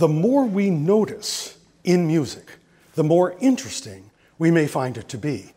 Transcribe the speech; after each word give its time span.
the 0.00 0.08
more 0.08 0.46
we 0.46 0.70
notice 0.70 1.58
in 1.84 2.06
music, 2.06 2.52
the 2.94 3.04
more 3.04 3.36
interesting 3.38 4.10
we 4.38 4.50
may 4.50 4.66
find 4.66 4.96
it 4.96 5.10
to 5.10 5.18
be. 5.18 5.52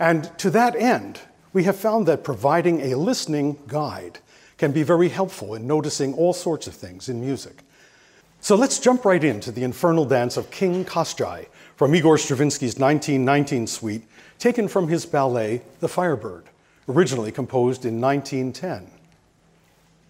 And 0.00 0.36
to 0.40 0.50
that 0.50 0.74
end, 0.74 1.20
we 1.52 1.62
have 1.62 1.76
found 1.76 2.06
that 2.08 2.24
providing 2.24 2.80
a 2.80 2.96
listening 2.96 3.56
guide 3.68 4.18
can 4.58 4.72
be 4.72 4.82
very 4.82 5.08
helpful 5.08 5.54
in 5.54 5.68
noticing 5.68 6.12
all 6.14 6.32
sorts 6.32 6.66
of 6.66 6.74
things 6.74 7.08
in 7.08 7.20
music. 7.20 7.62
So 8.40 8.56
let's 8.56 8.80
jump 8.80 9.04
right 9.04 9.22
into 9.22 9.52
the 9.52 9.62
infernal 9.62 10.04
dance 10.04 10.36
of 10.36 10.50
King 10.50 10.84
Koschei 10.84 11.46
from 11.76 11.94
Igor 11.94 12.16
Stravinsky's 12.16 12.76
1919 12.76 13.68
suite, 13.68 14.02
taken 14.40 14.66
from 14.66 14.88
his 14.88 15.06
ballet, 15.06 15.62
The 15.78 15.88
Firebird, 15.88 16.46
originally 16.88 17.30
composed 17.30 17.84
in 17.84 18.00
1910. 18.00 18.90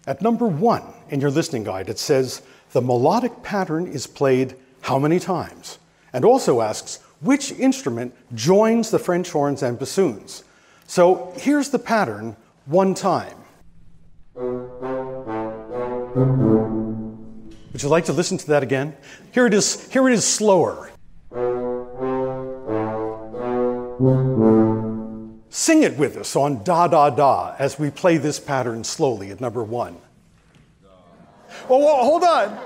At 0.07 0.23
number 0.23 0.47
one 0.47 0.81
in 1.09 1.21
your 1.21 1.29
listening 1.29 1.63
guide, 1.63 1.87
it 1.87 1.99
says 1.99 2.41
the 2.75 2.81
melodic 2.81 3.41
pattern 3.41 3.87
is 3.87 4.05
played 4.05 4.53
how 4.81 4.99
many 4.99 5.17
times? 5.17 5.79
And 6.11 6.25
also 6.25 6.59
asks 6.59 6.99
which 7.21 7.53
instrument 7.53 8.13
joins 8.35 8.91
the 8.91 8.99
French 8.99 9.31
horns 9.31 9.63
and 9.63 9.79
bassoons. 9.79 10.43
So 10.85 11.31
here's 11.37 11.69
the 11.69 11.79
pattern 11.79 12.35
one 12.65 12.93
time. 12.93 13.37
Would 17.71 17.81
you 17.81 17.87
like 17.87 18.03
to 18.05 18.13
listen 18.13 18.37
to 18.39 18.47
that 18.47 18.61
again? 18.61 18.97
Here 19.31 19.45
it 19.45 19.53
is, 19.53 19.89
here 19.89 20.09
it 20.09 20.13
is 20.13 20.27
slower. 20.27 20.91
Sing 25.49 25.83
it 25.83 25.97
with 25.97 26.17
us 26.17 26.35
on 26.35 26.61
da 26.65 26.89
da 26.89 27.09
da 27.09 27.55
as 27.57 27.79
we 27.79 27.89
play 27.89 28.17
this 28.17 28.37
pattern 28.37 28.83
slowly 28.83 29.31
at 29.31 29.39
number 29.39 29.63
one. 29.63 29.95
Oh, 31.69 31.79
well, 31.79 32.03
hold 32.03 32.23
on. 32.23 32.59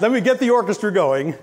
Let 0.00 0.12
me 0.12 0.20
get 0.20 0.38
the 0.38 0.50
orchestra 0.50 0.92
going. 0.92 1.34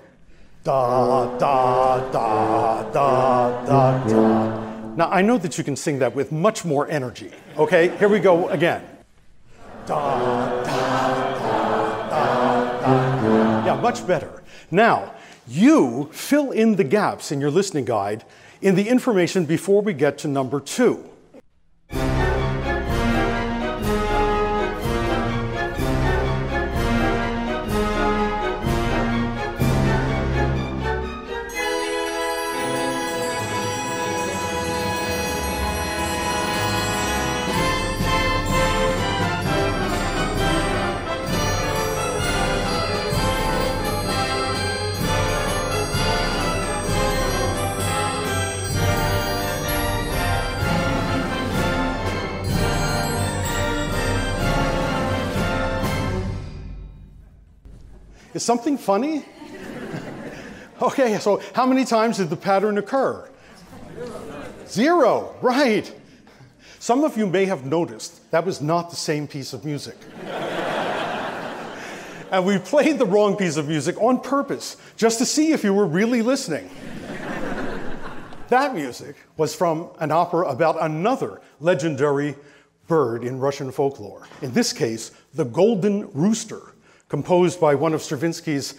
Da 0.64 1.36
da 1.38 2.08
da 2.08 2.90
da 2.90 3.62
da 3.62 4.04
da. 4.04 4.94
Now 4.96 5.10
I 5.10 5.20
know 5.22 5.36
that 5.38 5.58
you 5.58 5.64
can 5.64 5.76
sing 5.76 5.98
that 5.98 6.14
with 6.14 6.32
much 6.32 6.64
more 6.64 6.88
energy. 6.88 7.30
Okay, 7.56 7.96
here 7.98 8.08
we 8.08 8.18
go 8.18 8.48
again. 8.48 8.82
Da 9.86 10.18
da 10.18 10.64
da 10.64 12.08
da 12.08 12.80
da. 12.80 13.66
Yeah, 13.66 13.80
much 13.80 14.06
better. 14.06 14.42
Now 14.70 15.14
you 15.46 16.08
fill 16.12 16.50
in 16.50 16.76
the 16.76 16.84
gaps 16.84 17.30
in 17.30 17.40
your 17.40 17.50
listening 17.50 17.84
guide 17.84 18.24
in 18.62 18.74
the 18.74 18.88
information 18.88 19.44
before 19.44 19.82
we 19.82 19.92
get 19.92 20.18
to 20.18 20.28
number 20.28 20.60
two. 20.60 21.08
Is 58.36 58.42
something 58.42 58.76
funny? 58.76 59.24
okay, 60.82 61.18
so 61.18 61.40
how 61.54 61.64
many 61.64 61.86
times 61.86 62.18
did 62.18 62.28
the 62.28 62.36
pattern 62.36 62.76
occur? 62.76 63.26
Zero, 64.68 65.34
right. 65.40 65.90
Some 66.78 67.02
of 67.02 67.16
you 67.16 67.26
may 67.26 67.46
have 67.46 67.64
noticed 67.64 68.30
that 68.32 68.44
was 68.44 68.60
not 68.60 68.90
the 68.90 68.96
same 68.96 69.26
piece 69.26 69.54
of 69.54 69.64
music. 69.64 69.96
and 72.30 72.44
we 72.44 72.58
played 72.58 72.98
the 72.98 73.06
wrong 73.06 73.38
piece 73.38 73.56
of 73.56 73.68
music 73.68 73.96
on 74.02 74.20
purpose 74.20 74.76
just 74.98 75.16
to 75.16 75.24
see 75.24 75.52
if 75.52 75.64
you 75.64 75.72
were 75.72 75.86
really 75.86 76.20
listening. 76.20 76.68
that 78.50 78.74
music 78.74 79.16
was 79.38 79.54
from 79.54 79.88
an 79.98 80.12
opera 80.12 80.46
about 80.46 80.76
another 80.82 81.40
legendary 81.58 82.36
bird 82.86 83.24
in 83.24 83.38
Russian 83.38 83.72
folklore. 83.72 84.28
In 84.42 84.52
this 84.52 84.74
case, 84.74 85.12
the 85.32 85.46
golden 85.46 86.12
rooster 86.12 86.74
composed 87.08 87.60
by 87.60 87.74
one 87.74 87.94
of 87.94 88.02
Stravinsky's 88.02 88.74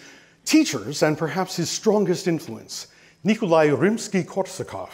teachers 0.46 1.04
and 1.04 1.18
perhaps 1.18 1.56
his 1.56 1.70
strongest 1.70 2.28
influence, 2.28 2.88
Nikolai 3.24 3.68
Rimsky 3.68 4.24
Korsakov. 4.24 4.90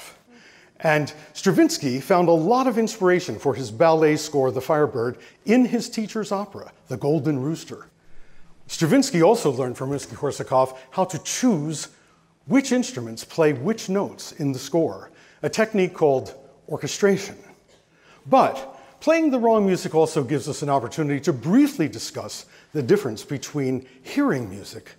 And 0.80 1.14
Stravinsky 1.34 2.02
found 2.02 2.28
a 2.28 2.34
lot 2.34 2.68
of 2.68 2.78
inspiration 2.78 3.40
for 3.40 3.54
his 3.54 3.72
ballet 3.72 4.18
score, 4.18 4.52
The 4.52 4.62
Firebird, 4.62 5.18
in 5.46 5.66
his 5.66 5.90
teacher's 5.90 6.32
opera, 6.32 6.72
The 6.88 6.98
Golden 6.98 7.40
Rooster. 7.40 7.88
Stravinsky 8.68 9.22
also 9.22 9.52
learned 9.52 9.78
from 9.78 9.90
Rimsky 9.90 10.16
Korsakov 10.16 10.78
how 10.92 11.06
to 11.06 11.20
choose 11.20 11.90
which 12.46 12.72
instruments 12.72 13.24
play 13.24 13.54
which 13.54 13.88
notes 13.88 14.34
in 14.34 14.52
the 14.52 14.60
score, 14.60 15.12
a 15.42 15.50
technique 15.50 15.94
called 15.94 16.36
orchestration. 16.68 17.38
But 18.26 18.80
playing 19.00 19.32
the 19.32 19.40
wrong 19.40 19.66
music 19.66 19.96
also 19.96 20.24
gives 20.24 20.50
us 20.50 20.62
an 20.62 20.70
opportunity 20.70 21.20
to 21.22 21.34
briefly 21.34 21.88
discuss 21.88 22.46
the 22.74 22.84
difference 22.84 23.24
between 23.24 23.88
hearing 24.02 24.50
music 24.50 24.92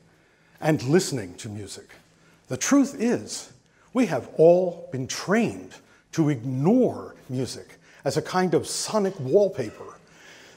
and 0.60 0.82
listening 0.84 1.34
to 1.34 1.48
music. 1.48 1.90
The 2.48 2.56
truth 2.56 2.96
is, 2.98 3.52
we 3.92 4.06
have 4.06 4.28
all 4.36 4.88
been 4.92 5.06
trained 5.06 5.74
to 6.12 6.30
ignore 6.30 7.14
music 7.28 7.78
as 8.04 8.16
a 8.16 8.22
kind 8.22 8.54
of 8.54 8.66
sonic 8.66 9.18
wallpaper. 9.18 9.98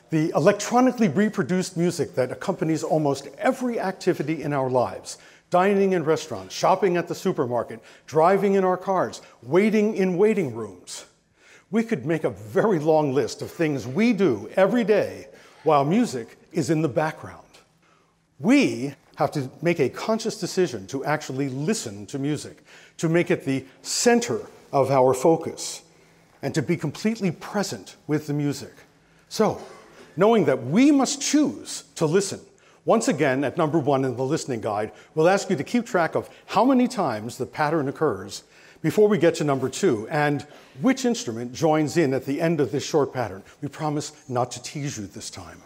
The 0.10 0.32
electronically 0.36 1.10
reproduced 1.10 1.76
music 1.76 2.16
that 2.16 2.32
accompanies 2.32 2.84
almost 2.84 3.28
every 3.38 3.80
activity 3.80 4.44
in 4.44 4.54
our 4.54 4.70
lives 4.70 5.18
dining 5.50 5.94
in 5.94 6.04
restaurants, 6.04 6.54
shopping 6.54 6.98
at 6.98 7.08
the 7.08 7.16
supermarket, 7.16 7.82
driving 8.06 8.56
in 8.56 8.64
our 8.64 8.78
cars, 8.78 9.22
waiting 9.42 9.96
in 9.96 10.18
waiting 10.18 10.54
rooms. 10.54 11.06
We 11.72 11.84
could 11.84 12.06
make 12.06 12.24
a 12.24 12.30
very 12.30 12.80
long 12.80 13.14
list 13.14 13.42
of 13.42 13.50
things 13.50 13.88
we 13.88 14.14
do 14.14 14.50
every 14.56 14.84
day 14.84 15.28
while 15.64 15.84
music 15.84 16.38
is 16.58 16.70
in 16.72 16.82
the 16.82 16.90
background. 16.90 17.46
We 18.40 18.96
have 19.16 19.32
to 19.32 19.50
make 19.62 19.80
a 19.80 19.90
conscious 19.90 20.40
decision 20.40 20.88
to 20.88 21.06
actually 21.06 21.50
listen 21.50 22.06
to 22.08 22.20
music, 22.20 22.64
to 22.98 23.08
make 23.08 23.32
it 23.32 23.46
the 23.46 23.64
center 23.84 24.42
of 24.74 24.92
our 24.92 25.14
focus, 25.14 25.84
and 26.42 26.54
to 26.56 26.62
be 26.62 26.76
completely 26.76 27.32
present 27.32 27.96
with 28.08 28.28
the 28.28 28.34
music. 28.34 28.74
So, 29.30 29.62
knowing 30.16 30.46
that 30.46 30.64
we 30.64 30.92
must 30.92 31.22
choose 31.22 31.84
to 31.96 32.06
listen, 32.06 32.40
once 32.86 33.08
again, 33.08 33.44
at 33.44 33.58
number 33.58 33.78
one 33.78 34.04
in 34.04 34.16
the 34.16 34.24
listening 34.24 34.62
guide, 34.62 34.92
we'll 35.14 35.30
ask 35.30 35.50
you 35.50 35.56
to 35.56 35.64
keep 35.64 35.86
track 35.86 36.16
of 36.16 36.30
how 36.48 36.66
many 36.66 36.88
times 36.88 37.38
the 37.38 37.46
pattern 37.46 37.88
occurs 37.88 38.44
before 38.82 39.08
we 39.08 39.18
get 39.18 39.36
to 39.36 39.44
number 39.44 39.70
two 39.70 40.08
and 40.10 40.46
which 40.82 41.06
instrument 41.06 41.54
joins 41.54 41.98
in 41.98 42.14
at 42.14 42.26
the 42.26 42.40
end 42.40 42.60
of 42.60 42.72
this 42.72 42.86
short 42.86 43.14
pattern. 43.14 43.44
We 43.62 43.68
promise 43.68 44.14
not 44.30 44.52
to 44.52 44.64
tease 44.64 44.98
you 44.98 45.08
this 45.08 45.30
time. 45.30 45.62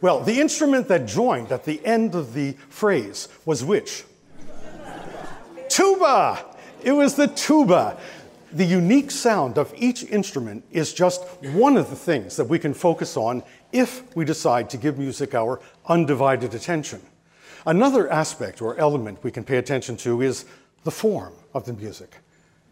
Well, 0.00 0.20
the 0.20 0.40
instrument 0.40 0.88
that 0.88 1.06
joined 1.06 1.50
at 1.50 1.64
the 1.64 1.84
end 1.84 2.14
of 2.14 2.34
the 2.34 2.52
phrase 2.68 3.28
was 3.44 3.64
which? 3.64 4.04
tuba! 5.68 6.44
It 6.82 6.92
was 6.92 7.14
the 7.16 7.26
tuba. 7.26 7.98
The 8.52 8.64
unique 8.64 9.10
sound 9.10 9.58
of 9.58 9.74
each 9.76 10.04
instrument 10.04 10.64
is 10.70 10.94
just 10.94 11.22
one 11.42 11.76
of 11.76 11.90
the 11.90 11.96
things 11.96 12.36
that 12.36 12.44
we 12.44 12.58
can 12.58 12.74
focus 12.74 13.16
on 13.16 13.42
if 13.72 14.14
we 14.16 14.24
decide 14.24 14.70
to 14.70 14.76
give 14.76 14.98
music 14.98 15.34
our 15.34 15.60
undivided 15.86 16.54
attention. 16.54 17.02
Another 17.68 18.10
aspect 18.10 18.62
or 18.62 18.78
element 18.78 19.22
we 19.22 19.30
can 19.30 19.44
pay 19.44 19.58
attention 19.58 19.94
to 19.98 20.22
is 20.22 20.46
the 20.84 20.90
form 20.90 21.34
of 21.52 21.66
the 21.66 21.74
music. 21.74 22.16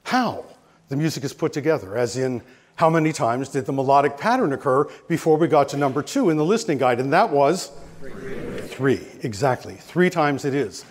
How 0.05 0.47
the 0.89 0.97
music 0.97 1.23
is 1.23 1.35
put 1.35 1.53
together, 1.53 1.99
as 1.99 2.17
in 2.17 2.41
how 2.77 2.89
many 2.89 3.13
times 3.13 3.51
did 3.51 3.67
the 3.67 3.75
melodic 3.75 4.17
pattern 4.17 4.55
occur 4.55 4.89
before 5.07 5.37
we 5.37 5.49
got 5.49 5.69
to 5.69 5.77
number 5.77 6.03
two 6.03 6.31
in 6.31 6.39
the 6.39 6.45
listening 6.47 6.79
guide, 6.79 6.99
and 6.99 7.13
that 7.13 7.29
was 7.29 7.73
three. 8.01 8.69
Three, 8.69 9.07
exactly. 9.23 9.75
Three 9.75 10.09
times 10.09 10.47
it 10.47 10.55
is. 10.55 10.87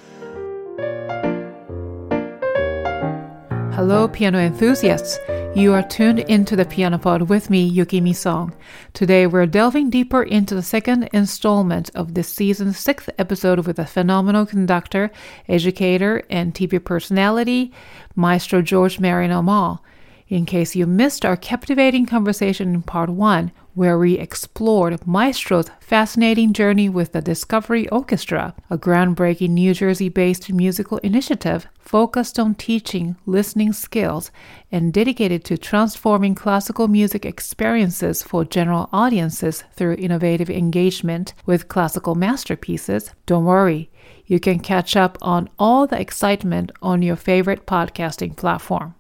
Hello, 3.74 4.08
piano 4.08 4.38
enthusiasts. 4.38 5.18
You 5.56 5.72
are 5.72 5.84
tuned 5.84 6.20
into 6.20 6.58
the 6.58 6.66
Piano 6.66 6.98
Pod 6.98 7.30
with 7.30 7.50
me, 7.50 7.72
Yukimi 7.72 8.14
Song. 8.14 8.54
Today 8.92 9.26
we're 9.26 9.46
delving 9.46 9.90
deeper 9.90 10.22
into 10.22 10.54
the 10.54 10.62
second 10.62 11.04
installment 11.14 11.90
of 11.96 12.14
this 12.14 12.28
season's 12.28 12.78
sixth 12.78 13.10
episode 13.18 13.66
with 13.66 13.80
a 13.80 13.86
phenomenal 13.86 14.46
conductor, 14.46 15.12
educator, 15.48 16.24
and 16.30 16.54
TV 16.54 16.84
personality, 16.84 17.72
Maestro 18.18 18.62
George 18.62 19.00
Marriner 19.00 19.42
Maull. 19.42 19.82
In 20.28 20.48
case 20.48 20.76
you 20.76 20.88
missed 20.88 21.24
our 21.24 21.38
captivating 21.38 22.08
conversation 22.08 22.74
in 22.74 22.82
part 22.82 23.12
one, 23.12 23.52
where 23.76 24.00
we 24.00 24.18
explored 24.18 25.06
Maestro's 25.06 25.70
fascinating 25.80 26.52
journey 26.52 26.90
with 26.90 27.12
the 27.12 27.22
Discovery 27.22 27.88
Orchestra, 27.90 28.56
a 28.72 28.78
groundbreaking 28.78 29.52
New 29.52 29.76
Jersey 29.76 30.10
based 30.10 30.52
musical 30.52 30.98
initiative 31.00 31.68
focused 31.78 32.40
on 32.40 32.56
teaching 32.56 33.18
listening 33.28 33.72
skills 33.72 34.32
and 34.72 34.92
dedicated 34.92 35.44
to 35.44 35.60
transforming 35.60 36.34
classical 36.34 36.88
music 36.88 37.24
experiences 37.24 38.24
for 38.24 38.44
general 38.44 38.90
audiences 38.92 39.64
through 39.76 39.94
innovative 40.00 40.50
engagement 40.50 41.36
with 41.46 41.68
classical 41.68 42.16
masterpieces. 42.16 43.12
Don't 43.28 43.46
worry, 43.46 43.92
you 44.26 44.40
can 44.40 44.60
catch 44.60 44.96
up 44.96 45.20
on 45.22 45.50
all 45.60 45.86
the 45.86 46.02
excitement 46.02 46.72
on 46.82 47.04
your 47.04 47.16
favorite 47.16 47.68
podcasting 47.68 48.36
platform. 48.36 48.96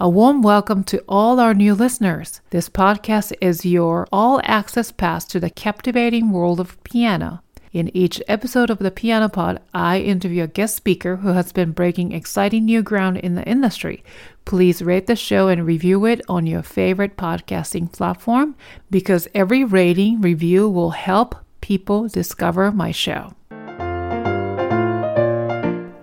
A 0.00 0.08
warm 0.08 0.42
welcome 0.42 0.84
to 0.84 1.02
all 1.08 1.40
our 1.40 1.52
new 1.52 1.74
listeners. 1.74 2.40
This 2.50 2.68
podcast 2.68 3.32
is 3.40 3.66
your 3.66 4.06
all 4.12 4.40
access 4.44 4.92
pass 4.92 5.24
to 5.24 5.40
the 5.40 5.50
captivating 5.50 6.30
world 6.30 6.60
of 6.60 6.80
piano. 6.84 7.42
In 7.72 7.90
each 7.96 8.22
episode 8.28 8.70
of 8.70 8.78
the 8.78 8.92
Piano 8.92 9.28
Pod, 9.28 9.60
I 9.74 9.98
interview 9.98 10.44
a 10.44 10.46
guest 10.46 10.76
speaker 10.76 11.16
who 11.16 11.30
has 11.30 11.50
been 11.50 11.72
breaking 11.72 12.12
exciting 12.12 12.64
new 12.64 12.80
ground 12.80 13.16
in 13.16 13.34
the 13.34 13.42
industry. 13.42 14.04
Please 14.44 14.82
rate 14.82 15.08
the 15.08 15.16
show 15.16 15.48
and 15.48 15.66
review 15.66 16.04
it 16.04 16.20
on 16.28 16.46
your 16.46 16.62
favorite 16.62 17.16
podcasting 17.16 17.90
platform 17.90 18.54
because 18.92 19.26
every 19.34 19.64
rating 19.64 20.20
review 20.20 20.70
will 20.70 20.90
help 20.90 21.34
people 21.60 22.06
discover 22.06 22.70
my 22.70 22.92
show. 22.92 23.34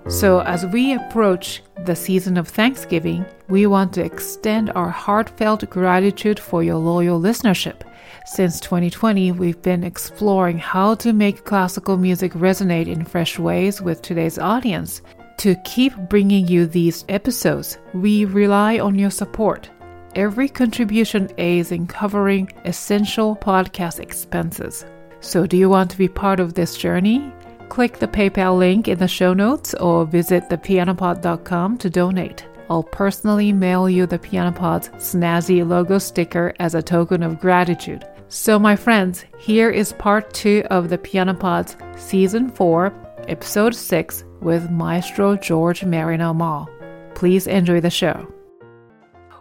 So, 0.10 0.42
as 0.42 0.66
we 0.66 0.94
approach 0.94 1.62
the 1.86 1.96
season 1.96 2.38
of 2.38 2.48
Thanksgiving, 2.48 3.26
we 3.48 3.68
want 3.68 3.94
to 3.94 4.04
extend 4.04 4.72
our 4.72 4.90
heartfelt 4.90 5.70
gratitude 5.70 6.40
for 6.40 6.64
your 6.64 6.78
loyal 6.78 7.20
listenership. 7.20 7.82
Since 8.26 8.60
2020, 8.62 9.32
we've 9.34 9.62
been 9.62 9.84
exploring 9.84 10.58
how 10.58 10.96
to 10.96 11.14
make 11.14 11.46
classical 11.46 11.98
music 11.98 12.34
resonate 12.34 12.88
in 12.88 13.06
fresh 13.06 13.38
ways 13.38 13.82
with 13.82 14.02
today's 14.02 14.40
audience. 14.40 15.02
To 15.38 15.56
keep 15.64 15.96
bringing 16.10 16.48
you 16.48 16.66
these 16.66 17.06
episodes, 17.10 17.78
we 17.94 18.26
rely 18.26 18.80
on 18.80 18.98
your 18.98 19.12
support. 19.12 19.70
Every 20.16 20.50
contribution 20.50 21.30
aids 21.38 21.72
in 21.72 21.88
covering 21.88 22.52
essential 22.64 23.36
podcast 23.36 24.00
expenses. 24.00 24.86
So, 25.20 25.46
do 25.46 25.58
you 25.58 25.70
want 25.70 25.92
to 25.92 25.98
be 25.98 26.08
part 26.08 26.40
of 26.40 26.54
this 26.54 26.78
journey? 26.78 27.32
Click 27.70 28.00
the 28.00 28.08
PayPal 28.08 28.58
link 28.58 28.88
in 28.88 29.00
the 29.00 29.08
show 29.08 29.34
notes 29.34 29.74
or 29.76 30.06
visit 30.06 30.50
thepianopod.com 30.50 31.78
to 31.80 31.90
donate. 31.90 32.46
I'll 32.70 32.84
personally 32.84 33.52
mail 33.52 33.90
you 33.90 34.06
the 34.06 34.18
Pianopod's 34.18 34.90
snazzy 34.90 35.68
logo 35.68 35.98
sticker 36.00 36.54
as 36.60 36.74
a 36.74 36.82
token 36.82 37.22
of 37.22 37.40
gratitude. 37.40 38.06
So, 38.28 38.58
my 38.58 38.76
friends, 38.76 39.26
here 39.38 39.70
is 39.70 39.94
part 39.94 40.34
two 40.34 40.64
of 40.72 40.90
the 40.90 40.98
Pianopod's 40.98 41.78
Season 41.96 42.50
4, 42.50 42.94
Episode 43.28 43.76
6 43.76 44.24
with 44.42 44.72
Maestro 44.72 45.36
George 45.36 45.84
Marriner 45.84 46.34
Maull. 46.34 46.68
Please 47.14 47.48
enjoy 47.48 47.82
the 47.82 47.90
show. 47.90 48.32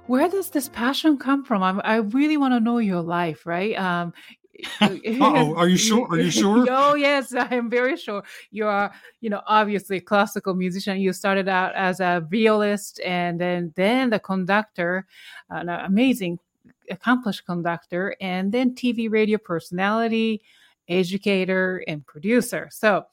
Where 0.07 0.29
does 0.29 0.51
this 0.51 0.69
passion 0.69 1.17
come 1.17 1.45
from? 1.45 1.63
I'm, 1.63 1.81
i 1.83 1.97
really 1.97 2.37
want 2.37 2.53
to 2.53 2.61
know 2.61 2.79
your 2.79 3.01
life, 3.01 3.47
right? 3.47 3.75
Um, 3.79 4.13
oh, 4.81 5.55
are 5.57 5.69
you 5.69 5.77
sure? 5.77 6.07
Are 6.11 6.19
you 6.19 6.31
sure? 6.43 6.67
oh, 6.71 6.95
yes, 6.95 7.35
I 7.35 7.55
am 7.55 7.71
very 7.71 7.97
sure. 7.97 8.23
You 8.51 8.67
are, 8.67 8.93
you 9.21 9.31
know, 9.31 9.43
obviously 9.47 9.99
a 9.99 10.01
classical 10.01 10.55
musician. 10.55 11.01
You 11.01 11.13
started 11.13 11.49
out 11.49 11.75
as 11.75 12.01
a 12.01 12.27
violist 12.31 13.01
and 13.01 13.41
then 13.41 13.73
then 13.77 14.11
the 14.11 14.19
conductor, 14.19 15.07
an 15.51 15.69
amazing, 15.69 16.39
accomplished 16.91 17.47
conductor, 17.47 18.17
and 18.21 18.53
then 18.53 18.75
TV 18.75 19.11
radio 19.11 19.39
personality, 19.39 20.43
educator, 20.89 21.83
and 21.89 22.07
producer. 22.07 22.69
So, 22.71 23.07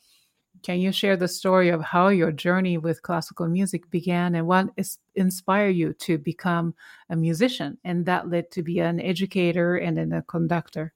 can 0.64 0.80
you 0.80 0.92
share 0.92 1.18
the 1.18 1.28
story 1.28 1.70
of 1.70 1.82
how 1.82 2.10
your 2.10 2.32
journey 2.32 2.78
with 2.78 3.02
classical 3.02 3.48
music 3.48 3.90
began 3.90 4.36
and 4.36 4.46
what 4.46 4.68
is, 4.78 5.00
inspired 5.16 5.76
you 5.76 5.94
to 5.94 6.18
become 6.18 6.76
a 7.10 7.16
musician 7.16 7.78
and 7.84 8.06
that 8.06 8.30
led 8.30 8.52
to 8.52 8.62
be 8.62 8.80
an 8.80 9.00
educator 9.00 9.78
and 9.78 9.98
then 9.98 10.12
a 10.12 10.22
conductor? 10.22 10.94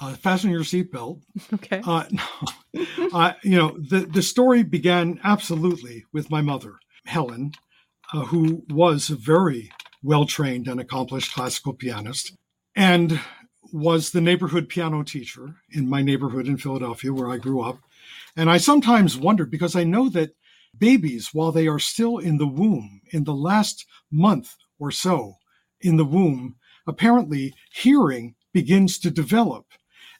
Uh, 0.00 0.14
fasten 0.14 0.50
your 0.50 0.62
seatbelt. 0.62 1.20
Okay. 1.54 1.80
Uh, 1.84 2.04
uh, 3.12 3.32
you 3.42 3.56
know, 3.56 3.76
the, 3.78 4.00
the 4.00 4.22
story 4.22 4.62
began 4.62 5.20
absolutely 5.24 6.04
with 6.12 6.30
my 6.30 6.40
mother, 6.40 6.74
Helen, 7.06 7.52
uh, 8.12 8.24
who 8.26 8.64
was 8.68 9.10
a 9.10 9.16
very 9.16 9.70
well 10.02 10.26
trained 10.26 10.68
and 10.68 10.80
accomplished 10.80 11.34
classical 11.34 11.72
pianist 11.72 12.36
and 12.76 13.20
was 13.72 14.10
the 14.10 14.20
neighborhood 14.20 14.68
piano 14.68 15.02
teacher 15.02 15.56
in 15.70 15.88
my 15.88 16.02
neighborhood 16.02 16.46
in 16.46 16.56
Philadelphia 16.56 17.12
where 17.12 17.30
I 17.30 17.38
grew 17.38 17.62
up. 17.62 17.78
And 18.36 18.50
I 18.50 18.58
sometimes 18.58 19.16
wondered 19.16 19.50
because 19.50 19.74
I 19.74 19.84
know 19.84 20.08
that 20.10 20.34
babies, 20.76 21.30
while 21.32 21.52
they 21.52 21.66
are 21.66 21.78
still 21.78 22.18
in 22.18 22.38
the 22.38 22.46
womb, 22.46 23.00
in 23.10 23.24
the 23.24 23.34
last 23.34 23.86
month 24.10 24.56
or 24.78 24.90
so 24.90 25.36
in 25.80 25.96
the 25.96 26.04
womb, 26.04 26.56
apparently 26.86 27.54
hearing 27.72 28.34
begins 28.52 28.98
to 28.98 29.10
develop 29.10 29.66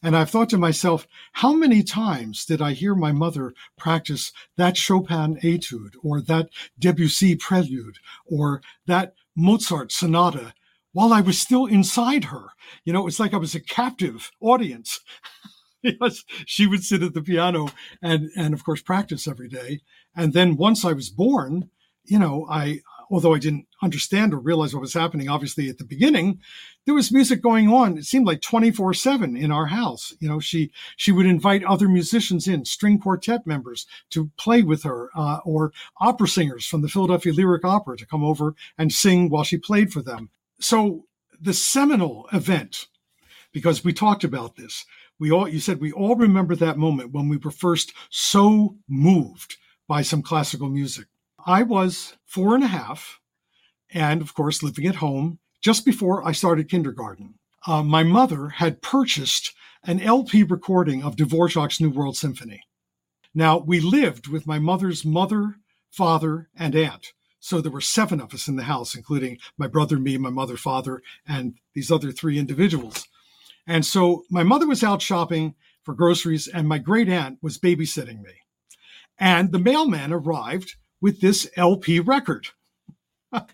and 0.05 0.15
I've 0.15 0.29
thought 0.29 0.51
to 0.51 0.59
myself, 0.59 1.09
how 1.33 1.55
many 1.55 1.83
times 1.83 2.45
did 2.45 2.61
I 2.61 2.75
hear 2.75 2.95
my 2.95 3.11
mother 3.11 3.55
practice 3.79 4.33
that 4.59 4.77
Chopin 4.77 5.39
etude 5.43 5.95
or 6.03 6.21
that 6.21 6.51
Debussy 6.79 7.37
prelude 7.37 7.97
or 8.27 8.61
that 8.87 9.15
Mozart 9.35 9.93
sonata 9.93 10.53
while 10.93 11.11
I 11.15 11.23
was 11.23 11.41
still 11.41 11.65
inside 11.65 12.25
her? 12.25 12.51
You 12.85 12.93
know, 12.93 13.07
it's 13.07 13.19
like 13.19 13.33
I 13.33 13.39
was 13.39 13.55
a 13.55 13.61
captive 13.61 14.31
audience. 14.41 15.01
because 15.83 16.25
she 16.47 16.67
would 16.67 16.85
sit 16.85 17.03
at 17.03 17.15
the 17.15 17.23
piano 17.23 17.69
and, 18.03 18.31
and 18.37 18.53
of 18.53 18.65
course 18.65 18.83
practice 18.83 19.27
every 19.27 19.49
day. 19.49 19.81
And 20.15 20.35
then 20.35 20.57
once 20.57 20.85
I 20.85 20.93
was 20.93 21.09
born, 21.09 21.71
you 22.05 22.19
know, 22.19 22.47
I, 22.51 22.81
although 23.11 23.35
I 23.35 23.39
didn't 23.39 23.67
understand 23.83 24.33
or 24.33 24.39
realize 24.39 24.75
what 24.75 24.81
was 24.81 24.95
happening, 24.95 25.29
obviously 25.29 25.69
at 25.69 25.79
the 25.79 25.85
beginning, 25.85 26.41
there 26.85 26.95
was 26.95 27.13
music 27.13 27.43
going 27.43 27.69
on. 27.69 27.99
It 27.99 28.05
seemed 28.05 28.27
like 28.27 28.41
24 28.41 28.95
seven 28.95 29.37
in 29.37 29.51
our 29.51 29.67
house. 29.67 30.15
You 30.21 30.29
know, 30.29 30.41
she, 30.41 30.71
she 30.97 31.13
would 31.13 31.27
invite 31.27 31.65
other 31.65 31.89
musicians 31.89 32.47
in, 32.49 32.65
string 32.65 32.99
quartet 32.99 33.47
members 33.47 33.87
to 34.11 34.31
play 34.37 34.63
with 34.63 34.83
her, 34.83 35.11
uh, 35.17 35.41
or 35.45 35.73
opera 36.01 36.29
singers 36.29 36.67
from 36.67 36.83
the 36.83 36.89
Philadelphia 36.89 37.33
Lyric 37.33 37.65
Opera 37.65 37.97
to 37.97 38.07
come 38.07 38.25
over 38.25 38.55
and 38.79 38.93
sing 38.93 39.29
while 39.29 39.45
she 39.45 39.57
played 39.57 39.93
for 39.93 40.03
them. 40.03 40.31
So 40.61 41.07
the 41.41 41.55
seminal 41.55 42.29
event, 42.33 42.87
because 43.53 43.85
we 43.85 43.93
talked 43.93 44.25
about 44.25 44.57
this, 44.57 44.85
we 45.19 45.31
all, 45.31 45.49
you 45.49 45.61
said 45.61 45.81
we 45.81 45.93
all 45.93 46.17
remember 46.17 46.57
that 46.57 46.79
moment 46.79 47.13
when 47.13 47.29
we 47.29 47.37
were 47.37 47.51
first 47.51 47.93
so 48.11 48.77
moved 48.89 49.57
by 49.87 50.03
some 50.03 50.23
classical 50.23 50.69
music. 50.69 51.07
I 51.47 51.63
was 51.63 52.17
four 52.25 52.55
and 52.55 52.65
a 52.65 52.69
half, 52.69 53.21
and 53.93 54.23
of 54.23 54.35
course, 54.35 54.63
living 54.63 54.87
at 54.87 54.97
home 54.97 55.39
just 55.61 55.85
before 55.85 56.27
I 56.27 56.33
started 56.33 56.71
kindergarten. 56.71 57.35
Uh, 57.67 57.83
my 57.83 58.03
mother 58.03 58.49
had 58.49 58.83
purchased 58.83 59.53
an 59.85 60.01
LP 60.01 60.43
recording 60.43 61.03
of 61.03 61.17
Dvorak's 61.17 61.81
New 61.81 61.91
World 61.91 62.17
Symphony. 62.17 62.63
Now, 63.35 63.59
we 63.59 63.81
lived 63.81 64.27
with 64.27 64.47
my 64.47 64.59
mother's 64.59 65.05
mother, 65.05 65.57
father, 65.91 66.49
and 66.57 66.75
aunt. 66.75 67.13
So 67.41 67.61
there 67.61 67.73
were 67.73 67.83
seven 67.83 68.21
of 68.21 68.33
us 68.33 68.49
in 68.49 68.57
the 68.57 68.63
house, 68.63 68.95
including 68.95 69.39
my 69.59 69.67
brother, 69.67 69.99
me, 69.99 70.17
my 70.17 70.31
mother, 70.31 70.57
father, 70.57 71.03
and 71.29 71.59
these 71.75 71.91
other 71.91 72.11
three 72.11 72.39
individuals. 72.39 73.07
And 73.67 73.85
so 73.85 74.25
my 74.31 74.43
mother 74.45 74.67
was 74.67 74.83
out 74.83 75.03
shopping 75.03 75.55
for 75.83 75.95
groceries, 75.95 76.49
and 76.49 76.67
my 76.67 76.79
great 76.79 77.09
aunt 77.11 77.39
was 77.43 77.59
babysitting 77.59 78.23
me. 78.23 78.33
And 79.19 79.53
the 79.53 79.59
mailman 79.59 80.13
arrived 80.13 80.77
with 81.05 81.21
this 81.21 81.47
LP 81.55 82.01
record. 82.01 82.47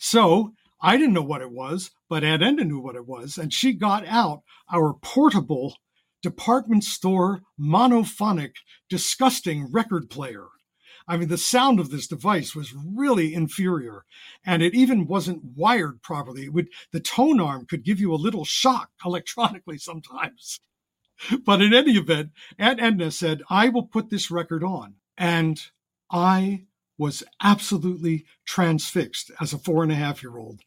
so 0.00 0.52
I 0.82 0.96
didn't 0.96 1.12
know 1.12 1.22
what 1.22 1.42
it 1.42 1.52
was, 1.52 1.92
but 2.08 2.24
Aunt 2.24 2.42
Edna 2.42 2.64
knew 2.64 2.80
what 2.80 2.96
it 2.96 3.06
was, 3.06 3.38
and 3.38 3.52
she 3.52 3.72
got 3.72 4.04
out 4.04 4.42
our 4.72 4.94
portable 4.94 5.76
department 6.24 6.82
store 6.82 7.42
monophonic, 7.56 8.54
disgusting 8.88 9.70
record 9.70 10.10
player. 10.10 10.46
I 11.06 11.16
mean, 11.16 11.28
the 11.28 11.38
sound 11.38 11.78
of 11.78 11.90
this 11.90 12.08
device 12.08 12.56
was 12.56 12.74
really 12.74 13.32
inferior, 13.32 14.04
and 14.44 14.60
it 14.60 14.74
even 14.74 15.06
wasn't 15.06 15.44
wired 15.54 16.02
properly. 16.02 16.46
It 16.46 16.52
would 16.52 16.68
the 16.90 16.98
tone 16.98 17.38
arm 17.38 17.64
could 17.64 17.84
give 17.84 18.00
you 18.00 18.12
a 18.12 18.16
little 18.16 18.44
shock 18.44 18.90
electronically 19.04 19.78
sometimes. 19.78 20.58
But 21.44 21.62
in 21.62 21.72
any 21.72 21.92
event, 21.92 22.30
Aunt 22.58 22.82
Edna 22.82 23.12
said, 23.12 23.42
"I 23.48 23.68
will 23.68 23.86
put 23.86 24.10
this 24.10 24.32
record 24.32 24.64
on," 24.64 24.96
and 25.16 25.60
I 26.10 26.67
was 26.98 27.22
absolutely 27.42 28.26
transfixed 28.44 29.30
as 29.40 29.52
a 29.52 29.58
four 29.58 29.82
and 29.82 29.92
a 29.92 29.96
half 29.96 30.22
year 30.22 30.36
old. 30.36 30.60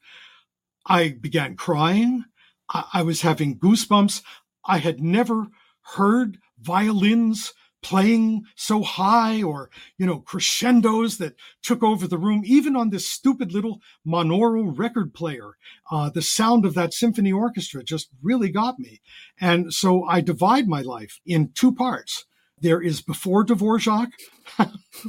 I 0.85 1.09
began 1.09 1.55
crying. 1.55 2.25
I, 2.69 2.85
I 2.93 3.01
was 3.03 3.21
having 3.21 3.59
goosebumps. 3.59 4.23
I 4.65 4.79
had 4.79 5.01
never 5.01 5.47
heard 5.95 6.37
violins 6.59 7.53
playing 7.81 8.43
so 8.55 8.83
high 8.83 9.41
or, 9.41 9.69
you 9.97 10.05
know, 10.05 10.19
crescendos 10.19 11.17
that 11.17 11.35
took 11.63 11.83
over 11.83 12.07
the 12.07 12.17
room, 12.17 12.43
even 12.45 12.75
on 12.75 12.89
this 12.89 13.09
stupid 13.09 13.51
little 13.51 13.81
monaural 14.05 14.77
record 14.77 15.13
player. 15.13 15.57
Uh, 15.89 16.09
the 16.09 16.21
sound 16.21 16.65
of 16.65 16.75
that 16.75 16.93
symphony 16.93 17.31
orchestra 17.31 17.83
just 17.83 18.09
really 18.21 18.51
got 18.51 18.79
me. 18.79 19.01
And 19.39 19.73
so 19.73 20.03
I 20.05 20.21
divide 20.21 20.67
my 20.67 20.81
life 20.81 21.19
in 21.25 21.51
two 21.53 21.73
parts. 21.73 22.25
There 22.61 22.81
is 22.81 23.01
before 23.01 23.45
Dvorak, 23.45 24.11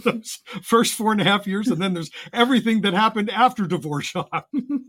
those 0.04 0.38
first 0.62 0.94
four 0.94 1.12
and 1.12 1.21
a 1.21 1.25
half 1.25 1.47
years, 1.47 1.68
and 1.68 1.80
then 1.80 1.94
there's 1.94 2.11
everything 2.32 2.80
that 2.80 2.94
happened 2.94 3.30
after 3.30 3.64
Dvorak. 3.64 4.44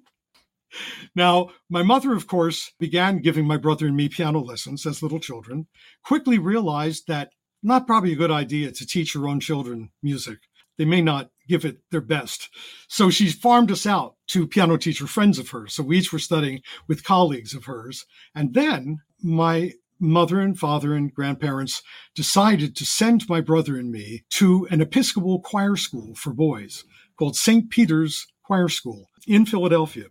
Now, 1.15 1.50
my 1.70 1.84
mother, 1.84 2.13
of 2.13 2.27
course, 2.27 2.72
began 2.79 3.20
giving 3.20 3.46
my 3.46 3.58
brother 3.58 3.86
and 3.88 3.96
me 3.96 4.10
piano 4.10 4.39
lessons 4.39 4.86
as 4.86 5.03
little 5.03 5.20
children, 5.20 5.67
quickly 6.03 6.39
realized 6.39 7.08
that 7.08 7.29
not 7.62 7.88
probably 7.88 8.13
a 8.13 8.17
good 8.17 8.32
idea 8.32 8.72
to 8.72 8.86
teach 8.86 9.13
your 9.13 9.27
own 9.27 9.39
children 9.39 9.91
music. 10.01 10.39
They 10.77 10.86
may 10.86 11.01
not 11.01 11.29
give 11.48 11.65
it 11.65 11.77
their 11.91 12.01
best. 12.01 12.50
So 12.88 13.10
she 13.10 13.29
farmed 13.29 13.72
us 13.72 13.86
out 13.86 14.15
to 14.29 14.48
piano 14.48 14.77
teacher 14.77 15.08
friends 15.08 15.38
of 15.38 15.50
hers. 15.50 15.74
So 15.74 15.84
we 15.84 16.00
each 16.00 16.12
were 16.12 16.20
studying 16.20 16.62
with 16.88 17.03
colleagues 17.03 17.53
of 17.53 17.65
hers. 17.65 18.05
And 18.34 18.53
then 18.53 18.98
my 19.22 19.74
mother 20.03 20.39
and 20.39 20.60
father 20.60 20.93
and 20.93 21.13
grandparents 21.13 21.81
decided 22.13 22.75
to 22.75 22.86
send 22.86 23.29
my 23.29 23.41
brother 23.41 23.77
and 23.77 23.91
me 23.91 24.24
to 24.29 24.67
an 24.69 24.81
Episcopal 24.81 25.39
choir 25.39 25.75
school 25.75 26.13
for 26.15 26.33
boys 26.33 26.83
called 27.17 27.36
St. 27.36 27.69
Peter's 27.69 28.27
Choir 28.43 28.69
School 28.69 29.10
in 29.25 29.45
Philadelphia 29.45 30.05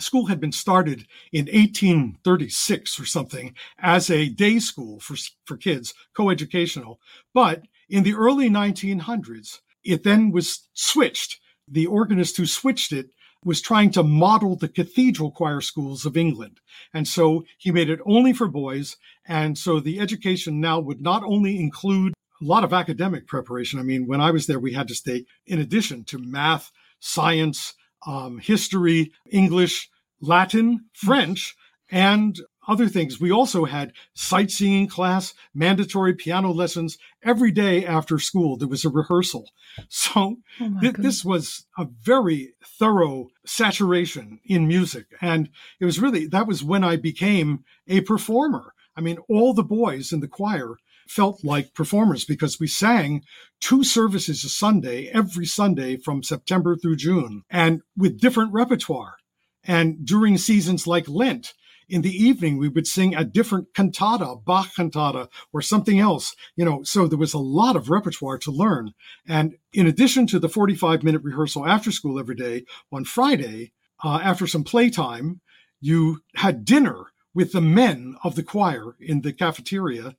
school 0.00 0.26
had 0.26 0.40
been 0.40 0.52
started 0.52 1.06
in 1.32 1.46
1836 1.46 3.00
or 3.00 3.04
something 3.04 3.54
as 3.78 4.10
a 4.10 4.28
day 4.28 4.58
school 4.58 5.00
for, 5.00 5.16
for 5.44 5.56
kids, 5.56 5.94
coeducational. 6.16 6.98
But 7.34 7.62
in 7.88 8.04
the 8.04 8.14
early 8.14 8.48
1900s, 8.48 9.60
it 9.84 10.04
then 10.04 10.30
was 10.30 10.68
switched. 10.74 11.40
The 11.66 11.86
organist 11.86 12.36
who 12.36 12.46
switched 12.46 12.92
it 12.92 13.10
was 13.44 13.60
trying 13.60 13.90
to 13.92 14.02
model 14.02 14.56
the 14.56 14.68
cathedral 14.68 15.30
choir 15.30 15.60
schools 15.60 16.04
of 16.04 16.16
England. 16.16 16.60
And 16.92 17.06
so 17.06 17.44
he 17.56 17.70
made 17.70 17.88
it 17.88 18.00
only 18.04 18.32
for 18.32 18.48
boys. 18.48 18.96
And 19.26 19.56
so 19.56 19.80
the 19.80 20.00
education 20.00 20.60
now 20.60 20.80
would 20.80 21.00
not 21.00 21.22
only 21.24 21.58
include 21.58 22.14
a 22.40 22.44
lot 22.44 22.64
of 22.64 22.72
academic 22.72 23.26
preparation. 23.26 23.78
I 23.78 23.82
mean, 23.82 24.06
when 24.06 24.20
I 24.20 24.30
was 24.30 24.46
there, 24.46 24.58
we 24.58 24.72
had 24.72 24.88
to 24.88 24.94
stay 24.94 25.24
in 25.46 25.58
addition 25.60 26.04
to 26.04 26.18
math, 26.18 26.70
science, 27.00 27.74
um, 28.06 28.38
history, 28.38 29.12
English, 29.30 29.88
Latin, 30.20 30.86
French, 30.92 31.54
and 31.90 32.40
other 32.68 32.86
things. 32.86 33.18
We 33.18 33.32
also 33.32 33.64
had 33.64 33.92
sightseeing 34.14 34.86
class, 34.86 35.34
mandatory 35.54 36.14
piano 36.14 36.52
lessons 36.52 36.98
every 37.24 37.50
day 37.50 37.84
after 37.84 38.18
school. 38.18 38.56
There 38.56 38.68
was 38.68 38.84
a 38.84 38.90
rehearsal. 38.90 39.50
So 39.88 40.36
oh 40.60 40.80
th- 40.80 40.96
this 40.96 41.24
was 41.24 41.66
a 41.78 41.86
very 42.02 42.54
thorough 42.78 43.28
saturation 43.46 44.40
in 44.44 44.68
music. 44.68 45.06
And 45.20 45.50
it 45.80 45.84
was 45.84 45.98
really, 45.98 46.26
that 46.26 46.46
was 46.46 46.62
when 46.62 46.84
I 46.84 46.96
became 46.96 47.64
a 47.86 48.02
performer. 48.02 48.74
I 48.96 49.00
mean, 49.00 49.18
all 49.28 49.54
the 49.54 49.62
boys 49.62 50.12
in 50.12 50.20
the 50.20 50.28
choir 50.28 50.76
felt 51.08 51.42
like 51.42 51.74
performers 51.74 52.24
because 52.24 52.60
we 52.60 52.66
sang 52.66 53.22
two 53.60 53.82
services 53.82 54.44
a 54.44 54.48
Sunday, 54.48 55.06
every 55.08 55.46
Sunday 55.46 55.96
from 55.96 56.22
September 56.22 56.76
through 56.76 56.96
June, 56.96 57.44
and 57.48 57.80
with 57.96 58.20
different 58.20 58.52
repertoire. 58.52 59.14
And 59.64 60.04
during 60.04 60.36
seasons 60.36 60.86
like 60.86 61.08
Lent, 61.08 61.54
in 61.88 62.02
the 62.02 62.12
evening, 62.12 62.58
we 62.58 62.68
would 62.68 62.86
sing 62.86 63.14
a 63.14 63.24
different 63.24 63.74
cantata, 63.74 64.36
Bach 64.44 64.74
cantata, 64.74 65.28
or 65.52 65.62
something 65.62 65.98
else, 65.98 66.34
you 66.56 66.64
know, 66.64 66.82
so 66.82 67.06
there 67.06 67.18
was 67.18 67.34
a 67.34 67.38
lot 67.38 67.76
of 67.76 67.90
repertoire 67.90 68.38
to 68.38 68.50
learn. 68.50 68.92
And 69.26 69.56
in 69.72 69.86
addition 69.86 70.26
to 70.28 70.38
the 70.38 70.48
45 70.48 71.02
minute 71.02 71.22
rehearsal 71.22 71.66
after 71.66 71.90
school 71.90 72.18
every 72.18 72.34
day, 72.34 72.64
on 72.92 73.04
Friday, 73.04 73.72
uh, 74.04 74.20
after 74.22 74.46
some 74.46 74.64
playtime, 74.64 75.40
you 75.80 76.20
had 76.36 76.64
dinner 76.64 77.06
with 77.34 77.52
the 77.52 77.60
men 77.60 78.16
of 78.24 78.34
the 78.34 78.42
choir 78.42 78.96
in 79.00 79.22
the 79.22 79.32
cafeteria 79.32 80.16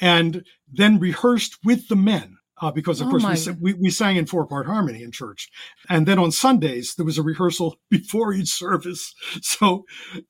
and 0.00 0.44
then 0.70 0.98
rehearsed 0.98 1.58
with 1.64 1.88
the 1.88 1.96
men. 1.96 2.38
Uh, 2.58 2.70
because 2.70 3.02
of 3.02 3.08
oh 3.08 3.10
course 3.10 3.46
we, 3.46 3.52
we, 3.60 3.74
we, 3.74 3.90
sang 3.90 4.16
in 4.16 4.24
four 4.24 4.46
part 4.46 4.66
harmony 4.66 5.02
in 5.02 5.12
church. 5.12 5.50
And 5.90 6.06
then 6.06 6.18
on 6.18 6.32
Sundays, 6.32 6.94
there 6.94 7.04
was 7.04 7.18
a 7.18 7.22
rehearsal 7.22 7.76
before 7.90 8.32
each 8.32 8.48
service. 8.48 9.14
So 9.42 9.84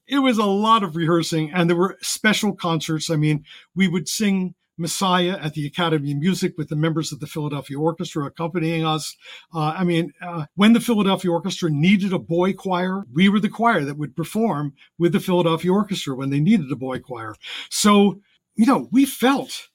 it 0.08 0.18
was 0.18 0.38
a 0.38 0.44
lot 0.44 0.82
of 0.82 0.96
rehearsing 0.96 1.52
and 1.52 1.70
there 1.70 1.76
were 1.76 1.96
special 2.02 2.52
concerts. 2.52 3.10
I 3.10 3.16
mean, 3.16 3.44
we 3.76 3.86
would 3.86 4.08
sing 4.08 4.54
Messiah 4.78 5.38
at 5.40 5.54
the 5.54 5.66
Academy 5.66 6.12
of 6.12 6.18
Music 6.18 6.54
with 6.56 6.68
the 6.68 6.76
members 6.76 7.12
of 7.12 7.20
the 7.20 7.26
Philadelphia 7.26 7.78
Orchestra 7.78 8.26
accompanying 8.26 8.84
us. 8.84 9.16
Uh, 9.54 9.74
I 9.76 9.84
mean, 9.84 10.12
uh, 10.20 10.46
when 10.54 10.72
the 10.72 10.80
Philadelphia 10.80 11.30
Orchestra 11.30 11.70
needed 11.70 12.12
a 12.12 12.18
boy 12.18 12.52
choir, 12.52 13.04
we 13.12 13.28
were 13.28 13.40
the 13.40 13.48
choir 13.48 13.84
that 13.84 13.98
would 13.98 14.16
perform 14.16 14.74
with 14.98 15.12
the 15.12 15.20
Philadelphia 15.20 15.72
Orchestra 15.72 16.14
when 16.14 16.30
they 16.30 16.40
needed 16.40 16.70
a 16.70 16.76
boy 16.76 16.98
choir. 16.98 17.36
So, 17.70 18.20
you 18.54 18.66
know, 18.66 18.88
we 18.92 19.06
felt 19.06 19.68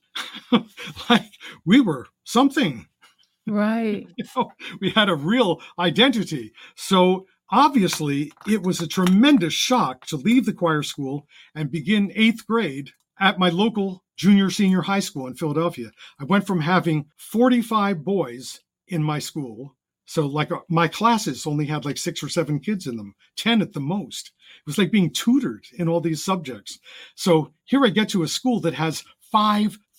like 1.09 1.31
we 1.65 1.81
were 1.81 2.07
something. 2.23 2.87
Right. 3.47 4.07
you 4.17 4.25
know, 4.35 4.51
we 4.79 4.91
had 4.91 5.09
a 5.09 5.15
real 5.15 5.61
identity. 5.79 6.53
So 6.75 7.25
obviously, 7.49 8.31
it 8.47 8.63
was 8.63 8.79
a 8.79 8.87
tremendous 8.87 9.53
shock 9.53 10.05
to 10.07 10.17
leave 10.17 10.45
the 10.45 10.53
choir 10.53 10.83
school 10.83 11.27
and 11.55 11.71
begin 11.71 12.11
eighth 12.15 12.45
grade 12.47 12.91
at 13.19 13.39
my 13.39 13.49
local 13.49 14.03
junior 14.15 14.49
senior 14.49 14.81
high 14.81 14.99
school 14.99 15.27
in 15.27 15.35
Philadelphia. 15.35 15.91
I 16.19 16.25
went 16.25 16.45
from 16.45 16.61
having 16.61 17.05
45 17.17 18.03
boys 18.03 18.61
in 18.87 19.03
my 19.03 19.19
school. 19.19 19.75
So, 20.05 20.27
like, 20.27 20.51
uh, 20.51 20.59
my 20.67 20.87
classes 20.87 21.47
only 21.47 21.65
had 21.65 21.85
like 21.85 21.97
six 21.97 22.21
or 22.21 22.27
seven 22.27 22.59
kids 22.59 22.85
in 22.85 22.97
them, 22.97 23.15
10 23.37 23.61
at 23.61 23.73
the 23.73 23.79
most. 23.79 24.31
It 24.57 24.67
was 24.67 24.77
like 24.77 24.91
being 24.91 25.11
tutored 25.11 25.65
in 25.77 25.87
all 25.87 26.01
these 26.01 26.23
subjects. 26.23 26.79
So, 27.15 27.53
here 27.63 27.85
I 27.85 27.89
get 27.89 28.09
to 28.09 28.23
a 28.23 28.27
school 28.27 28.59
that 28.61 28.73
has 28.73 29.05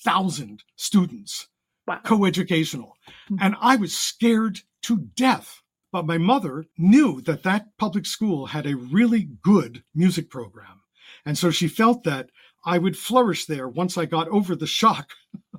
5,000 0.02 0.64
students, 0.76 1.48
wow. 1.86 2.00
coeducational. 2.04 2.92
Mm-hmm. 3.30 3.36
And 3.40 3.56
I 3.60 3.76
was 3.76 3.96
scared 3.96 4.60
to 4.82 5.08
death. 5.16 5.62
But 5.90 6.06
my 6.06 6.16
mother 6.16 6.66
knew 6.78 7.20
that 7.22 7.42
that 7.42 7.76
public 7.78 8.06
school 8.06 8.46
had 8.46 8.66
a 8.66 8.76
really 8.76 9.28
good 9.42 9.84
music 9.94 10.30
program. 10.30 10.80
And 11.26 11.36
so 11.36 11.50
she 11.50 11.68
felt 11.68 12.04
that 12.04 12.30
I 12.64 12.78
would 12.78 12.96
flourish 12.96 13.44
there 13.44 13.68
once 13.68 13.98
I 13.98 14.06
got 14.06 14.28
over 14.28 14.56
the 14.56 14.66
shock 14.66 15.10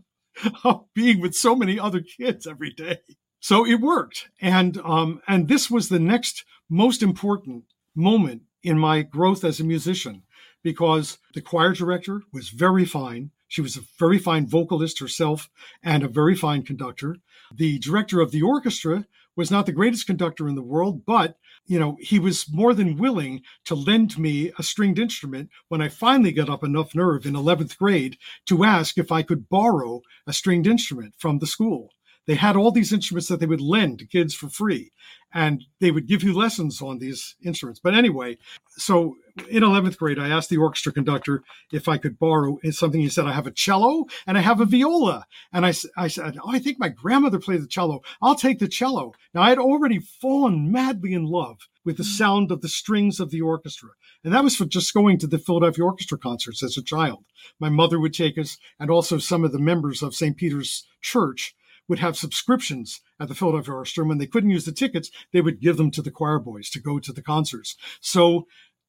of 0.64 0.86
being 0.96 1.22
with 1.22 1.36
so 1.36 1.56
many 1.56 1.80
other 1.80 2.02
kids 2.02 2.48
every 2.48 2.72
day. 2.72 3.00
So 3.40 3.66
it 3.66 3.80
worked. 3.82 4.30
And, 4.42 4.80
um, 4.80 5.22
and 5.28 5.48
this 5.48 5.70
was 5.70 5.90
the 5.90 6.00
next 6.00 6.46
most 6.70 7.04
important 7.04 7.66
moment 7.96 8.44
in 8.64 8.80
my 8.80 9.04
growth 9.04 9.44
as 9.44 9.60
a 9.60 9.66
musician 9.66 10.24
because 10.64 11.20
the 11.34 11.42
choir 11.42 11.74
director 11.74 12.22
was 12.32 12.50
very 12.50 12.86
fine. 12.86 13.32
She 13.54 13.62
was 13.62 13.78
a 13.78 13.84
very 14.00 14.18
fine 14.18 14.48
vocalist 14.48 14.98
herself 14.98 15.48
and 15.84 16.02
a 16.02 16.08
very 16.08 16.34
fine 16.34 16.64
conductor. 16.64 17.18
The 17.54 17.78
director 17.78 18.20
of 18.20 18.32
the 18.32 18.42
orchestra 18.42 19.06
was 19.36 19.52
not 19.52 19.68
the 19.68 19.72
greatest 19.72 20.08
conductor 20.08 20.48
in 20.48 20.56
the 20.56 20.64
world, 20.64 21.06
but 21.06 21.38
you 21.68 21.78
know, 21.78 21.96
he 22.00 22.18
was 22.18 22.52
more 22.52 22.74
than 22.74 22.98
willing 22.98 23.44
to 23.66 23.76
lend 23.76 24.18
me 24.18 24.52
a 24.58 24.64
stringed 24.64 24.98
instrument 24.98 25.52
when 25.68 25.84
I 25.84 25.90
finally 25.90 26.32
got 26.32 26.50
up 26.50 26.64
enough 26.64 26.96
nerve 26.96 27.28
in 27.28 27.36
11th 27.36 27.78
grade 27.78 28.18
to 28.48 28.64
ask 28.64 28.98
if 28.98 29.12
I 29.12 29.22
could 29.22 29.50
borrow 29.50 30.02
a 30.26 30.34
stringed 30.34 30.66
instrument 30.66 31.14
from 31.20 31.38
the 31.38 31.46
school. 31.46 31.93
They 32.26 32.36
had 32.36 32.56
all 32.56 32.72
these 32.72 32.94
instruments 32.94 33.28
that 33.28 33.40
they 33.40 33.46
would 33.46 33.62
lend 33.62 34.00
to 34.00 34.06
kids 34.06 34.34
for 34.34 34.50
free, 34.50 34.92
and 35.34 35.64
they 35.80 35.92
would 35.92 36.08
give 36.08 36.24
you 36.24 36.34
lessons 36.34 36.82
on 36.82 37.00
these 37.00 37.36
instruments. 37.44 37.82
But 37.84 37.96
anyway, 37.96 38.38
so 38.78 39.16
in 39.50 39.64
11th 39.64 39.98
grade, 39.98 40.20
I 40.20 40.30
asked 40.30 40.50
the 40.50 40.58
orchestra 40.58 40.94
conductor 40.94 41.44
if 41.72 41.88
I 41.88 41.98
could 41.98 42.20
borrow 42.20 42.60
something. 42.72 43.02
He 43.02 43.10
said, 43.10 43.26
I 43.26 43.34
have 43.34 43.48
a 43.48 43.52
cello 43.52 44.06
and 44.28 44.38
I 44.38 44.42
have 44.42 44.62
a 44.62 44.66
viola. 44.66 45.26
And 45.52 45.66
I, 45.66 45.74
I 45.98 46.08
said, 46.08 46.38
Oh, 46.42 46.52
I 46.52 46.60
think 46.60 46.80
my 46.80 46.90
grandmother 46.90 47.40
played 47.40 47.62
the 47.62 47.68
cello. 47.68 48.02
I'll 48.22 48.36
take 48.36 48.60
the 48.60 48.68
cello. 48.68 49.14
Now, 49.34 49.42
I 49.42 49.50
had 49.50 49.58
already 49.58 50.00
fallen 50.00 50.72
madly 50.72 51.14
in 51.14 51.26
love 51.26 51.58
with 51.84 51.98
the 51.98 52.04
mm. 52.04 52.18
sound 52.18 52.52
of 52.52 52.62
the 52.62 52.70
strings 52.70 53.20
of 53.20 53.32
the 53.32 53.42
orchestra. 53.42 53.90
And 54.24 54.34
that 54.34 54.44
was 54.44 54.56
for 54.56 54.66
just 54.66 54.94
going 54.94 55.18
to 55.20 55.28
the 55.28 55.40
Philadelphia 55.40 55.84
Orchestra 55.84 56.18
concerts 56.18 56.64
as 56.64 56.78
a 56.78 56.84
child. 56.84 57.26
My 57.60 57.70
mother 57.70 58.00
would 58.00 58.14
take 58.14 58.38
us, 58.38 58.58
and 58.80 58.90
also 58.90 59.18
some 59.18 59.44
of 59.44 59.52
the 59.52 59.60
members 59.60 60.02
of 60.02 60.16
St. 60.16 60.38
Peter's 60.38 60.88
Church 61.02 61.56
would 61.88 62.00
have 62.00 62.18
subscriptions 62.18 63.02
at 63.20 63.28
the 63.28 63.36
Philadelphia 63.36 63.74
Orchestra. 63.74 64.04
And 64.04 64.10
when 64.10 64.18
they 64.18 64.28
couldn't 64.28 64.50
use 64.50 64.66
the 64.66 64.72
tickets, 64.72 65.12
they 65.32 65.42
would 65.42 65.62
give 65.62 65.78
them 65.78 65.92
to 65.92 66.02
the 66.02 66.12
choir 66.12 66.40
boys 66.40 66.70
to 66.72 66.80
go 66.80 67.00
to 67.00 67.12
the 67.12 67.22
concerts. 67.22 67.76
So 68.02 68.48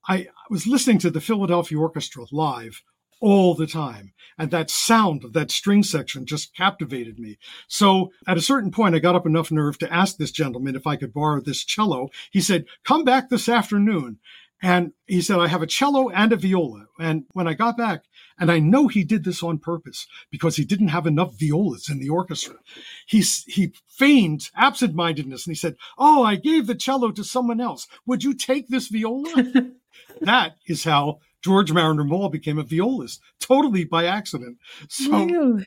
I 0.09 0.29
was 0.51 0.67
listening 0.67 0.99
to 0.99 1.11
the 1.11 1.21
Philadelphia 1.21 1.79
Orchestra 1.79 2.27
live 2.31 2.83
all 3.21 3.55
the 3.55 3.67
time. 3.67 4.13
And 4.37 4.51
that 4.51 4.71
sound 4.71 5.25
of 5.25 5.33
that 5.33 5.51
string 5.51 5.83
section 5.83 6.27
just 6.27 6.55
captivated 6.55 7.19
me. 7.19 7.39
So 7.69 8.11
at 8.27 8.37
a 8.37 8.43
certain 8.43 8.71
point, 8.71 8.95
I 8.95 8.99
got 8.99 9.15
up 9.15 9.27
enough 9.27 9.51
nerve 9.51 9.79
to 9.79 9.93
ask 9.93 10.17
this 10.17 10.33
gentleman 10.33 10.77
if 10.77 10.87
I 10.87 10.97
could 10.97 11.15
borrow 11.15 11.41
this 11.41 11.65
cello. 11.65 12.11
He 12.31 12.41
said, 12.41 12.67
come 12.85 13.05
back 13.05 13.31
this 13.31 13.49
afternoon. 13.49 14.19
And 14.65 14.95
he 15.07 15.21
said, 15.21 15.41
I 15.41 15.49
have 15.49 15.61
a 15.61 15.67
cello 15.67 16.09
and 16.09 16.33
a 16.33 16.37
viola. 16.37 16.87
And 16.99 17.27
when 17.35 17.47
I 17.47 17.53
got 17.53 17.77
back, 17.77 18.05
and 18.39 18.51
I 18.51 18.61
know 18.61 18.89
he 18.89 19.05
did 19.05 19.23
this 19.23 19.43
on 19.43 19.59
purpose 19.59 20.07
because 20.31 20.57
he 20.57 20.65
didn't 20.65 20.89
have 20.89 21.07
enough 21.07 21.39
violas 21.39 21.91
in 21.91 21.99
the 21.99 22.09
orchestra. 22.09 22.55
He, 23.07 23.23
he 23.47 23.75
feigned 23.87 24.49
absent-mindedness 24.57 25.47
and 25.47 25.55
he 25.55 25.59
said, 25.59 25.77
Oh, 25.99 26.25
I 26.25 26.37
gave 26.37 26.67
the 26.67 26.75
cello 26.75 27.11
to 27.11 27.23
someone 27.23 27.61
else. 27.61 27.87
Would 28.07 28.25
you 28.25 28.33
take 28.33 28.69
this 28.69 28.89
viola? 28.89 29.27
that 30.23 30.57
is 30.67 30.85
how 30.85 31.19
George 31.43 31.71
Marriner 31.71 32.05
Maull 32.05 32.31
became 32.31 32.59
a 32.59 32.63
violist, 32.63 33.21
totally 33.39 33.85
by 33.85 34.07
accident. 34.07 34.57
So, 34.89 35.61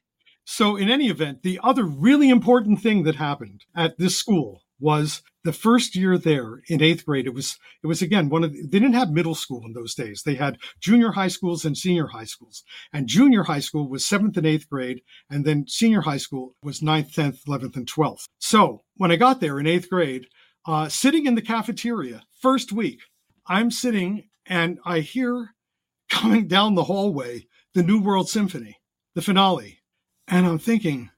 so 0.43 0.75
in 0.75 0.89
any 0.89 1.09
event, 1.09 1.43
the 1.43 1.59
other 1.61 1.85
really 1.85 2.31
important 2.31 2.81
thing 2.81 3.03
that 3.03 3.17
happened 3.17 3.65
at 3.75 3.99
this 3.99 4.17
school 4.17 4.63
was 4.79 5.21
the 5.47 5.53
first 5.53 5.95
year 5.95 6.17
there 6.17 6.61
in 6.67 6.81
eighth 6.81 7.05
grade. 7.05 7.25
It 7.25 7.33
was 7.33 7.57
it 7.81 7.87
was 7.87 8.01
again 8.01 8.27
one 8.27 8.43
of 8.43 8.51
the, 8.51 8.63
they 8.63 8.79
didn't 8.79 8.95
have 8.95 9.11
middle 9.11 9.33
school 9.33 9.63
in 9.65 9.71
those 9.71 9.95
days. 9.95 10.23
They 10.23 10.35
had 10.35 10.57
junior 10.81 11.13
high 11.13 11.29
schools 11.29 11.63
and 11.63 11.77
senior 11.77 12.07
high 12.07 12.25
schools. 12.25 12.63
And 12.91 13.07
junior 13.07 13.43
high 13.43 13.61
school 13.61 13.87
was 13.87 14.05
seventh 14.05 14.35
and 14.35 14.45
eighth 14.45 14.69
grade, 14.69 15.03
and 15.29 15.45
then 15.45 15.65
senior 15.69 16.01
high 16.01 16.17
school 16.17 16.55
was 16.61 16.81
ninth, 16.81 17.13
tenth, 17.13 17.39
eleventh, 17.47 17.77
and 17.77 17.87
twelfth. 17.87 18.27
So 18.39 18.81
when 18.97 19.09
I 19.09 19.15
got 19.15 19.39
there 19.39 19.57
in 19.57 19.67
eighth 19.67 19.89
grade, 19.89 20.27
uh, 20.65 20.89
sitting 20.89 21.25
in 21.25 21.35
the 21.35 21.41
cafeteria 21.41 22.23
first 22.41 22.73
week, 22.73 22.99
I'm 23.47 23.71
sitting 23.71 24.27
and 24.45 24.79
I 24.83 24.99
hear 24.99 25.55
coming 26.09 26.49
down 26.49 26.75
the 26.75 26.83
hallway 26.83 27.47
the 27.73 27.83
New 27.83 28.01
World 28.01 28.27
Symphony, 28.27 28.79
the 29.15 29.21
finale, 29.21 29.79
and 30.27 30.45
I'm 30.45 30.59
thinking. 30.59 31.09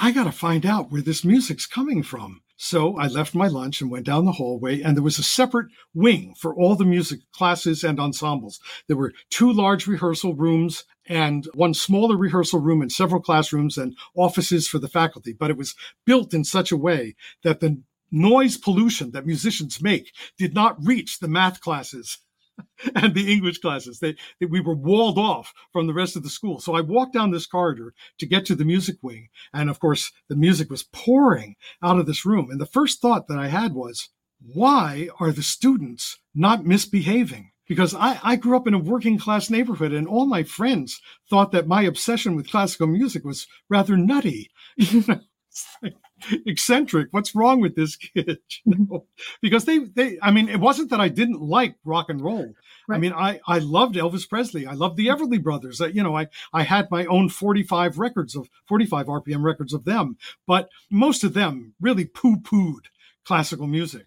I 0.00 0.12
got 0.12 0.24
to 0.24 0.32
find 0.32 0.64
out 0.64 0.92
where 0.92 1.02
this 1.02 1.24
music's 1.24 1.66
coming 1.66 2.04
from. 2.04 2.40
So 2.60 2.96
I 2.96 3.06
left 3.06 3.36
my 3.36 3.46
lunch 3.46 3.80
and 3.80 3.88
went 3.88 4.04
down 4.04 4.24
the 4.24 4.32
hallway, 4.32 4.82
and 4.82 4.96
there 4.96 5.02
was 5.02 5.20
a 5.20 5.22
separate 5.22 5.68
wing 5.94 6.34
for 6.36 6.52
all 6.52 6.74
the 6.74 6.84
music 6.84 7.20
classes 7.30 7.84
and 7.84 8.00
ensembles. 8.00 8.58
There 8.88 8.96
were 8.96 9.12
two 9.30 9.52
large 9.52 9.86
rehearsal 9.86 10.34
rooms 10.34 10.84
and 11.06 11.48
one 11.54 11.72
smaller 11.72 12.16
rehearsal 12.16 12.58
room 12.58 12.82
and 12.82 12.90
several 12.90 13.22
classrooms 13.22 13.78
and 13.78 13.96
offices 14.16 14.66
for 14.66 14.80
the 14.80 14.88
faculty. 14.88 15.32
But 15.32 15.50
it 15.50 15.56
was 15.56 15.76
built 16.04 16.34
in 16.34 16.42
such 16.42 16.72
a 16.72 16.76
way 16.76 17.14
that 17.44 17.60
the 17.60 17.80
noise 18.10 18.56
pollution 18.56 19.12
that 19.12 19.24
musicians 19.24 19.80
make 19.80 20.12
did 20.36 20.52
not 20.52 20.84
reach 20.84 21.20
the 21.20 21.28
math 21.28 21.60
classes 21.60 22.18
and 22.94 23.14
the 23.14 23.32
English 23.32 23.58
classes. 23.58 23.98
They, 24.00 24.16
they, 24.40 24.46
we 24.46 24.60
were 24.60 24.74
walled 24.74 25.18
off 25.18 25.52
from 25.72 25.86
the 25.86 25.94
rest 25.94 26.16
of 26.16 26.22
the 26.22 26.30
school. 26.30 26.60
So 26.60 26.74
I 26.74 26.80
walked 26.80 27.12
down 27.12 27.30
this 27.30 27.46
corridor 27.46 27.94
to 28.18 28.26
get 28.26 28.46
to 28.46 28.54
the 28.54 28.64
music 28.64 28.96
wing. 29.02 29.28
And 29.52 29.70
of 29.70 29.80
course, 29.80 30.12
the 30.28 30.36
music 30.36 30.70
was 30.70 30.82
pouring 30.82 31.56
out 31.82 31.98
of 31.98 32.06
this 32.06 32.24
room. 32.24 32.50
And 32.50 32.60
the 32.60 32.66
first 32.66 33.00
thought 33.00 33.28
that 33.28 33.38
I 33.38 33.48
had 33.48 33.74
was, 33.74 34.08
why 34.40 35.08
are 35.18 35.32
the 35.32 35.42
students 35.42 36.18
not 36.34 36.64
misbehaving? 36.64 37.50
Because 37.66 37.94
I, 37.94 38.18
I 38.22 38.36
grew 38.36 38.56
up 38.56 38.66
in 38.66 38.74
a 38.74 38.78
working 38.78 39.18
class 39.18 39.50
neighborhood 39.50 39.92
and 39.92 40.06
all 40.06 40.26
my 40.26 40.42
friends 40.42 41.00
thought 41.28 41.52
that 41.52 41.66
my 41.66 41.82
obsession 41.82 42.34
with 42.34 42.50
classical 42.50 42.86
music 42.86 43.24
was 43.24 43.46
rather 43.68 43.96
nutty. 43.96 44.50
eccentric. 46.46 47.08
What's 47.10 47.34
wrong 47.34 47.60
with 47.60 47.76
this 47.76 47.96
kid? 47.96 48.38
You 48.64 48.74
mm-hmm. 48.74 48.92
know? 48.92 49.06
Because 49.40 49.64
they, 49.64 49.78
they, 49.78 50.18
I 50.20 50.30
mean, 50.30 50.48
it 50.48 50.60
wasn't 50.60 50.90
that 50.90 51.00
I 51.00 51.08
didn't 51.08 51.40
like 51.40 51.76
rock 51.84 52.06
and 52.08 52.20
roll. 52.20 52.54
Right. 52.88 52.96
I 52.96 52.98
mean, 52.98 53.12
I, 53.12 53.40
I 53.46 53.58
loved 53.58 53.94
Elvis 53.94 54.28
Presley. 54.28 54.66
I 54.66 54.74
loved 54.74 54.96
the 54.96 55.06
mm-hmm. 55.06 55.22
Everly 55.22 55.42
Brothers. 55.42 55.80
You 55.80 56.02
know, 56.02 56.16
I, 56.16 56.28
I 56.52 56.62
had 56.62 56.90
my 56.90 57.06
own 57.06 57.28
45 57.28 57.98
records 57.98 58.34
of 58.34 58.48
45 58.66 59.06
RPM 59.06 59.42
records 59.42 59.72
of 59.72 59.84
them, 59.84 60.16
but 60.46 60.68
most 60.90 61.24
of 61.24 61.34
them 61.34 61.74
really 61.80 62.04
poo 62.04 62.36
pooed 62.36 62.86
classical 63.24 63.66
music. 63.66 64.06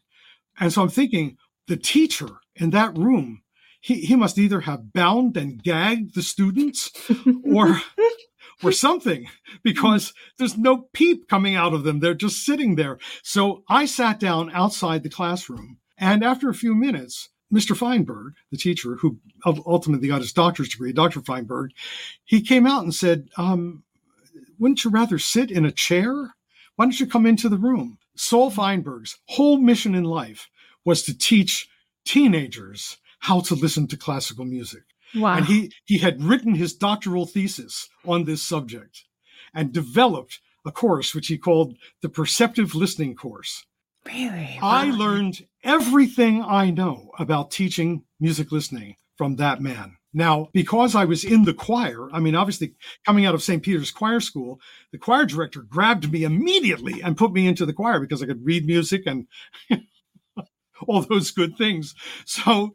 And 0.60 0.74
so 0.74 0.82
I'm 0.82 0.90
thinking 0.90 1.38
the 1.68 1.78
teacher 1.78 2.28
in 2.56 2.72
that 2.72 2.98
room, 2.98 3.44
he, 3.80 4.02
he 4.02 4.16
must 4.16 4.38
either 4.38 4.62
have 4.62 4.94
bound 4.94 5.38
and 5.38 5.62
gagged 5.62 6.16
the 6.16 6.22
students 6.22 6.92
or 7.46 7.82
or 8.64 8.72
something 8.72 9.28
because 9.64 10.14
there's 10.38 10.58
no 10.58 10.90
peep 10.94 11.28
coming 11.28 11.56
out 11.56 11.74
of 11.74 11.84
them. 11.84 12.00
They're 12.00 12.14
just 12.14 12.46
sitting 12.46 12.76
there. 12.76 12.98
So 13.24 13.64
I 13.70 13.86
sat 13.86 14.20
down 14.20 14.52
outside 14.54 15.04
the 15.04 15.10
classroom. 15.10 15.78
And 15.98 16.24
after 16.24 16.50
a 16.50 16.56
few 16.56 16.74
minutes, 16.74 17.30
Mr. 17.54 17.76
Feinberg, 17.76 18.34
the 18.50 18.58
teacher 18.58 18.96
who 18.96 19.20
ultimately 19.46 20.08
got 20.08 20.22
his 20.22 20.34
doctor's 20.34 20.70
degree, 20.70 20.94
Dr. 20.94 21.22
Feinberg, 21.22 21.72
he 22.24 22.42
came 22.42 22.66
out 22.66 22.84
and 22.84 22.96
said, 22.96 23.28
um, 23.38 23.84
Wouldn't 24.58 24.84
you 24.84 24.90
rather 24.90 25.20
sit 25.20 25.52
in 25.52 25.66
a 25.66 25.72
chair? 25.72 26.36
Why 26.76 26.86
don't 26.86 27.00
you 27.00 27.06
come 27.06 27.26
into 27.26 27.50
the 27.50 27.58
room? 27.58 27.98
Saul 28.16 28.50
Feinberg's 28.50 29.18
whole 29.28 29.58
mission 29.58 29.96
in 29.96 30.06
life 30.06 30.50
was 30.86 31.04
to 31.04 31.18
teach 31.18 31.68
teenagers 32.06 32.98
how 33.20 33.42
to 33.42 33.56
listen 33.56 33.88
to 33.88 33.98
classical 33.98 34.46
music. 34.46 34.84
Wow. 35.16 35.38
And 35.38 35.46
he, 35.46 35.72
he 35.86 35.98
had 36.00 36.24
written 36.24 36.56
his 36.56 36.74
doctoral 36.74 37.26
thesis 37.26 37.90
on 38.06 38.26
this 38.26 38.42
subject 38.42 39.04
and 39.54 39.74
developed 39.74 40.40
a 40.66 40.72
course 40.72 41.14
which 41.14 41.28
he 41.28 41.38
called 41.38 41.76
the 42.02 42.10
Perceptive 42.10 42.76
Listening 42.76 43.16
Course. 43.16 43.66
Really? 44.06 44.58
Wow. 44.62 44.70
I 44.70 44.86
learned 44.92 45.46
everything 45.64 46.44
I 46.44 46.72
know 46.72 47.12
about 47.20 47.52
teaching 47.52 48.04
music 48.20 48.52
listening 48.52 48.96
from 49.16 49.36
that 49.36 49.62
man. 49.62 49.98
Now, 50.14 50.50
because 50.52 50.94
I 50.94 51.06
was 51.06 51.24
in 51.24 51.46
the 51.46 51.54
choir, 51.54 52.10
I 52.12 52.20
mean, 52.20 52.36
obviously 52.36 52.74
coming 53.06 53.26
out 53.26 53.36
of 53.36 53.44
St. 53.44 53.64
Peter's 53.64 53.92
Choir 53.92 54.20
School, 54.20 54.60
the 54.92 54.98
choir 54.98 55.26
director 55.26 55.62
grabbed 55.62 56.12
me 56.12 56.24
immediately 56.24 57.02
and 57.02 57.18
put 57.18 57.32
me 57.32 57.48
into 57.48 57.66
the 57.66 57.74
choir 57.74 58.00
because 58.00 58.22
I 58.22 58.26
could 58.26 58.46
read 58.46 58.66
music 58.66 59.04
and 59.06 59.28
all 60.88 61.02
those 61.02 61.32
good 61.32 61.58
things. 61.58 61.96
So 62.26 62.74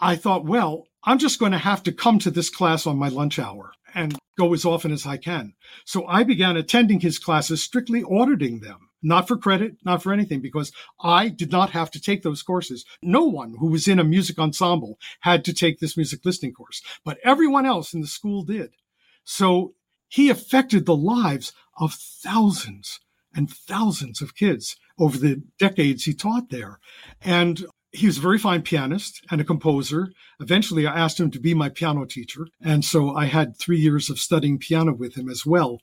I 0.00 0.14
thought, 0.14 0.44
well, 0.44 0.87
I'm 1.08 1.16
just 1.18 1.38
going 1.38 1.52
to 1.52 1.58
have 1.58 1.82
to 1.84 1.92
come 1.92 2.18
to 2.18 2.30
this 2.30 2.50
class 2.50 2.86
on 2.86 2.98
my 2.98 3.08
lunch 3.08 3.38
hour 3.38 3.72
and 3.94 4.18
go 4.36 4.52
as 4.52 4.66
often 4.66 4.92
as 4.92 5.06
I 5.06 5.16
can. 5.16 5.54
So 5.86 6.06
I 6.06 6.22
began 6.22 6.54
attending 6.58 7.00
his 7.00 7.18
classes, 7.18 7.62
strictly 7.62 8.04
auditing 8.04 8.60
them, 8.60 8.90
not 9.02 9.26
for 9.26 9.38
credit, 9.38 9.76
not 9.86 10.02
for 10.02 10.12
anything, 10.12 10.42
because 10.42 10.70
I 11.00 11.30
did 11.30 11.50
not 11.50 11.70
have 11.70 11.90
to 11.92 12.00
take 12.00 12.22
those 12.22 12.42
courses. 12.42 12.84
No 13.02 13.24
one 13.24 13.54
who 13.58 13.68
was 13.68 13.88
in 13.88 13.98
a 13.98 14.04
music 14.04 14.38
ensemble 14.38 14.98
had 15.20 15.46
to 15.46 15.54
take 15.54 15.80
this 15.80 15.96
music 15.96 16.26
listening 16.26 16.52
course, 16.52 16.82
but 17.06 17.16
everyone 17.24 17.64
else 17.64 17.94
in 17.94 18.02
the 18.02 18.06
school 18.06 18.42
did. 18.42 18.74
So 19.24 19.72
he 20.08 20.28
affected 20.28 20.84
the 20.84 20.94
lives 20.94 21.54
of 21.80 21.94
thousands 21.94 23.00
and 23.34 23.50
thousands 23.50 24.20
of 24.20 24.34
kids 24.34 24.76
over 24.98 25.16
the 25.16 25.42
decades 25.58 26.04
he 26.04 26.12
taught 26.12 26.50
there. 26.50 26.80
And 27.22 27.64
he 27.92 28.06
was 28.06 28.18
a 28.18 28.22
very 28.22 28.38
fine 28.38 28.62
pianist 28.62 29.24
and 29.30 29.40
a 29.40 29.44
composer. 29.44 30.12
Eventually, 30.40 30.86
I 30.86 30.98
asked 30.98 31.18
him 31.18 31.30
to 31.30 31.40
be 31.40 31.54
my 31.54 31.68
piano 31.68 32.04
teacher. 32.04 32.46
And 32.60 32.84
so 32.84 33.14
I 33.14 33.26
had 33.26 33.56
three 33.56 33.78
years 33.78 34.10
of 34.10 34.18
studying 34.18 34.58
piano 34.58 34.92
with 34.92 35.14
him 35.14 35.28
as 35.28 35.46
well. 35.46 35.80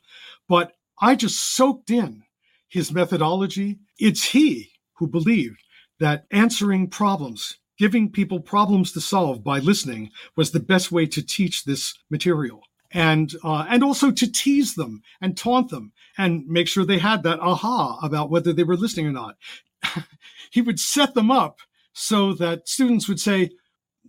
But 0.47 0.73
I 1.01 1.15
just 1.15 1.55
soaked 1.55 1.89
in 1.89 2.23
his 2.67 2.91
methodology. 2.91 3.79
It's 3.97 4.31
he 4.31 4.71
who 4.93 5.07
believed 5.07 5.61
that 5.99 6.25
answering 6.31 6.89
problems, 6.89 7.57
giving 7.77 8.11
people 8.11 8.39
problems 8.39 8.91
to 8.91 9.01
solve 9.01 9.43
by 9.43 9.59
listening 9.59 10.11
was 10.35 10.51
the 10.51 10.59
best 10.59 10.91
way 10.91 11.05
to 11.07 11.25
teach 11.25 11.63
this 11.63 11.95
material. 12.09 12.61
And, 12.91 13.33
uh, 13.43 13.65
and 13.67 13.83
also 13.83 14.11
to 14.11 14.31
tease 14.31 14.75
them 14.75 15.01
and 15.19 15.35
taunt 15.35 15.69
them 15.69 15.91
and 16.17 16.47
make 16.47 16.67
sure 16.67 16.85
they 16.85 16.99
had 16.99 17.23
that 17.23 17.39
aha 17.39 17.99
about 18.01 18.29
whether 18.29 18.53
they 18.53 18.63
were 18.63 18.77
listening 18.77 19.07
or 19.07 19.11
not. 19.11 19.35
he 20.51 20.61
would 20.61 20.79
set 20.79 21.13
them 21.13 21.29
up 21.29 21.59
so 21.95 22.33
that 22.33 22.67
students 22.67 23.07
would 23.07 23.19
say, 23.19 23.49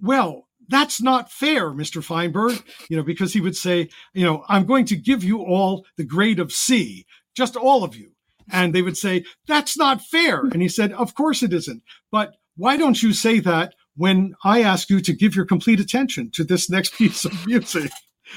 well, 0.03 0.49
that's 0.69 1.01
not 1.01 1.31
fair, 1.31 1.71
Mr. 1.71 2.03
Feinberg, 2.03 2.63
you 2.91 2.97
know, 2.97 3.05
because 3.05 3.33
he 3.33 3.41
would 3.41 3.57
say, 3.57 3.89
you 4.13 4.25
know, 4.25 4.45
I'm 4.49 4.67
going 4.67 4.85
to 4.87 4.97
give 4.97 5.23
you 5.23 5.43
all 5.43 5.87
the 5.97 6.05
grade 6.05 6.41
of 6.41 6.53
C, 6.53 7.07
just 7.35 7.57
all 7.57 7.85
of 7.85 7.97
you. 7.97 8.11
And 8.51 8.75
they 8.75 8.83
would 8.83 8.97
say, 8.97 9.25
that's 9.47 9.77
not 9.77 10.03
fair. 10.03 10.41
And 10.41 10.61
he 10.61 10.69
said, 10.69 10.93
of 10.93 11.15
course 11.15 11.43
it 11.43 11.53
isn't. 11.53 11.83
But 12.11 12.35
why 12.57 12.77
don't 12.77 13.01
you 13.01 13.13
say 13.13 13.41
that 13.41 13.75
when 13.97 14.35
I 14.45 14.63
ask 14.63 14.91
you 14.91 15.01
to 15.01 15.13
give 15.13 15.35
your 15.35 15.45
complete 15.47 15.81
attention 15.81 16.31
to 16.33 16.45
this 16.45 16.69
next 16.69 16.95
piece 16.99 17.25
of 17.25 17.47
music? 17.47 17.93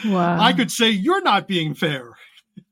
Wow. 0.06 0.40
I 0.40 0.54
could 0.54 0.72
say, 0.72 0.90
you're 0.90 1.24
not 1.24 1.48
being 1.48 1.74
fair. 1.74 2.14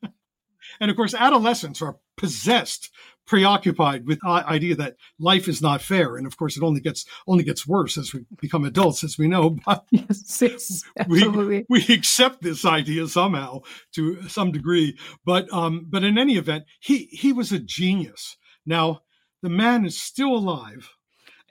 and 0.79 0.91
of 0.91 0.95
course, 0.95 1.15
adolescents 1.15 1.81
are 1.81 1.97
possessed 2.17 2.89
preoccupied 3.27 4.07
with 4.07 4.19
the 4.21 4.29
idea 4.29 4.73
that 4.73 4.95
life 5.19 5.47
is 5.47 5.61
not 5.61 5.81
fair. 5.81 6.15
And 6.15 6.25
of 6.25 6.37
course 6.37 6.57
it 6.57 6.63
only 6.63 6.79
gets 6.79 7.05
only 7.27 7.43
gets 7.43 7.67
worse 7.67 7.97
as 7.97 8.13
we 8.13 8.25
become 8.41 8.63
adults 8.63 9.03
as 9.03 9.17
we 9.17 9.27
know 9.27 9.49
but 9.65 9.85
yes, 9.91 10.41
yes, 10.41 10.83
we, 11.07 11.65
we 11.69 11.85
accept 11.89 12.41
this 12.41 12.65
idea 12.65 13.07
somehow 13.07 13.61
to 13.93 14.27
some 14.29 14.51
degree. 14.51 14.97
But 15.25 15.51
um 15.53 15.85
but 15.87 16.03
in 16.03 16.17
any 16.17 16.37
event 16.37 16.63
he 16.79 17.09
he 17.11 17.33
was 17.33 17.51
a 17.51 17.59
genius. 17.59 18.37
Now 18.65 19.01
the 19.43 19.49
man 19.49 19.85
is 19.85 20.01
still 20.01 20.33
alive. 20.33 20.89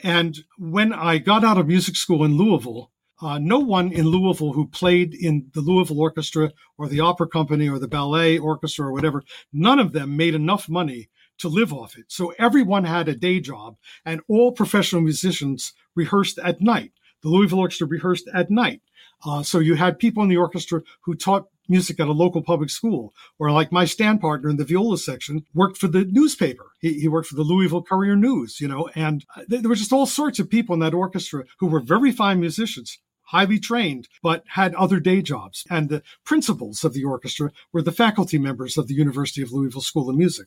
And 0.03 0.39
when 0.59 0.93
i 0.93 1.19
got 1.19 1.45
out 1.45 1.59
of 1.59 1.69
music 1.69 1.97
school 1.97 2.25
in 2.25 2.37
louisville 2.37 2.91
uh, 3.21 3.39
no 3.39 3.59
one 3.59 3.93
in 3.93 4.09
Louisville 4.09 4.53
who 4.53 4.67
played 4.67 5.15
in 5.15 5.51
the 5.55 5.61
Louisville 5.61 6.01
Orchestra 6.01 6.53
or 6.77 6.89
the 6.89 7.01
Opera 7.01 7.29
Company 7.29 7.69
or 7.69 7.79
the 7.79 7.89
Ballet 7.89 8.39
Orchestra 8.39 8.87
or 8.87 8.93
whatever, 8.93 9.23
none 9.53 9.79
of 9.79 9.93
them 9.93 10.17
made 10.17 10.35
enough 10.35 10.69
money 10.69 11.09
to 11.39 11.49
live 11.49 11.73
off 11.73 11.97
it. 11.97 12.07
So 12.09 12.35
everyone 12.39 12.85
had 12.85 13.09
a 13.09 13.15
day 13.15 13.41
job 13.41 13.77
and 14.05 14.21
all 14.29 14.53
professional 14.53 15.03
musicians 15.03 15.73
rehearsed 15.95 16.39
at 16.39 16.61
night. 16.61 16.93
the 17.23 17.31
Louisville 17.31 17.61
Orchestra 17.61 17.87
rehearsed 17.87 18.29
at 18.35 18.51
night. 18.51 18.83
Uh, 19.25 19.43
so 19.43 19.59
you 19.59 19.75
had 19.75 19.99
people 19.99 20.23
in 20.23 20.29
the 20.29 20.37
orchestra 20.37 20.83
who 21.03 21.15
taught 21.15 21.49
music 21.69 21.99
at 21.99 22.07
a 22.07 22.13
local 22.13 22.43
public 22.43 22.71
school, 22.71 23.13
or 23.39 23.51
like 23.51 23.73
my 23.73 23.85
stand 23.85 24.21
partner 24.21 24.49
in 24.49 24.57
the 24.57 24.65
viola 24.65 24.99
section 24.99 25.45
worked 25.55 25.79
for 25.79 25.89
the 25.89 26.05
newspaper. 26.05 26.73
He, 26.81 27.01
he 27.01 27.09
worked 27.09 27.29
for 27.29 27.35
the 27.35 27.43
Louisville 27.43 27.83
Courier 27.83 28.15
News, 28.15 28.61
you 28.61 28.69
know, 28.69 28.89
and 28.95 29.25
there 29.49 29.69
were 29.69 29.75
just 29.75 29.93
all 29.93 30.07
sorts 30.07 30.39
of 30.39 30.51
people 30.51 30.75
in 30.75 30.81
that 30.81 30.95
orchestra 30.95 31.45
who 31.59 31.67
were 31.67 31.81
very 31.81 32.13
fine 32.13 32.39
musicians 32.39 32.99
highly 33.27 33.59
trained, 33.59 34.09
but 34.23 34.45
had 34.49 34.75
other 34.75 35.01
day 35.01 35.23
jobs. 35.23 35.65
And 35.71 35.89
the 35.89 36.03
principals 36.25 36.85
of 36.85 36.93
the 36.93 37.05
orchestra 37.05 37.53
were 37.73 37.83
the 37.83 37.93
faculty 37.93 38.39
members 38.39 38.77
of 38.77 38.89
the 38.89 38.95
University 38.95 39.43
of 39.43 39.53
Louisville 39.53 39.81
School 39.81 40.11
of 40.11 40.17
Music. 40.17 40.47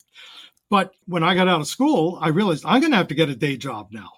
But 0.68 0.94
when 1.06 1.24
I 1.24 1.34
got 1.34 1.48
out 1.48 1.60
of 1.60 1.66
school, 1.66 2.18
I 2.20 2.28
realized 2.28 2.64
I'm 2.64 2.80
going 2.80 2.92
to 2.92 2.96
have 2.96 3.08
to 3.08 3.14
get 3.14 3.28
a 3.28 3.36
day 3.36 3.56
job 3.56 3.88
now. 3.90 4.10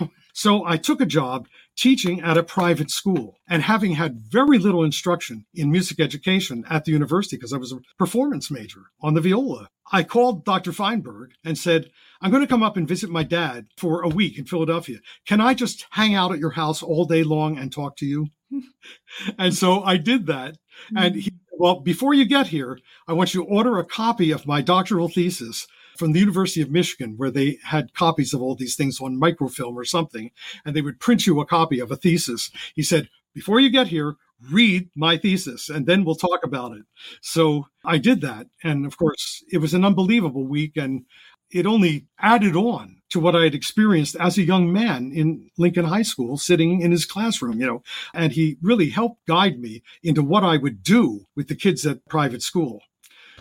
so 0.32 0.64
I 0.64 0.76
took 0.76 1.00
a 1.00 1.06
job 1.06 1.48
teaching 1.78 2.20
at 2.20 2.36
a 2.36 2.42
private 2.42 2.90
school 2.90 3.38
and 3.48 3.62
having 3.62 3.92
had 3.92 4.18
very 4.18 4.58
little 4.58 4.82
instruction 4.82 5.46
in 5.54 5.70
music 5.70 6.00
education 6.00 6.64
at 6.68 6.84
the 6.84 6.90
university 6.90 7.36
because 7.36 7.52
I 7.52 7.56
was 7.56 7.72
a 7.72 7.78
performance 7.98 8.50
major 8.50 8.86
on 9.00 9.14
the 9.14 9.20
viola. 9.20 9.68
I 9.92 10.02
called 10.02 10.44
Dr. 10.44 10.72
Feinberg 10.72 11.30
and 11.44 11.56
said, 11.56 11.90
I'm 12.20 12.32
going 12.32 12.42
to 12.42 12.48
come 12.48 12.64
up 12.64 12.76
and 12.76 12.86
visit 12.86 13.10
my 13.10 13.22
dad 13.22 13.68
for 13.76 14.02
a 14.02 14.08
week 14.08 14.38
in 14.38 14.44
Philadelphia. 14.44 14.98
Can 15.24 15.40
I 15.40 15.54
just 15.54 15.86
hang 15.90 16.16
out 16.16 16.32
at 16.32 16.40
your 16.40 16.50
house 16.50 16.82
all 16.82 17.04
day 17.04 17.22
long 17.22 17.56
and 17.56 17.72
talk 17.72 17.96
to 17.98 18.06
you? 18.06 18.26
and 19.38 19.54
so 19.54 19.82
I 19.82 19.98
did 19.98 20.26
that. 20.26 20.56
And 20.96 21.14
hmm. 21.14 21.20
he, 21.20 21.32
well, 21.52 21.80
before 21.80 22.12
you 22.12 22.24
get 22.24 22.48
here, 22.48 22.78
I 23.06 23.12
want 23.12 23.34
you 23.34 23.44
to 23.44 23.48
order 23.48 23.78
a 23.78 23.84
copy 23.84 24.32
of 24.32 24.46
my 24.46 24.60
doctoral 24.62 25.08
thesis 25.08 25.66
from 25.98 26.12
the 26.12 26.20
University 26.20 26.62
of 26.62 26.70
Michigan, 26.70 27.14
where 27.16 27.30
they 27.30 27.58
had 27.64 27.92
copies 27.94 28.32
of 28.32 28.40
all 28.40 28.54
these 28.54 28.76
things 28.76 29.00
on 29.00 29.18
microfilm 29.18 29.76
or 29.76 29.84
something, 29.84 30.30
and 30.64 30.74
they 30.74 30.82
would 30.82 31.00
print 31.00 31.26
you 31.26 31.40
a 31.40 31.46
copy 31.46 31.80
of 31.80 31.90
a 31.90 31.96
thesis. 31.96 32.50
He 32.74 32.82
said, 32.82 33.08
before 33.34 33.60
you 33.60 33.70
get 33.70 33.88
here, 33.88 34.16
read 34.50 34.88
my 34.94 35.16
thesis 35.16 35.68
and 35.68 35.86
then 35.86 36.04
we'll 36.04 36.14
talk 36.14 36.44
about 36.44 36.72
it. 36.72 36.84
So 37.20 37.66
I 37.84 37.98
did 37.98 38.20
that. 38.20 38.46
And 38.62 38.86
of 38.86 38.96
course, 38.96 39.42
it 39.50 39.58
was 39.58 39.74
an 39.74 39.84
unbelievable 39.84 40.46
week. 40.46 40.76
And 40.76 41.06
it 41.50 41.66
only 41.66 42.06
added 42.20 42.54
on 42.54 43.00
to 43.10 43.20
what 43.20 43.34
I 43.34 43.44
had 43.44 43.54
experienced 43.54 44.16
as 44.16 44.36
a 44.36 44.42
young 44.42 44.72
man 44.72 45.12
in 45.12 45.50
Lincoln 45.56 45.86
High 45.86 46.02
School, 46.02 46.36
sitting 46.36 46.82
in 46.82 46.90
his 46.92 47.06
classroom, 47.06 47.58
you 47.58 47.66
know, 47.66 47.82
and 48.12 48.32
he 48.32 48.58
really 48.60 48.90
helped 48.90 49.26
guide 49.26 49.58
me 49.58 49.82
into 50.02 50.22
what 50.22 50.44
I 50.44 50.56
would 50.56 50.82
do 50.82 51.26
with 51.34 51.48
the 51.48 51.56
kids 51.56 51.86
at 51.86 52.06
private 52.06 52.42
school. 52.42 52.82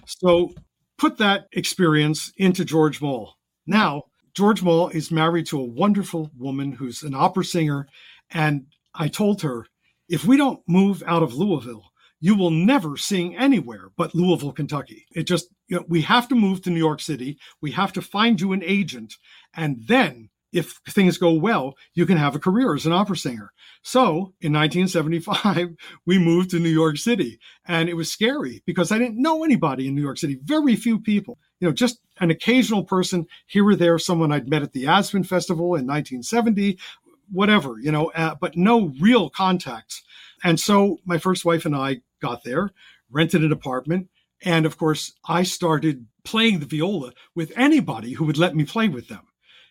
So 0.05 0.53
put 0.97 1.17
that 1.17 1.47
experience 1.51 2.31
into 2.37 2.65
George 2.65 3.01
Maull. 3.01 3.35
Now, 3.65 4.03
George 4.33 4.61
Maull 4.61 4.89
is 4.89 5.11
married 5.11 5.47
to 5.47 5.59
a 5.59 5.65
wonderful 5.65 6.31
woman 6.37 6.73
who's 6.73 7.03
an 7.03 7.15
opera 7.15 7.43
singer. 7.43 7.87
And 8.29 8.67
I 8.93 9.07
told 9.07 9.41
her, 9.41 9.65
if 10.09 10.25
we 10.25 10.37
don't 10.37 10.61
move 10.67 11.03
out 11.05 11.23
of 11.23 11.33
Louisville, 11.33 11.91
you 12.19 12.35
will 12.35 12.51
never 12.51 12.97
sing 12.97 13.35
anywhere 13.35 13.89
but 13.97 14.15
Louisville, 14.15 14.51
Kentucky. 14.51 15.05
It 15.11 15.23
just, 15.23 15.47
you 15.67 15.77
know, 15.77 15.85
we 15.87 16.01
have 16.03 16.27
to 16.29 16.35
move 16.35 16.61
to 16.61 16.69
New 16.69 16.79
York 16.79 17.01
City. 17.01 17.37
We 17.61 17.71
have 17.71 17.93
to 17.93 18.01
find 18.01 18.39
you 18.39 18.53
an 18.53 18.63
agent. 18.63 19.15
And 19.55 19.83
then 19.87 20.29
if 20.51 20.79
things 20.89 21.17
go 21.17 21.33
well, 21.33 21.75
you 21.93 22.05
can 22.05 22.17
have 22.17 22.35
a 22.35 22.39
career 22.39 22.73
as 22.73 22.85
an 22.85 22.93
opera 22.93 23.17
singer. 23.17 23.51
So 23.81 24.33
in 24.41 24.53
1975, 24.53 25.75
we 26.05 26.17
moved 26.17 26.51
to 26.51 26.59
New 26.59 26.69
York 26.69 26.97
City 26.97 27.39
and 27.65 27.89
it 27.89 27.95
was 27.95 28.11
scary 28.11 28.63
because 28.65 28.91
I 28.91 28.97
didn't 28.97 29.21
know 29.21 29.43
anybody 29.43 29.87
in 29.87 29.95
New 29.95 30.01
York 30.01 30.17
City, 30.17 30.39
very 30.43 30.75
few 30.75 30.99
people, 30.99 31.37
you 31.59 31.67
know, 31.67 31.73
just 31.73 31.99
an 32.19 32.31
occasional 32.31 32.83
person 32.83 33.25
here 33.45 33.67
or 33.67 33.75
there, 33.75 33.99
someone 33.99 34.31
I'd 34.31 34.49
met 34.49 34.63
at 34.63 34.73
the 34.73 34.87
Aspen 34.87 35.23
Festival 35.23 35.75
in 35.75 35.85
1970, 35.85 36.77
whatever, 37.31 37.79
you 37.79 37.91
know, 37.91 38.11
uh, 38.11 38.35
but 38.39 38.55
no 38.55 38.93
real 38.99 39.29
contacts. 39.29 40.03
And 40.43 40.59
so 40.59 40.97
my 41.05 41.17
first 41.17 41.45
wife 41.45 41.65
and 41.65 41.75
I 41.75 42.01
got 42.21 42.43
there, 42.43 42.71
rented 43.09 43.43
an 43.43 43.51
apartment. 43.51 44.09
And 44.43 44.65
of 44.65 44.77
course, 44.77 45.13
I 45.27 45.43
started 45.43 46.05
playing 46.23 46.59
the 46.59 46.65
viola 46.65 47.13
with 47.35 47.51
anybody 47.55 48.13
who 48.13 48.25
would 48.25 48.37
let 48.37 48.55
me 48.55 48.65
play 48.65 48.87
with 48.87 49.07
them. 49.07 49.27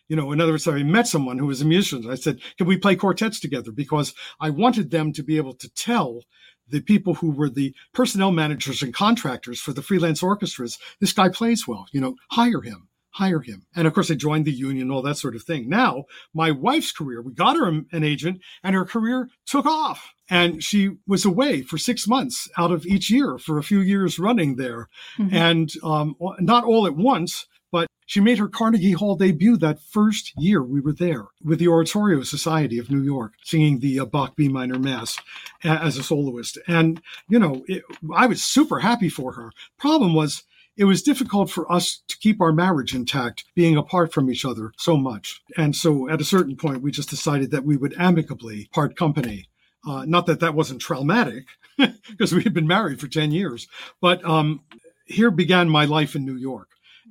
You 0.07 0.15
know, 0.15 0.31
in 0.31 0.41
other 0.41 0.53
words, 0.53 0.67
I 0.67 0.83
met 0.83 1.07
someone 1.07 1.37
who 1.37 1.47
was 1.47 1.61
a 1.61 1.65
musician. 1.65 2.09
I 2.09 2.15
said, 2.15 2.39
can 2.57 2.67
we 2.67 2.77
play 2.77 2.95
quartets 2.95 3.39
together? 3.39 3.71
Because 3.71 4.13
I 4.39 4.49
wanted 4.49 4.91
them 4.91 5.13
to 5.13 5.23
be 5.23 5.37
able 5.37 5.53
to 5.55 5.69
tell 5.69 6.21
the 6.69 6.81
people 6.81 7.15
who 7.15 7.31
were 7.31 7.49
the 7.49 7.73
personnel 7.93 8.31
managers 8.31 8.81
and 8.81 8.93
contractors 8.93 9.59
for 9.59 9.73
the 9.73 9.81
freelance 9.81 10.21
orchestras, 10.21 10.77
this 10.99 11.13
guy 11.13 11.29
plays 11.29 11.67
well, 11.67 11.85
you 11.91 12.01
know, 12.01 12.15
hire 12.31 12.61
him 12.61 12.89
hire 13.17 13.41
him. 13.41 13.65
And 13.75 13.87
of 13.87 13.93
course, 13.93 14.11
I 14.11 14.15
joined 14.15 14.45
the 14.45 14.51
union, 14.51 14.91
all 14.91 15.01
that 15.01 15.17
sort 15.17 15.35
of 15.35 15.43
thing. 15.43 15.67
Now, 15.67 16.05
my 16.33 16.51
wife's 16.51 16.91
career, 16.91 17.21
we 17.21 17.33
got 17.33 17.55
her 17.57 17.67
an 17.67 18.03
agent, 18.03 18.41
and 18.63 18.75
her 18.75 18.85
career 18.85 19.29
took 19.45 19.65
off. 19.65 20.13
And 20.29 20.63
she 20.63 20.91
was 21.07 21.25
away 21.25 21.63
for 21.63 21.77
six 21.77 22.07
months 22.07 22.47
out 22.57 22.71
of 22.71 22.85
each 22.85 23.09
year 23.09 23.37
for 23.37 23.57
a 23.57 23.63
few 23.63 23.79
years 23.79 24.19
running 24.19 24.55
there. 24.55 24.87
Mm-hmm. 25.17 25.35
And 25.35 25.71
um, 25.83 26.15
not 26.39 26.63
all 26.63 26.85
at 26.85 26.95
once, 26.95 27.47
but 27.71 27.87
she 28.07 28.21
made 28.21 28.39
her 28.39 28.47
Carnegie 28.47 28.93
Hall 28.93 29.15
debut 29.15 29.57
that 29.57 29.81
first 29.81 30.31
year 30.37 30.63
we 30.63 30.79
were 30.79 30.93
there 30.93 31.25
with 31.43 31.59
the 31.59 31.67
Oratorio 31.67 32.23
Society 32.23 32.79
of 32.79 32.89
New 32.89 33.01
York, 33.01 33.33
singing 33.43 33.79
the 33.79 33.99
uh, 33.99 34.05
Bach 34.05 34.35
B 34.35 34.47
minor 34.47 34.79
Mass 34.79 35.19
as 35.63 35.97
a 35.97 36.03
soloist. 36.03 36.57
And, 36.67 37.01
you 37.27 37.37
know, 37.37 37.65
it, 37.67 37.83
I 38.15 38.25
was 38.25 38.41
super 38.41 38.79
happy 38.79 39.09
for 39.09 39.33
her. 39.33 39.51
Problem 39.77 40.15
was, 40.15 40.43
it 40.77 40.85
was 40.85 41.03
difficult 41.03 41.49
for 41.49 41.69
us 41.71 42.01
to 42.07 42.17
keep 42.17 42.39
our 42.39 42.53
marriage 42.53 42.95
intact, 42.95 43.43
being 43.55 43.75
apart 43.75 44.13
from 44.13 44.31
each 44.31 44.45
other 44.45 44.71
so 44.77 44.95
much. 44.95 45.41
And 45.57 45.75
so 45.75 46.09
at 46.09 46.21
a 46.21 46.25
certain 46.25 46.55
point, 46.55 46.81
we 46.81 46.91
just 46.91 47.09
decided 47.09 47.51
that 47.51 47.65
we 47.65 47.75
would 47.75 47.93
amicably 47.99 48.69
part 48.71 48.95
company. 48.95 49.49
Uh, 49.85 50.05
not 50.05 50.27
that 50.27 50.39
that 50.39 50.53
wasn't 50.53 50.81
traumatic, 50.81 51.45
because 51.77 52.33
we 52.33 52.43
had 52.43 52.53
been 52.53 52.67
married 52.67 53.01
for 53.01 53.07
10 53.07 53.31
years, 53.31 53.67
but 53.99 54.23
um, 54.23 54.61
here 55.05 55.31
began 55.31 55.69
my 55.69 55.83
life 55.83 56.15
in 56.15 56.25
New 56.25 56.35
York. 56.35 56.69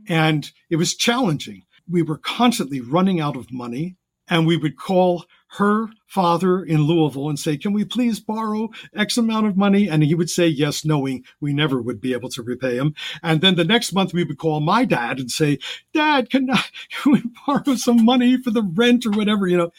And 0.08 0.50
it 0.70 0.76
was 0.76 0.94
challenging. 0.94 1.62
We 1.88 2.02
were 2.02 2.18
constantly 2.18 2.80
running 2.80 3.20
out 3.20 3.36
of 3.36 3.52
money, 3.52 3.96
and 4.28 4.46
we 4.46 4.56
would 4.56 4.76
call 4.76 5.24
her 5.58 5.88
father 6.06 6.62
in 6.62 6.82
Louisville 6.82 7.28
and 7.28 7.38
say, 7.38 7.56
Can 7.56 7.72
we 7.72 7.84
please 7.84 8.20
borrow 8.20 8.70
X 8.94 9.16
amount 9.16 9.46
of 9.46 9.56
money? 9.56 9.88
And 9.88 10.02
he 10.02 10.14
would 10.14 10.30
say 10.30 10.46
yes, 10.46 10.84
knowing 10.84 11.24
we 11.40 11.52
never 11.52 11.80
would 11.80 12.00
be 12.00 12.12
able 12.12 12.28
to 12.30 12.42
repay 12.42 12.76
him. 12.76 12.94
And 13.22 13.40
then 13.40 13.54
the 13.54 13.64
next 13.64 13.92
month 13.92 14.12
we 14.12 14.24
would 14.24 14.38
call 14.38 14.60
my 14.60 14.84
dad 14.84 15.18
and 15.18 15.30
say, 15.30 15.58
Dad, 15.94 16.30
can, 16.30 16.50
I, 16.50 16.64
can 16.90 17.12
we 17.12 17.22
borrow 17.46 17.76
some 17.76 18.04
money 18.04 18.40
for 18.40 18.50
the 18.50 18.62
rent 18.62 19.06
or 19.06 19.10
whatever? 19.10 19.46
You 19.46 19.56
know, 19.56 19.70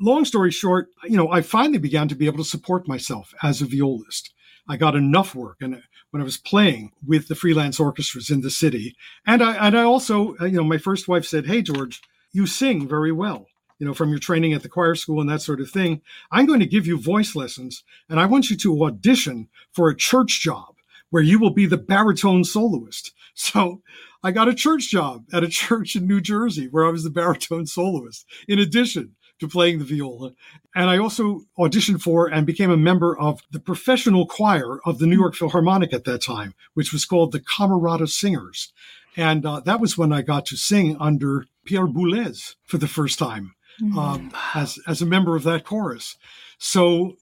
long 0.00 0.24
story 0.24 0.50
short, 0.50 0.88
you 1.04 1.16
know, 1.16 1.30
I 1.30 1.42
finally 1.42 1.78
began 1.78 2.08
to 2.08 2.14
be 2.14 2.26
able 2.26 2.38
to 2.38 2.44
support 2.44 2.88
myself 2.88 3.34
as 3.42 3.60
a 3.60 3.66
violist. 3.66 4.32
I 4.68 4.76
got 4.76 4.94
enough 4.94 5.34
work 5.34 5.58
and 5.60 5.82
when 6.10 6.20
I 6.20 6.24
was 6.24 6.36
playing 6.36 6.92
with 7.06 7.28
the 7.28 7.34
freelance 7.34 7.78
orchestras 7.78 8.30
in 8.30 8.40
the 8.40 8.50
city. 8.50 8.96
And 9.26 9.42
I, 9.42 9.66
and 9.66 9.76
I 9.76 9.82
also, 9.82 10.36
uh, 10.40 10.44
you 10.46 10.56
know, 10.56 10.64
my 10.64 10.78
first 10.78 11.08
wife 11.08 11.24
said, 11.24 11.46
Hey, 11.46 11.62
George, 11.62 12.00
you 12.32 12.46
sing 12.46 12.88
very 12.88 13.12
well 13.12 13.46
you 13.80 13.86
know, 13.86 13.94
from 13.94 14.10
your 14.10 14.18
training 14.18 14.52
at 14.52 14.62
the 14.62 14.68
choir 14.68 14.94
school 14.94 15.20
and 15.20 15.30
that 15.30 15.40
sort 15.40 15.60
of 15.60 15.70
thing. 15.70 16.02
I'm 16.30 16.46
going 16.46 16.60
to 16.60 16.66
give 16.66 16.86
you 16.86 16.98
voice 16.98 17.34
lessons 17.34 17.82
and 18.08 18.20
I 18.20 18.26
want 18.26 18.50
you 18.50 18.56
to 18.58 18.84
audition 18.84 19.48
for 19.72 19.88
a 19.88 19.96
church 19.96 20.40
job 20.40 20.76
where 21.08 21.22
you 21.22 21.40
will 21.40 21.50
be 21.50 21.66
the 21.66 21.78
baritone 21.78 22.44
soloist. 22.44 23.12
So 23.34 23.80
I 24.22 24.32
got 24.32 24.48
a 24.48 24.54
church 24.54 24.90
job 24.90 25.24
at 25.32 25.44
a 25.44 25.48
church 25.62 25.96
in 25.96 26.06
New 26.06 26.20
Jersey 26.20 26.68
where 26.68 26.84
I 26.84 26.90
was 26.90 27.04
the 27.04 27.10
baritone 27.10 27.64
soloist 27.64 28.26
in 28.48 28.58
addition 28.58 29.14
to 29.40 29.48
playing 29.48 29.78
the 29.78 29.84
viola. 29.84 30.32
And 30.74 30.88
I 30.88 30.98
also 30.98 31.42
auditioned 31.58 32.00
for 32.00 32.28
and 32.28 32.46
became 32.46 32.70
a 32.70 32.76
member 32.76 33.18
of 33.18 33.42
the 33.50 33.60
professional 33.60 34.26
choir 34.26 34.80
of 34.84 34.98
the 34.98 35.06
New 35.06 35.18
York 35.18 35.34
Philharmonic 35.34 35.92
at 35.92 36.04
that 36.04 36.22
time, 36.22 36.54
which 36.74 36.92
was 36.92 37.04
called 37.04 37.32
the 37.32 37.40
Camerata 37.40 38.08
Singers. 38.08 38.72
And 39.16 39.44
uh, 39.44 39.60
that 39.60 39.80
was 39.80 39.98
when 39.98 40.12
I 40.12 40.22
got 40.22 40.46
to 40.46 40.56
sing 40.56 40.96
under 41.00 41.46
Pierre 41.64 41.88
Boulez 41.88 42.54
for 42.64 42.78
the 42.78 42.88
first 42.88 43.18
time 43.18 43.54
mm-hmm. 43.80 43.98
um, 43.98 44.32
as 44.54 44.78
as 44.86 45.02
a 45.02 45.06
member 45.06 45.36
of 45.36 45.42
that 45.44 45.64
chorus. 45.64 46.16
So 46.58 47.16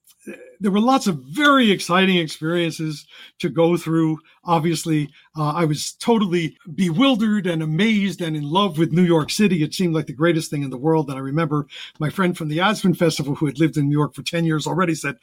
there 0.59 0.71
were 0.71 0.81
lots 0.81 1.07
of 1.07 1.23
very 1.23 1.71
exciting 1.71 2.17
experiences 2.17 3.05
to 3.39 3.49
go 3.49 3.77
through. 3.77 4.19
Obviously, 4.43 5.09
uh, 5.37 5.51
I 5.51 5.65
was 5.65 5.93
totally 5.93 6.57
bewildered 6.73 7.47
and 7.47 7.63
amazed 7.63 8.21
and 8.21 8.35
in 8.35 8.43
love 8.43 8.77
with 8.77 8.91
New 8.91 9.03
York 9.03 9.29
City. 9.29 9.63
It 9.63 9.73
seemed 9.73 9.95
like 9.95 10.07
the 10.07 10.13
greatest 10.13 10.51
thing 10.51 10.63
in 10.63 10.69
the 10.69 10.77
world. 10.77 11.09
And 11.09 11.17
I 11.17 11.21
remember 11.21 11.67
my 11.99 12.09
friend 12.09 12.37
from 12.37 12.49
the 12.49 12.59
Aspen 12.59 12.93
Festival, 12.93 13.35
who 13.35 13.45
had 13.45 13.59
lived 13.59 13.77
in 13.77 13.87
New 13.87 13.97
York 13.97 14.13
for 14.13 14.23
10 14.23 14.45
years 14.45 14.67
already, 14.67 14.95
said, 14.95 15.17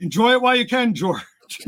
Enjoy 0.00 0.32
it 0.32 0.42
while 0.42 0.56
you 0.56 0.66
can, 0.66 0.94
George. 0.94 1.22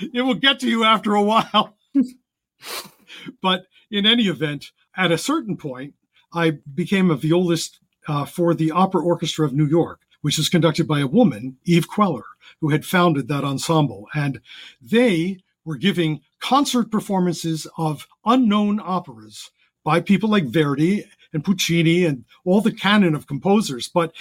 it 0.00 0.22
will 0.22 0.34
get 0.34 0.60
to 0.60 0.68
you 0.68 0.84
after 0.84 1.14
a 1.14 1.22
while. 1.22 1.76
but 3.42 3.66
in 3.90 4.06
any 4.06 4.24
event, 4.24 4.72
at 4.96 5.12
a 5.12 5.18
certain 5.18 5.56
point, 5.56 5.94
I 6.32 6.58
became 6.74 7.10
a 7.10 7.16
violist 7.16 7.80
uh, 8.08 8.24
for 8.24 8.54
the 8.54 8.70
Opera 8.70 9.02
Orchestra 9.02 9.46
of 9.46 9.52
New 9.52 9.66
York, 9.66 10.00
which 10.26 10.40
is 10.40 10.48
conducted 10.48 10.88
by 10.88 10.98
a 10.98 11.06
woman, 11.06 11.56
Eve 11.66 11.86
Queller, 11.86 12.24
who 12.60 12.70
had 12.70 12.84
founded 12.84 13.28
that 13.28 13.44
ensemble. 13.44 14.08
And 14.12 14.40
they 14.82 15.38
were 15.64 15.76
giving 15.76 16.20
concert 16.40 16.90
performances 16.90 17.68
of 17.78 18.08
unknown 18.24 18.80
operas 18.82 19.52
by 19.84 20.00
people 20.00 20.28
like 20.28 20.46
Verdi 20.46 21.04
and 21.32 21.44
Puccini 21.44 22.04
and 22.04 22.24
all 22.44 22.60
the 22.60 22.72
canon 22.72 23.14
of 23.14 23.28
composers. 23.28 23.86
But 23.86 24.14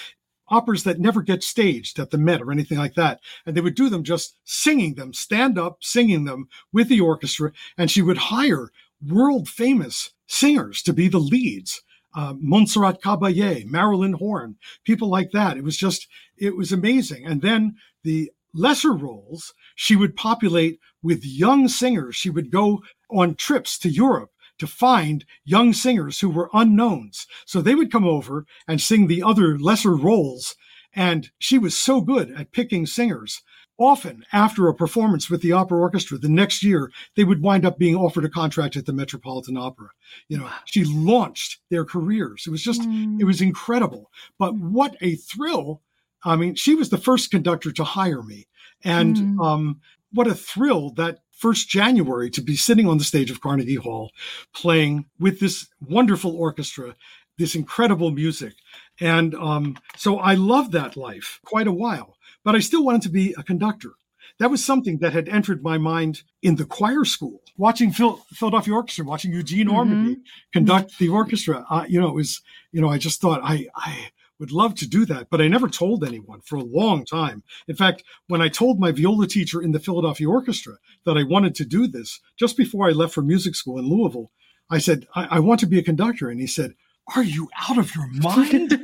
operas 0.47 0.83
that 0.83 0.99
never 0.99 1.23
get 1.23 1.41
staged 1.41 1.97
at 1.97 2.11
the 2.11 2.19
Met 2.19 2.43
or 2.43 2.51
anything 2.51 2.77
like 2.77 2.93
that. 2.93 3.19
And 3.47 3.57
they 3.57 3.61
would 3.61 3.73
do 3.73 3.89
them 3.89 4.03
just 4.03 4.35
singing 4.43 4.93
them, 4.93 5.11
stand 5.11 5.57
up, 5.57 5.79
singing 5.81 6.25
them 6.25 6.49
with 6.71 6.87
the 6.87 7.01
orchestra. 7.01 7.51
And 7.79 7.89
she 7.89 8.03
would 8.03 8.17
hire 8.17 8.69
world 9.03 9.49
famous 9.49 10.11
singers 10.27 10.83
to 10.83 10.93
be 10.93 11.07
the 11.07 11.17
leads. 11.17 11.81
Uh, 12.15 12.33
Montserrat 12.39 13.01
Caballé, 13.01 13.65
Marilyn 13.65 14.13
Horne, 14.13 14.55
people 14.85 15.09
like 15.09 15.31
that. 15.31 15.57
It 15.57 15.63
was 15.63 15.75
just, 15.75 16.07
it 16.37 16.55
was 16.55 16.71
amazing. 16.71 17.25
And 17.25 17.41
then 17.41 17.75
the 18.03 18.31
lesser 18.53 18.93
roles, 18.93 19.53
she 19.75 19.95
would 19.95 20.15
populate 20.15 20.79
with 21.03 21.25
young 21.25 21.67
singers. 21.67 22.15
She 22.15 22.29
would 22.29 22.51
go 22.51 22.81
on 23.11 23.35
trips 23.35 23.77
to 23.79 23.89
Europe 23.89 24.31
to 24.57 24.67
find 24.67 25.25
young 25.43 25.73
singers 25.73 26.21
who 26.21 26.29
were 26.29 26.49
unknowns. 26.53 27.27
So 27.45 27.61
they 27.61 27.75
would 27.75 27.91
come 27.91 28.05
over 28.05 28.45
and 28.67 28.79
sing 28.79 29.07
the 29.07 29.21
other 29.21 29.59
lesser 29.59 29.95
roles. 29.95 30.55
And 30.93 31.29
she 31.37 31.57
was 31.57 31.75
so 31.75 31.99
good 31.99 32.31
at 32.31 32.53
picking 32.53 32.85
singers. 32.85 33.41
Often, 33.77 34.25
after 34.31 34.67
a 34.67 34.73
performance 34.73 35.29
with 35.29 35.41
the 35.41 35.51
opera 35.51 35.79
orchestra, 35.79 36.17
the 36.17 36.29
next 36.29 36.63
year 36.63 36.91
they 37.15 37.25
would 37.25 37.41
wind 37.41 37.65
up 37.65 37.77
being 37.77 37.95
offered 37.95 38.23
a 38.23 38.29
contract 38.29 38.77
at 38.77 38.85
the 38.85 38.93
Metropolitan 38.93 39.57
Opera. 39.57 39.89
You 40.29 40.37
know, 40.37 40.49
she 40.63 40.85
launched 40.85 41.59
their 41.69 41.83
careers. 41.83 42.45
It 42.47 42.51
was 42.51 42.63
just, 42.63 42.81
mm. 42.81 43.19
it 43.19 43.25
was 43.25 43.41
incredible. 43.41 44.11
But 44.39 44.55
what 44.55 44.95
a 45.01 45.15
thrill! 45.15 45.81
I 46.23 46.37
mean, 46.37 46.55
she 46.55 46.73
was 46.73 46.89
the 46.89 46.97
first 46.97 47.31
conductor 47.31 47.71
to 47.73 47.83
hire 47.83 48.23
me, 48.23 48.47
and 48.83 49.15
mm. 49.15 49.45
um, 49.45 49.81
what 50.11 50.27
a 50.27 50.33
thrill 50.35 50.91
that 50.91 51.19
first 51.31 51.67
January 51.67 52.29
to 52.29 52.41
be 52.41 52.55
sitting 52.55 52.87
on 52.87 52.97
the 52.97 53.03
stage 53.03 53.29
of 53.29 53.41
Carnegie 53.41 53.75
Hall 53.75 54.11
playing 54.53 55.05
with 55.19 55.39
this 55.39 55.67
wonderful 55.81 56.35
orchestra, 56.35 56.95
this 57.37 57.55
incredible 57.55 58.11
music. 58.11 58.53
And 58.99 59.35
um, 59.35 59.77
so 59.97 60.17
I 60.19 60.35
loved 60.35 60.71
that 60.71 60.95
life 60.95 61.41
quite 61.43 61.67
a 61.67 61.73
while, 61.73 62.14
but 62.45 62.55
I 62.55 62.59
still 62.59 62.85
wanted 62.85 63.01
to 63.01 63.09
be 63.09 63.35
a 63.37 63.43
conductor. 63.43 63.91
That 64.39 64.51
was 64.51 64.63
something 64.63 64.99
that 64.99 65.13
had 65.13 65.27
entered 65.27 65.63
my 65.63 65.77
mind 65.77 66.23
in 66.41 66.55
the 66.55 66.65
choir 66.65 67.03
school, 67.03 67.41
watching 67.57 67.91
Phil, 67.91 68.21
Philadelphia 68.31 68.73
Orchestra, 68.73 69.05
watching 69.05 69.33
Eugene 69.33 69.67
mm-hmm. 69.67 69.75
Ormandy 69.75 70.15
conduct 70.53 70.97
the 70.99 71.09
orchestra. 71.09 71.65
Uh, 71.69 71.85
you 71.87 71.99
know, 71.99 72.07
it 72.07 72.15
was, 72.15 72.41
you 72.71 72.81
know, 72.81 72.89
I 72.89 72.97
just 72.97 73.19
thought 73.19 73.41
I, 73.43 73.67
I, 73.75 74.09
would 74.37 74.51
love 74.51 74.75
to 74.75 74.85
do 74.85 75.05
that, 75.05 75.29
but 75.29 75.39
I 75.39 75.47
never 75.47 75.69
told 75.69 76.03
anyone 76.03 76.41
for 76.41 76.57
a 76.57 76.63
long 76.63 77.05
time. 77.05 77.41
In 77.69 77.75
fact, 77.77 78.03
when 78.27 78.41
I 78.41 78.49
told 78.49 78.81
my 78.81 78.91
viola 78.91 79.27
teacher 79.27 79.61
in 79.61 79.71
the 79.71 79.79
Philadelphia 79.79 80.29
Orchestra 80.29 80.73
that 81.05 81.17
I 81.17 81.23
wanted 81.23 81.55
to 81.55 81.63
do 81.63 81.87
this, 81.87 82.19
just 82.37 82.57
before 82.57 82.85
I 82.89 82.91
left 82.91 83.13
for 83.13 83.21
music 83.21 83.55
school 83.55 83.79
in 83.79 83.87
Louisville, 83.87 84.31
I 84.69 84.79
said, 84.79 85.07
I, 85.15 85.37
I 85.37 85.39
want 85.39 85.61
to 85.61 85.67
be 85.67 85.79
a 85.79 85.83
conductor. 85.83 86.29
And 86.29 86.41
he 86.41 86.47
said, 86.47 86.73
Are 87.15 87.23
you 87.23 87.47
out 87.69 87.77
of 87.77 87.95
your 87.95 88.07
mind? 88.11 88.77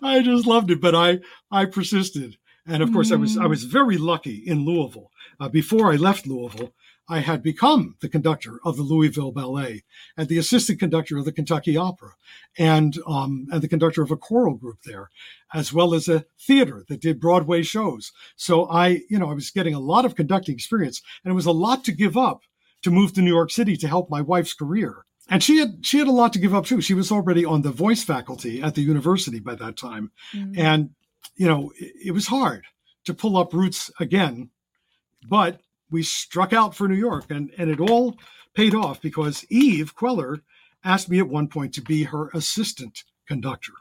I 0.02 0.22
just 0.24 0.46
loved 0.46 0.70
it, 0.70 0.80
but 0.80 0.94
I, 0.94 1.20
I 1.50 1.66
persisted. 1.66 2.36
And 2.66 2.82
of 2.82 2.92
course, 2.92 3.10
mm. 3.10 3.14
I 3.14 3.16
was 3.16 3.38
I 3.38 3.46
was 3.46 3.64
very 3.64 3.96
lucky 3.96 4.42
in 4.46 4.64
Louisville. 4.64 5.10
Uh, 5.38 5.48
before 5.48 5.92
I 5.92 5.96
left 5.96 6.26
Louisville, 6.26 6.72
I 7.10 7.18
had 7.18 7.42
become 7.42 7.96
the 8.00 8.08
conductor 8.08 8.60
of 8.64 8.76
the 8.76 8.84
Louisville 8.84 9.32
Ballet 9.32 9.82
and 10.16 10.28
the 10.28 10.38
assistant 10.38 10.78
conductor 10.78 11.18
of 11.18 11.24
the 11.24 11.32
Kentucky 11.32 11.76
Opera 11.76 12.12
and, 12.56 12.96
um, 13.04 13.48
and 13.50 13.60
the 13.60 13.68
conductor 13.68 14.00
of 14.02 14.12
a 14.12 14.16
choral 14.16 14.54
group 14.54 14.82
there, 14.84 15.10
as 15.52 15.72
well 15.72 15.92
as 15.92 16.06
a 16.06 16.24
theater 16.38 16.84
that 16.88 17.00
did 17.00 17.18
Broadway 17.18 17.62
shows. 17.62 18.12
So 18.36 18.70
I, 18.70 19.00
you 19.10 19.18
know, 19.18 19.28
I 19.28 19.34
was 19.34 19.50
getting 19.50 19.74
a 19.74 19.80
lot 19.80 20.04
of 20.04 20.14
conducting 20.14 20.54
experience 20.54 21.02
and 21.24 21.32
it 21.32 21.34
was 21.34 21.46
a 21.46 21.52
lot 21.52 21.82
to 21.84 21.92
give 21.92 22.16
up 22.16 22.42
to 22.82 22.92
move 22.92 23.12
to 23.14 23.22
New 23.22 23.34
York 23.34 23.50
City 23.50 23.76
to 23.78 23.88
help 23.88 24.08
my 24.08 24.20
wife's 24.20 24.54
career. 24.54 25.04
And 25.30 25.42
she 25.42 25.58
had 25.58 25.86
she 25.86 25.98
had 25.98 26.08
a 26.08 26.12
lot 26.12 26.32
to 26.34 26.40
give 26.40 26.54
up 26.54 26.66
too. 26.66 26.80
She 26.80 26.92
was 26.92 27.12
already 27.12 27.44
on 27.44 27.62
the 27.62 27.70
voice 27.70 28.02
faculty 28.02 28.60
at 28.60 28.74
the 28.74 28.82
university 28.82 29.38
by 29.38 29.54
that 29.54 29.76
time. 29.76 30.10
Mm-hmm. 30.34 30.60
And, 30.60 30.90
you 31.36 31.46
know, 31.46 31.72
it, 31.78 31.92
it 32.06 32.10
was 32.10 32.26
hard 32.26 32.64
to 33.04 33.14
pull 33.14 33.38
up 33.38 33.54
roots 33.54 33.90
again. 34.00 34.50
But 35.26 35.60
we 35.90 36.02
struck 36.02 36.52
out 36.52 36.74
for 36.74 36.88
New 36.88 36.96
York, 36.96 37.26
and, 37.30 37.50
and 37.56 37.70
it 37.70 37.80
all 37.80 38.16
paid 38.54 38.74
off 38.74 39.00
because 39.00 39.44
Eve 39.50 39.94
Queller 39.94 40.40
asked 40.84 41.08
me 41.08 41.18
at 41.18 41.28
one 41.28 41.48
point 41.48 41.74
to 41.74 41.82
be 41.82 42.04
her 42.04 42.28
assistant 42.34 43.04
conductor. 43.26 43.72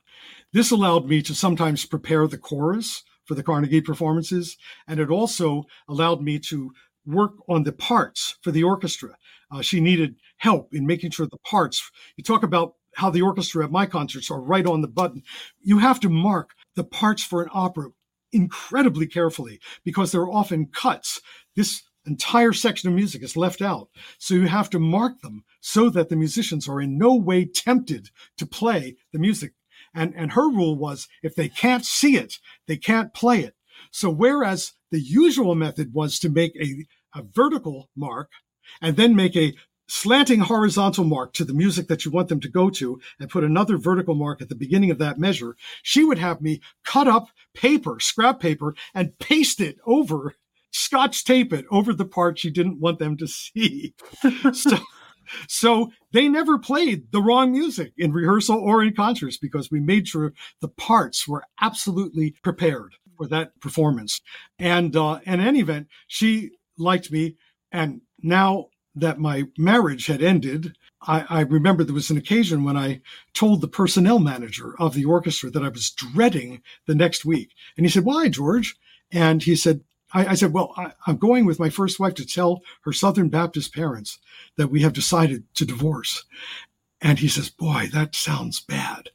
This 0.54 0.72
allowed 0.72 1.08
me 1.08 1.22
to 1.24 1.34
sometimes 1.34 1.86
prepare 1.86 2.28
the 2.28 2.38
chorus 2.38 3.04
for 3.26 3.36
the 3.36 3.44
Carnegie 3.44 3.82
performances, 3.82 4.58
and 4.88 5.00
it 5.00 5.10
also 5.10 5.64
allowed 5.88 6.22
me 6.22 6.40
to 6.40 6.72
work 7.06 7.34
on 7.48 7.64
the 7.64 7.72
parts 7.72 8.38
for 8.42 8.52
the 8.52 8.64
orchestra. 8.64 9.16
Uh, 9.52 9.62
she 9.62 9.80
needed 9.80 10.16
help 10.38 10.74
in 10.74 10.86
making 10.86 11.12
sure 11.12 11.28
the 11.28 11.38
parts, 11.40 11.90
you 12.16 12.24
talk 12.24 12.44
about 12.44 12.74
how 12.96 13.10
the 13.10 13.22
orchestra 13.22 13.64
at 13.64 13.72
my 13.72 13.86
concerts 13.86 14.30
are 14.30 14.42
right 14.42 14.66
on 14.66 14.82
the 14.82 14.88
button. 14.88 15.24
You 15.62 15.80
have 15.80 16.00
to 16.02 16.10
mark 16.10 16.52
the 16.76 16.84
parts 16.84 17.24
for 17.24 17.42
an 17.42 17.50
opera 17.54 17.90
incredibly 18.32 19.08
carefully 19.08 19.60
because 19.84 20.12
there 20.12 20.22
are 20.22 20.32
often 20.32 20.68
cuts. 20.68 21.22
This 21.56 21.84
entire 22.06 22.54
section 22.54 22.90
of 22.90 22.96
music 22.96 23.24
is 23.24 23.38
left 23.38 23.62
out. 23.62 23.90
So 24.18 24.34
you 24.34 24.48
have 24.48 24.70
to 24.72 24.80
mark 24.80 25.22
them 25.22 25.44
so 25.62 25.90
that 25.90 26.10
the 26.10 26.16
musicians 26.16 26.68
are 26.68 26.82
in 26.82 26.98
no 26.98 27.16
way 27.16 27.46
tempted 27.46 28.10
to 28.38 28.46
play 28.46 28.98
the 29.14 29.20
music. 29.20 29.54
And, 29.94 30.14
and 30.16 30.34
her 30.34 30.50
rule 30.50 30.78
was 30.78 31.08
if 31.24 31.36
they 31.36 31.50
can't 31.50 31.86
see 31.86 32.16
it, 32.16 32.36
they 32.68 32.78
can't 32.78 33.14
play 33.14 33.42
it. 33.42 33.56
So 33.92 34.10
whereas 34.10 34.74
the 34.92 35.00
usual 35.00 35.56
method 35.56 35.94
was 35.94 36.20
to 36.20 36.30
make 36.30 36.56
a, 36.56 36.86
a 37.18 37.24
vertical 37.24 37.90
mark 37.96 38.30
and 38.82 38.96
then 38.96 39.16
make 39.16 39.36
a 39.36 39.54
slanting 39.88 40.42
horizontal 40.42 41.04
mark 41.04 41.34
to 41.34 41.44
the 41.44 41.54
music 41.54 41.88
that 41.88 42.06
you 42.06 42.12
want 42.12 42.28
them 42.28 42.40
to 42.40 42.48
go 42.50 42.70
to 42.70 43.00
and 43.20 43.30
put 43.30 43.44
another 43.44 43.78
vertical 43.78 44.14
mark 44.14 44.42
at 44.42 44.50
the 44.50 44.56
beginning 44.56 44.92
of 44.92 45.00
that 45.00 45.18
measure, 45.18 45.56
she 45.82 46.04
would 46.04 46.20
have 46.20 46.42
me 46.42 46.62
cut 46.84 47.08
up 47.08 47.30
paper, 47.56 48.00
scrap 48.00 48.40
paper, 48.40 48.76
and 48.94 49.18
paste 49.18 49.60
it 49.60 49.78
over 49.86 50.36
scotch 50.72 51.24
tape 51.24 51.54
it 51.54 51.66
over 51.72 51.94
the 51.94 52.06
part 52.06 52.40
she 52.40 52.50
didn't 52.50 52.80
want 52.80 53.00
them 53.00 53.18
to 53.18 53.28
see. 53.28 53.94
so, 54.54 54.78
so 55.48 55.92
they 56.12 56.28
never 56.28 56.58
played 56.58 57.12
the 57.12 57.22
wrong 57.22 57.52
music 57.52 57.94
in 57.98 58.12
rehearsal 58.12 58.58
or 58.58 58.84
in 58.84 58.94
concerts 58.94 59.38
because 59.38 59.72
we 59.72 59.80
made 59.80 60.08
sure 60.08 60.34
the 60.62 60.68
parts 60.68 61.28
were 61.28 61.44
absolutely 61.62 62.36
prepared 62.44 62.94
for 63.18 63.28
that 63.28 63.60
performance. 63.60 64.22
And 64.58 64.96
uh, 64.96 65.20
in 65.26 65.40
any 65.40 65.60
event, 65.60 65.88
she 66.08 66.52
liked 66.78 67.12
me. 67.12 67.36
And 67.72 68.02
now 68.22 68.68
that 68.96 69.20
my 69.20 69.44
marriage 69.58 70.08
had 70.08 70.22
ended, 70.22 70.76
I, 71.02 71.26
I, 71.30 71.42
remember 71.42 71.84
there 71.84 71.94
was 71.94 72.10
an 72.10 72.18
occasion 72.18 72.64
when 72.64 72.76
I 72.76 73.02
told 73.34 73.62
the 73.62 73.68
personnel 73.68 74.20
manager 74.20 74.76
of 74.80 74.94
the 74.94 75.06
orchestra 75.06 75.50
that 75.52 75.64
I 75.64 75.70
was 75.70 75.92
dreading 75.92 76.62
the 76.88 76.96
next 76.96 77.24
week. 77.24 77.52
And 77.78 77.86
he 77.86 77.92
said, 77.92 78.04
Why, 78.04 78.28
George? 78.28 78.76
And 79.12 79.42
he 79.42 79.56
said, 79.56 79.82
I, 80.12 80.28
I 80.28 80.34
said, 80.36 80.54
well, 80.54 80.74
I, 80.76 80.92
I'm 81.08 81.18
going 81.18 81.46
with 81.46 81.60
my 81.60 81.70
first 81.70 82.00
wife 82.00 82.16
to 82.16 82.26
tell 82.26 82.62
her 82.82 82.94
Southern 82.94 83.30
Baptist 83.30 83.74
parents 83.74 84.20
that 84.58 84.70
we 84.70 84.82
have 84.82 84.94
decided 84.94 85.44
to 85.56 85.66
divorce. 85.66 86.26
And 87.02 87.20
he 87.20 87.28
says, 87.28 87.50
boy, 87.50 87.90
that 87.94 88.16
sounds 88.16 88.60
bad. 88.60 89.10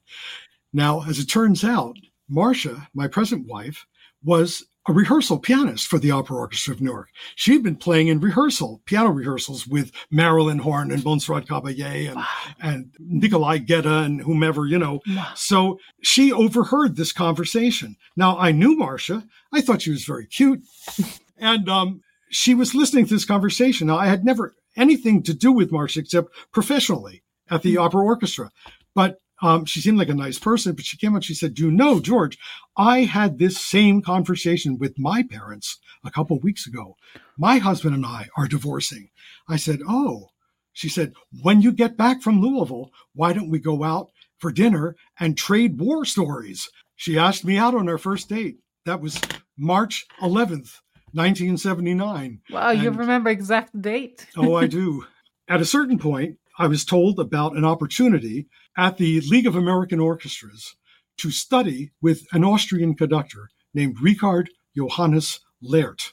Now, 0.73 1.05
as 1.05 1.19
it 1.19 1.27
turns 1.27 1.65
out, 1.65 1.97
Marcia, 2.29 2.89
my 2.95 3.09
present 3.09 3.47
wife, 3.47 3.87
was 4.23 4.65
a 4.87 4.93
rehearsal 4.93 5.39
pianist 5.39 5.87
for 5.87 5.99
the 5.99 6.11
Opera 6.11 6.37
Orchestra 6.37 6.75
of 6.75 6.81
New 6.81 6.91
York. 6.91 7.09
She'd 7.37 7.63
been 7.63 7.77
playing 7.77 8.09
in 8.09 8.21
rehearsal, 8.21 8.83
piano 8.85 9.11
rehearsals 9.11 9.67
with 9.67 9.93
Marilyn 10.11 10.59
Horne 10.59 10.91
and 10.91 11.05
Montserrat 11.05 11.47
Caballé 11.47 12.09
and, 12.09 12.17
wow. 12.17 12.27
and 12.61 12.95
Nikolai 12.99 13.59
Gedda 13.59 14.03
and 14.03 14.21
whomever, 14.21 14.67
you 14.67 14.79
know. 14.79 15.01
Wow. 15.09 15.33
So 15.35 15.79
she 16.03 16.33
overheard 16.33 16.97
this 16.97 17.13
conversation. 17.13 17.97
Now, 18.17 18.37
I 18.39 18.53
knew 18.53 18.77
Marcia. 18.77 19.27
I 19.53 19.61
thought 19.61 19.83
she 19.83 19.91
was 19.91 20.05
very 20.05 20.27
cute. 20.27 20.63
and 21.39 21.69
um, 21.69 22.03
she 22.31 22.55
was 22.55 22.75
listening 22.75 23.07
to 23.07 23.15
this 23.15 23.25
conversation. 23.25 23.87
Now, 23.87 23.99
I 23.99 24.07
had 24.07 24.25
never 24.25 24.55
anything 24.77 25.23
to 25.23 25.35
do 25.35 25.53
with 25.53 25.73
Marcia 25.73 26.01
except 26.01 26.29
professionally 26.53 27.23
at 27.51 27.63
the 27.63 27.77
Opera 27.77 28.05
Orchestra. 28.05 28.51
But 28.95 29.19
um, 29.43 29.65
she 29.65 29.81
seemed 29.81 29.99
like 29.99 30.09
a 30.09 30.15
nice 30.15 30.39
person, 30.39 30.75
but 30.75 30.85
she 30.85 30.97
came 30.97 31.17
out. 31.17 31.25
She 31.25 31.35
said, 31.35 31.55
Do 31.55 31.65
"You 31.65 31.71
know, 31.71 32.01
George, 32.01 32.39
I 32.77 33.01
had 33.01 33.39
this 33.39 33.59
same 33.59 34.01
conversation 34.03 34.79
with 34.79 34.99
my 34.99 35.23
parents 35.23 35.79
a 36.05 36.11
couple 36.11 36.39
weeks 36.39 36.67
ago. 36.67 36.97
My 37.37 37.59
husband 37.59 37.95
and 37.95 38.07
I 38.07 38.29
are 38.37 38.49
divorcing." 38.49 39.11
I 39.49 39.57
said, 39.57 39.81
"Oh." 39.89 40.29
She 40.73 40.89
said, 40.89 41.13
"When 41.43 41.63
you 41.63 41.73
get 41.73 41.97
back 41.97 42.21
from 42.21 42.41
Louisville, 42.41 42.91
why 43.15 43.33
don't 43.33 43.51
we 43.51 43.61
go 43.61 43.85
out 43.85 44.11
for 44.39 44.51
dinner 44.51 44.97
and 45.19 45.37
trade 45.37 45.79
war 45.79 46.05
stories?" 46.05 46.71
She 46.97 47.19
asked 47.19 47.45
me 47.45 47.57
out 47.59 47.75
on 47.75 47.89
our 47.89 47.99
first 47.99 48.29
date. 48.29 48.59
That 48.87 49.01
was 49.01 49.21
March 49.57 50.07
11th, 50.21 50.81
1979. 51.13 52.41
Wow, 52.51 52.71
and, 52.71 52.83
you 52.83 52.91
remember 52.91 53.31
exact 53.31 53.81
date? 53.81 54.27
oh, 54.37 54.55
I 54.55 54.67
do. 54.81 55.07
At 55.49 55.61
a 55.61 55.65
certain 55.65 55.99
point, 55.99 56.39
I 56.57 56.69
was 56.69 56.85
told 56.85 57.19
about 57.19 57.57
an 57.57 57.65
opportunity 57.65 58.47
at 58.77 58.97
the 58.97 59.21
League 59.23 59.47
of 59.47 59.57
American 59.57 59.99
Orchestras 59.99 60.77
to 61.19 61.31
study 61.31 61.91
with 62.01 62.27
an 62.33 62.45
Austrian 62.45 62.95
conductor 62.95 63.51
named 63.73 64.01
Richard 64.01 64.51
Johannes 64.77 65.41
Lert. 65.61 66.13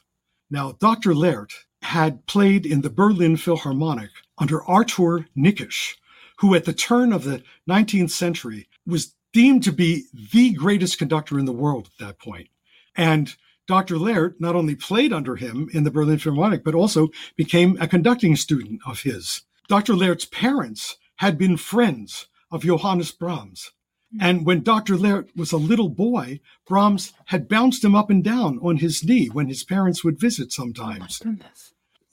Now, 0.50 0.74
Dr. 0.74 1.14
Lert 1.14 1.54
had 1.84 2.26
played 2.26 2.66
in 2.66 2.82
the 2.82 2.90
Berlin 2.90 3.38
Philharmonic 3.38 4.10
under 4.38 4.64
Artur 4.64 5.28
Nikisch, 5.38 5.96
who 6.40 6.56
at 6.56 6.66
the 6.66 6.74
turn 6.74 7.14
of 7.14 7.24
the 7.24 7.44
19th 7.70 8.10
century 8.10 8.68
was 8.86 9.16
deemed 9.34 9.64
to 9.64 9.72
be 9.72 10.06
the 10.32 10.54
greatest 10.54 10.98
conductor 10.98 11.38
in 11.38 11.46
the 11.46 11.54
world 11.54 11.88
at 11.88 12.06
that 12.06 12.20
point. 12.20 12.50
And 12.96 13.36
Dr. 13.68 13.98
Lert 13.98 14.42
not 14.42 14.56
only 14.56 14.76
played 14.76 15.14
under 15.14 15.36
him 15.36 15.70
in 15.72 15.84
the 15.84 15.92
Berlin 15.92 16.18
Philharmonic, 16.18 16.64
but 16.64 16.76
also 16.76 17.10
became 17.36 17.78
a 17.80 17.88
conducting 17.88 18.36
student 18.36 18.82
of 18.86 19.02
his. 19.02 19.44
Dr. 19.72 19.96
Lert's 19.96 20.26
parents 20.26 20.98
had 21.20 21.38
been 21.38 21.56
friends 21.56 22.28
of 22.52 22.64
Johannes 22.64 23.14
Brahms. 23.14 23.72
Hmm. 24.12 24.22
And 24.22 24.46
when 24.46 24.64
Dr. 24.64 24.98
Lert 24.98 25.30
was 25.34 25.54
a 25.54 25.58
little 25.72 25.88
boy, 25.88 26.42
Brahms 26.68 27.14
had 27.28 27.48
bounced 27.48 27.82
him 27.82 27.96
up 27.96 28.10
and 28.10 28.22
down 28.22 28.60
on 28.62 28.80
his 28.80 29.02
knee 29.02 29.28
when 29.28 29.48
his 29.48 29.64
parents 29.64 30.04
would 30.04 30.20
visit 30.20 30.52
sometimes. 30.52 31.22
Oh 31.26 31.38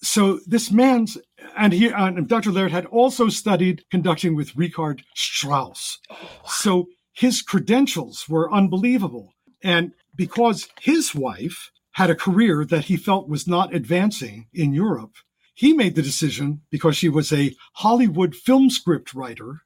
so 0.01 0.39
this 0.47 0.71
man's 0.71 1.19
and 1.57 1.73
he 1.73 1.89
and 1.89 2.29
Dr. 2.29 2.53
Lert 2.53 2.71
had 2.71 2.87
also 2.87 3.29
studied 3.29 3.83
conducting 3.91 4.37
with 4.37 4.55
Richard 4.55 5.03
Strauss. 5.17 5.99
Oh, 6.09 6.15
wow. 6.15 6.41
So 6.47 6.87
his 7.13 7.43
credentials 7.43 8.29
were 8.29 8.55
unbelievable. 8.55 9.35
And 9.65 9.95
because 10.15 10.69
his 10.81 11.13
wife 11.13 11.73
had 11.95 12.09
a 12.09 12.15
career 12.15 12.65
that 12.65 12.85
he 12.85 12.97
felt 12.97 13.29
was 13.29 13.49
not 13.49 13.75
advancing 13.75 14.47
in 14.55 14.73
Europe, 14.73 15.17
he 15.59 15.73
made 15.73 15.97
the 15.97 16.03
decision 16.03 16.61
because 16.71 16.97
she 16.97 17.09
was 17.09 17.33
a 17.33 17.53
Hollywood 17.73 18.37
film 18.37 18.71
script 18.71 19.13
writer 19.13 19.63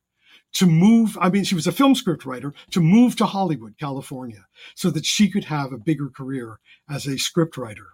to 0.55 0.65
move. 0.65 1.19
I 1.21 1.29
mean, 1.29 1.45
she 1.45 1.55
was 1.55 1.67
a 1.67 1.73
film 1.73 1.95
script 1.95 2.25
writer 2.25 2.55
to 2.71 2.81
move 2.81 3.15
to 3.17 3.27
Hollywood, 3.27 3.75
California, 3.79 4.47
so 4.75 4.89
that 4.89 5.05
she 5.05 5.29
could 5.29 5.45
have 5.45 5.71
a 5.71 5.77
bigger 5.77 6.09
career 6.09 6.61
as 6.89 7.07
a 7.07 7.19
script 7.19 7.59
writer. 7.59 7.89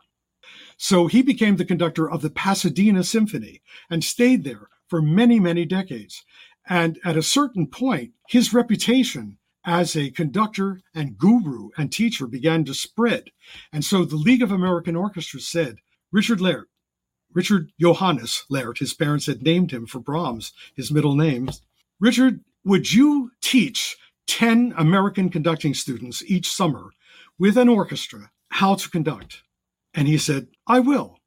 So 0.77 1.09
he 1.09 1.23
became 1.23 1.57
the 1.57 1.65
conductor 1.65 2.09
of 2.09 2.23
the 2.23 2.31
Pasadena 2.31 3.03
Symphony 3.03 3.63
and 3.91 4.05
stayed 4.05 4.45
there 4.45 4.69
for 4.87 5.03
many, 5.03 5.41
many 5.41 5.65
decades. 5.65 6.25
And 6.69 7.01
at 7.05 7.17
a 7.17 7.23
certain 7.23 7.67
point, 7.67 8.13
his 8.29 8.55
reputation 8.55 9.39
as 9.65 9.97
a 9.97 10.13
conductor 10.13 10.83
and 10.95 11.19
guru 11.19 11.71
and 11.77 11.91
teacher 11.91 12.29
began 12.29 12.65
to 12.67 12.75
spread. 12.75 13.33
And 13.73 13.85
so 13.85 14.05
the 14.05 14.15
League 14.15 14.43
of 14.43 14.53
American 14.53 14.95
Orchestras 14.95 15.49
said, 15.49 15.79
Richard 16.13 16.41
Lert, 16.41 16.69
Richard 17.35 17.73
Johannes 17.81 18.45
Lert, 18.49 18.79
his 18.79 18.95
parents 18.95 19.27
had 19.27 19.43
named 19.43 19.71
him 19.71 19.87
for 19.87 20.01
Brahms, 20.01 20.53
his 20.75 20.91
middle 20.91 21.14
name. 21.14 21.51
Richard, 22.01 22.41
would 22.64 22.93
you 22.93 23.33
teach 23.41 23.97
10 24.27 24.75
American 24.77 25.31
conducting 25.31 25.75
students 25.75 26.23
each 26.27 26.51
summer 26.51 26.91
with 27.38 27.57
an 27.57 27.69
orchestra 27.69 28.31
how 28.51 28.75
to 28.75 28.91
conduct? 28.91 29.43
And 29.95 30.09
he 30.09 30.19
said, 30.19 30.49
I 30.67 30.81
will. 30.81 31.19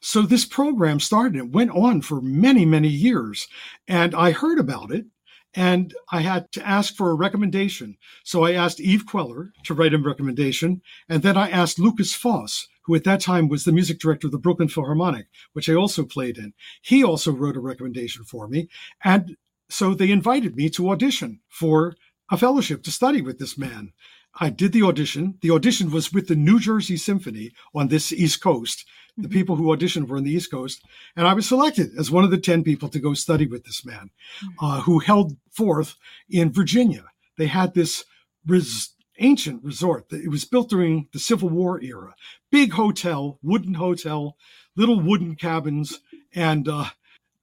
So 0.00 0.22
this 0.22 0.44
program 0.44 1.00
started. 1.00 1.36
It 1.36 1.52
went 1.52 1.70
on 1.70 2.02
for 2.02 2.20
many, 2.20 2.64
many 2.64 2.88
years. 2.88 3.46
And 3.86 4.14
I 4.14 4.32
heard 4.32 4.58
about 4.58 4.90
it 4.90 5.06
and 5.54 5.94
I 6.10 6.22
had 6.22 6.50
to 6.52 6.66
ask 6.66 6.94
for 6.96 7.10
a 7.10 7.14
recommendation. 7.14 7.96
So 8.24 8.44
I 8.44 8.52
asked 8.52 8.80
Eve 8.80 9.04
Queller 9.06 9.52
to 9.64 9.74
write 9.74 9.94
a 9.94 9.98
recommendation. 9.98 10.82
And 11.08 11.22
then 11.22 11.36
I 11.36 11.50
asked 11.50 11.78
Lukas 11.78 12.14
Foss, 12.14 12.68
who 12.82 12.94
at 12.94 13.04
that 13.04 13.20
time 13.20 13.48
was 13.48 13.64
the 13.64 13.72
music 13.72 13.98
director 13.98 14.26
of 14.26 14.32
the 14.32 14.38
Brooklyn 14.38 14.68
Philharmonic, 14.68 15.26
which 15.52 15.68
I 15.68 15.74
also 15.74 16.04
played 16.04 16.38
in. 16.38 16.52
He 16.80 17.02
also 17.04 17.32
wrote 17.32 17.56
a 17.56 17.60
recommendation 17.60 18.24
for 18.24 18.48
me. 18.48 18.68
And 19.04 19.36
so 19.68 19.94
they 19.94 20.10
invited 20.10 20.56
me 20.56 20.68
to 20.70 20.90
audition 20.90 21.40
for 21.48 21.94
a 22.30 22.36
fellowship 22.36 22.82
to 22.84 22.90
study 22.90 23.22
with 23.22 23.38
this 23.38 23.56
man. 23.56 23.92
I 24.40 24.50
did 24.50 24.72
the 24.72 24.82
audition. 24.82 25.38
The 25.42 25.50
audition 25.50 25.90
was 25.90 26.12
with 26.12 26.28
the 26.28 26.36
New 26.36 26.58
Jersey 26.58 26.96
Symphony 26.96 27.52
on 27.74 27.88
this 27.88 28.12
East 28.12 28.42
Coast. 28.42 28.86
The 29.16 29.24
mm-hmm. 29.24 29.32
people 29.32 29.56
who 29.56 29.64
auditioned 29.64 30.08
were 30.08 30.16
on 30.16 30.24
the 30.24 30.32
East 30.32 30.50
Coast. 30.50 30.82
And 31.16 31.26
I 31.26 31.34
was 31.34 31.46
selected 31.46 31.90
as 31.98 32.10
one 32.10 32.24
of 32.24 32.30
the 32.30 32.38
10 32.38 32.64
people 32.64 32.88
to 32.88 32.98
go 32.98 33.12
study 33.12 33.46
with 33.46 33.64
this 33.64 33.84
man 33.84 34.10
mm-hmm. 34.42 34.64
uh, 34.64 34.80
who 34.80 35.00
held 35.00 35.36
forth 35.50 35.96
in 36.30 36.50
Virginia. 36.50 37.04
They 37.36 37.46
had 37.46 37.74
this 37.74 38.04
res- 38.46 38.94
ancient 39.22 39.62
resort. 39.62 40.06
It 40.10 40.30
was 40.30 40.44
built 40.44 40.70
during 40.70 41.08
the 41.12 41.18
Civil 41.18 41.48
War 41.48 41.80
era. 41.82 42.14
Big 42.50 42.72
hotel, 42.72 43.38
wooden 43.42 43.74
hotel, 43.74 44.36
little 44.76 45.00
wooden 45.00 45.36
cabins. 45.36 46.00
And 46.34 46.68
uh, 46.68 46.86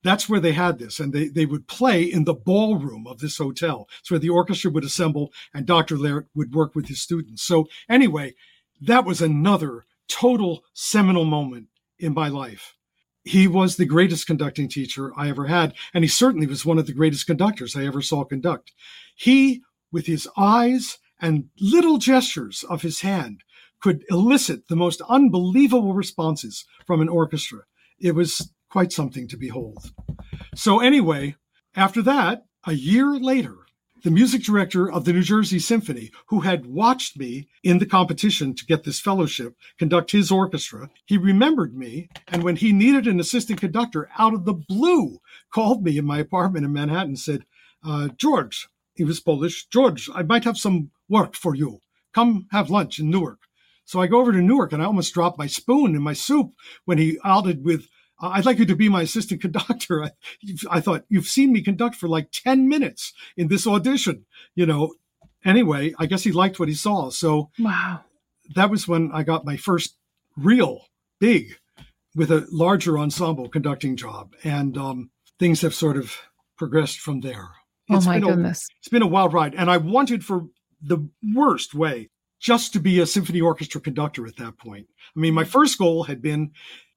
that's 0.04 0.30
where 0.30 0.40
they 0.40 0.52
had 0.52 0.78
this. 0.78 1.00
And 1.00 1.14
they, 1.14 1.28
they 1.28 1.46
would 1.46 1.68
play 1.68 2.04
in 2.04 2.26
the 2.26 2.34
ballroom 2.34 3.08
of 3.08 3.20
this 3.20 3.38
hotel. 3.38 3.88
It's 4.00 4.12
where 4.12 4.20
the 4.20 4.30
orchestra 4.30 4.72
would 4.72 4.84
assemble 4.84 5.32
and 5.54 5.66
Dr. 5.66 5.98
Lert 5.98 6.28
would 6.36 6.54
work 6.54 6.76
with 6.76 6.88
his 6.88 7.02
students. 7.02 7.44
So, 7.44 7.68
anyway, 7.90 8.36
that 8.82 9.06
was 9.06 9.22
another 9.22 9.86
total 10.08 10.64
seminal 10.74 11.26
moment 11.26 11.68
in 11.98 12.14
my 12.14 12.28
life. 12.28 12.76
He 13.24 13.48
was 13.48 13.76
the 13.76 13.86
greatest 13.86 14.26
conducting 14.26 14.70
teacher 14.70 15.12
I 15.18 15.30
ever 15.30 15.48
had. 15.48 15.74
And 15.94 16.04
he 16.04 16.08
certainly 16.08 16.48
was 16.48 16.66
one 16.66 16.80
of 16.80 16.88
the 16.88 16.94
greatest 16.94 17.28
conductors 17.28 17.76
I 17.76 17.86
ever 17.86 18.02
saw 18.02 18.24
conduct. 18.24 18.72
He, 19.16 19.62
with 19.92 20.06
his 20.06 20.28
eyes 20.38 20.98
and 21.22 21.50
little 21.60 21.98
gestures 21.98 22.64
of 22.70 22.82
his 22.82 23.02
hand, 23.02 23.44
could 23.82 24.04
elicit 24.10 24.68
the 24.68 24.76
most 24.76 25.02
unbelievable 25.10 25.94
responses 25.94 26.66
from 26.86 27.02
an 27.02 27.10
orchestra. 27.10 27.60
It 28.00 28.14
was 28.14 28.52
quite 28.70 28.92
something 28.92 29.28
to 29.30 29.38
behold. 29.38 29.92
So, 30.56 30.80
anyway, 30.80 31.36
after 31.76 32.02
that, 32.04 32.44
a 32.66 32.74
year 32.74 33.18
later, 33.18 33.56
the 34.04 34.12
music 34.12 34.44
director 34.44 34.90
of 34.90 35.04
the 35.04 35.12
New 35.12 35.24
Jersey 35.24 35.60
Symphony, 35.60 36.12
who 36.28 36.42
had 36.42 36.66
watched 36.66 37.18
me 37.18 37.50
in 37.64 37.80
the 37.80 37.86
competition 37.86 38.56
to 38.56 38.66
get 38.66 38.84
this 38.84 39.00
fellowship 39.00 39.56
conduct 39.78 40.12
his 40.12 40.32
orchestra, 40.32 40.90
he 41.06 41.18
remembered 41.18 41.76
me. 41.76 42.10
And 42.28 42.44
when 42.44 42.56
he 42.56 42.72
needed 42.72 43.08
an 43.08 43.20
assistant 43.20 43.60
conductor 43.60 44.10
out 44.18 44.34
of 44.34 44.46
the 44.46 44.54
blue, 44.54 45.20
called 45.54 45.84
me 45.84 45.98
in 45.98 46.06
my 46.06 46.20
apartment 46.20 46.66
in 46.66 46.72
Manhattan 46.72 47.10
and 47.10 47.20
said, 47.20 47.46
uh, 47.84 48.10
George, 48.18 48.70
he 48.94 49.04
was 49.04 49.20
Polish, 49.20 49.68
George, 49.68 50.10
I 50.14 50.24
might 50.24 50.46
have 50.46 50.58
some 50.58 50.92
work 51.10 51.36
for 51.36 51.56
you. 51.56 51.82
Come 52.14 52.48
have 52.52 52.70
lunch 52.70 53.00
in 53.00 53.10
Newark. 53.10 53.40
So 53.86 54.00
I 54.00 54.08
go 54.08 54.20
over 54.22 54.32
to 54.32 54.42
Newark 54.42 54.72
and 54.72 54.82
I 54.82 54.86
almost 54.86 55.14
drop 55.14 55.38
my 55.38 55.48
spoon 55.48 55.96
in 55.96 56.02
my 56.02 56.14
soup 56.14 56.52
when 56.86 56.98
he 56.98 57.18
outed 57.24 57.66
with 57.66 57.88
I'd 58.22 58.46
like 58.46 58.60
you 58.60 58.66
to 58.66 58.76
be 58.76 58.90
my 58.90 59.04
assistant 59.04 59.42
conductor. 59.42 60.04
I, 60.04 60.12
I, 60.70 60.82
thought, 60.82 61.06
you've 61.10 61.28
seen 61.28 61.54
me 61.54 61.62
conduct 61.62 61.96
for 61.96 62.08
like 62.08 62.32
10 62.32 62.68
minutes 62.68 63.14
in 63.38 63.48
this 63.48 63.66
audition, 63.66 64.26
you 64.56 64.66
know. 64.66 64.94
Anyway, 65.46 65.94
I 65.98 66.06
guess 66.06 66.24
he 66.24 66.34
liked 66.34 66.60
what 66.60 66.68
he 66.68 66.76
saw. 66.76 67.10
So 67.12 67.50
wow. 67.58 68.02
that 68.56 68.70
was 68.70 68.88
when 68.88 69.10
I 69.14 69.24
got 69.24 69.46
my 69.46 69.56
first 69.56 69.96
real 70.36 70.86
big 71.20 71.56
with 72.14 72.30
a 72.30 72.46
larger 72.52 73.00
ensemble 73.00 73.48
conducting 73.48 73.96
job. 73.96 74.34
And 74.44 74.78
um, 74.78 75.12
things 75.40 75.62
have 75.62 75.74
sort 75.74 75.96
of 75.96 76.14
progressed 76.58 77.00
from 77.00 77.22
there. 77.22 77.48
Oh 77.90 77.96
it's 77.96 78.06
oh 78.06 78.10
my 78.10 78.20
goodness. 78.20 78.68
A, 78.70 78.74
it's 78.80 78.90
been 78.90 79.02
a 79.02 79.08
wild 79.08 79.32
ride. 79.32 79.56
And 79.56 79.72
I 79.72 79.78
wanted 79.78 80.26
for 80.26 80.48
the 80.82 81.10
worst 81.36 81.74
way 81.74 82.10
just 82.40 82.74
to 82.74 82.80
be 82.80 83.00
a 83.00 83.06
symphony 83.06 83.42
orchestra 83.42 83.82
conductor 83.82 84.26
at 84.26 84.38
that 84.38 84.58
point. 84.58 84.88
I 85.16 85.20
mean, 85.20 85.34
my 85.34 85.44
first 85.44 85.78
goal 85.78 86.04
had 86.04 86.22
been 86.22 86.52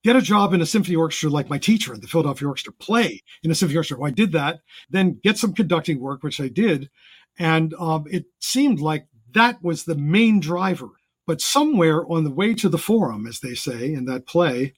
get 0.04 0.16
a 0.16 0.22
job 0.22 0.52
in 0.52 0.60
a 0.60 0.66
symphony 0.66 0.96
orchestra 0.96 1.30
like 1.30 1.50
my 1.50 1.58
teacher 1.58 1.94
in 1.94 2.00
the 2.00 2.08
Philadelphia 2.08 2.48
Orchestra, 2.48 2.72
play 2.72 3.22
in 3.42 3.50
a 3.50 3.54
symphony 3.54 3.76
orchestra. 3.76 3.98
Well, 3.98 4.08
I 4.08 4.14
did 4.14 4.32
that, 4.32 4.60
then 4.90 5.20
get 5.22 5.38
some 5.38 5.54
conducting 5.54 6.00
work, 6.00 6.22
which 6.22 6.40
I 6.40 6.48
did. 6.48 6.90
And 7.38 7.74
um, 7.74 8.04
it 8.10 8.26
seemed 8.40 8.80
like 8.80 9.06
that 9.32 9.62
was 9.62 9.84
the 9.84 9.94
main 9.94 10.40
driver. 10.40 10.88
But 11.26 11.40
somewhere 11.40 12.04
on 12.10 12.24
the 12.24 12.30
way 12.30 12.52
to 12.54 12.68
the 12.68 12.78
forum, 12.78 13.26
as 13.26 13.40
they 13.40 13.54
say 13.54 13.92
in 13.92 14.06
that 14.06 14.26
play, 14.26 14.74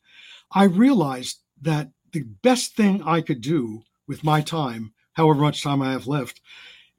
I 0.52 0.64
realized 0.64 1.40
that 1.60 1.90
the 2.12 2.24
best 2.42 2.76
thing 2.76 3.02
I 3.02 3.22
could 3.22 3.40
do 3.40 3.82
with 4.06 4.22
my 4.22 4.42
time, 4.42 4.92
however 5.14 5.40
much 5.40 5.62
time 5.62 5.80
I 5.80 5.92
have 5.92 6.06
left, 6.06 6.40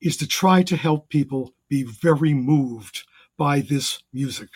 is 0.02 0.18
to 0.18 0.28
try 0.28 0.64
to 0.64 0.76
help 0.76 1.10
people 1.10 1.54
be 1.70 1.84
very 1.84 2.34
moved 2.34 3.04
by 3.38 3.60
this 3.60 4.04
music 4.14 4.50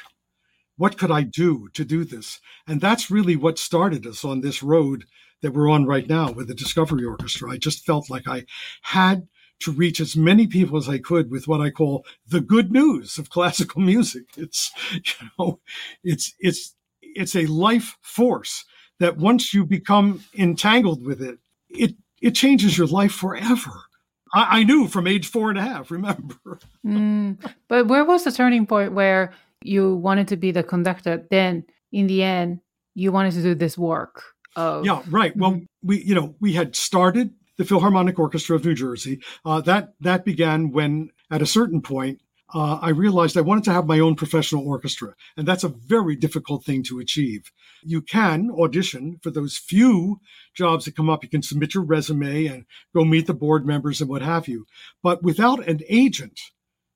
what 0.79 0.97
could 0.97 1.11
I 1.11 1.23
do 1.23 1.67
to 1.73 1.83
do 1.83 2.05
this? 2.05 2.39
And 2.65 2.79
that's 2.79 3.11
really 3.11 3.35
what 3.35 3.59
started 3.59 4.07
us 4.07 4.23
on 4.23 4.39
this 4.39 4.63
road 4.63 5.03
that 5.41 5.51
we're 5.51 5.69
on 5.69 5.85
right 5.85 6.07
now 6.07 6.31
with 6.31 6.47
the 6.47 6.55
Discovery 6.55 7.03
Orchestra. 7.03 7.51
I 7.51 7.57
just 7.57 7.85
felt 7.85 8.09
like 8.09 8.29
I 8.29 8.45
had 8.83 9.27
to 9.59 9.73
reach 9.73 9.99
as 9.99 10.15
many 10.15 10.47
people 10.47 10.77
as 10.77 10.87
I 10.87 10.97
could 10.97 11.29
with 11.29 11.49
what 11.49 11.59
I 11.59 11.69
call 11.69 12.05
the 12.25 12.39
good 12.39 12.71
news 12.71 13.17
of 13.17 13.29
classical 13.29 13.81
music. 13.81 14.23
It's, 14.37 14.71
you 14.93 15.27
know, 15.37 15.59
it's, 16.01 16.33
it's, 16.39 16.75
it's 17.01 17.35
a 17.35 17.45
life 17.47 17.97
force 18.01 18.63
that 19.01 19.17
once 19.17 19.53
you 19.53 19.65
become 19.65 20.23
entangled 20.33 21.03
with 21.03 21.21
it, 21.21 21.39
it, 21.69 21.95
it 22.21 22.31
changes 22.31 22.77
your 22.77 22.87
life 22.87 23.11
forever. 23.11 23.88
I, 24.33 24.59
I 24.59 24.63
knew 24.63 24.87
from 24.87 25.07
age 25.07 25.27
four 25.27 25.49
and 25.49 25.57
a 25.57 25.61
half, 25.61 25.91
remember. 25.91 26.59
Mm, 26.85 27.37
but 27.67 27.87
where 27.87 28.05
was 28.05 28.23
the 28.23 28.31
turning 28.31 28.65
point 28.65 28.93
where 28.93 29.33
you 29.63 29.95
wanted 29.95 30.27
to 30.29 30.37
be 30.37 30.51
the 30.51 30.63
conductor 30.63 31.25
then 31.29 31.65
in 31.91 32.07
the 32.07 32.23
end 32.23 32.59
you 32.95 33.11
wanted 33.11 33.33
to 33.33 33.41
do 33.41 33.55
this 33.55 33.77
work 33.77 34.23
of 34.55 34.85
yeah 34.85 35.01
right 35.09 35.35
well 35.35 35.51
mm-hmm. 35.51 35.65
we 35.83 36.01
you 36.03 36.15
know 36.15 36.35
we 36.39 36.53
had 36.53 36.75
started 36.75 37.33
the 37.57 37.65
philharmonic 37.65 38.17
orchestra 38.17 38.55
of 38.55 38.65
new 38.65 38.73
jersey 38.73 39.19
uh, 39.45 39.61
that 39.61 39.93
that 39.99 40.25
began 40.25 40.71
when 40.71 41.09
at 41.31 41.41
a 41.41 41.45
certain 41.45 41.81
point 41.81 42.21
uh, 42.53 42.79
I 42.81 42.89
realized 42.89 43.37
I 43.37 43.41
wanted 43.41 43.63
to 43.65 43.73
have 43.73 43.85
my 43.85 43.99
own 43.99 44.15
professional 44.15 44.67
orchestra. 44.67 45.13
And 45.37 45.47
that's 45.47 45.63
a 45.63 45.69
very 45.69 46.15
difficult 46.15 46.65
thing 46.65 46.83
to 46.83 46.99
achieve. 46.99 47.51
You 47.83 48.01
can 48.01 48.49
audition 48.51 49.19
for 49.21 49.29
those 49.29 49.57
few 49.57 50.19
jobs 50.55 50.85
that 50.85 50.95
come 50.95 51.09
up. 51.09 51.23
You 51.23 51.29
can 51.29 51.43
submit 51.43 51.73
your 51.73 51.83
resume 51.83 52.47
and 52.47 52.65
go 52.93 53.05
meet 53.05 53.27
the 53.27 53.33
board 53.33 53.65
members 53.65 54.01
and 54.01 54.09
what 54.09 54.21
have 54.21 54.47
you. 54.47 54.65
But 55.03 55.23
without 55.23 55.67
an 55.67 55.81
agent, 55.89 56.39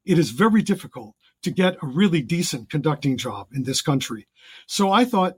it 0.06 0.18
is 0.18 0.32
very 0.32 0.62
difficult 0.62 1.16
to 1.44 1.52
get 1.52 1.78
a 1.82 1.88
really 1.88 2.22
decent 2.22 2.70
conducting 2.70 3.18
job 3.18 3.48
in 3.54 3.64
this 3.64 3.82
country. 3.82 4.28
So 4.68 4.92
I 4.92 5.06
thought, 5.06 5.36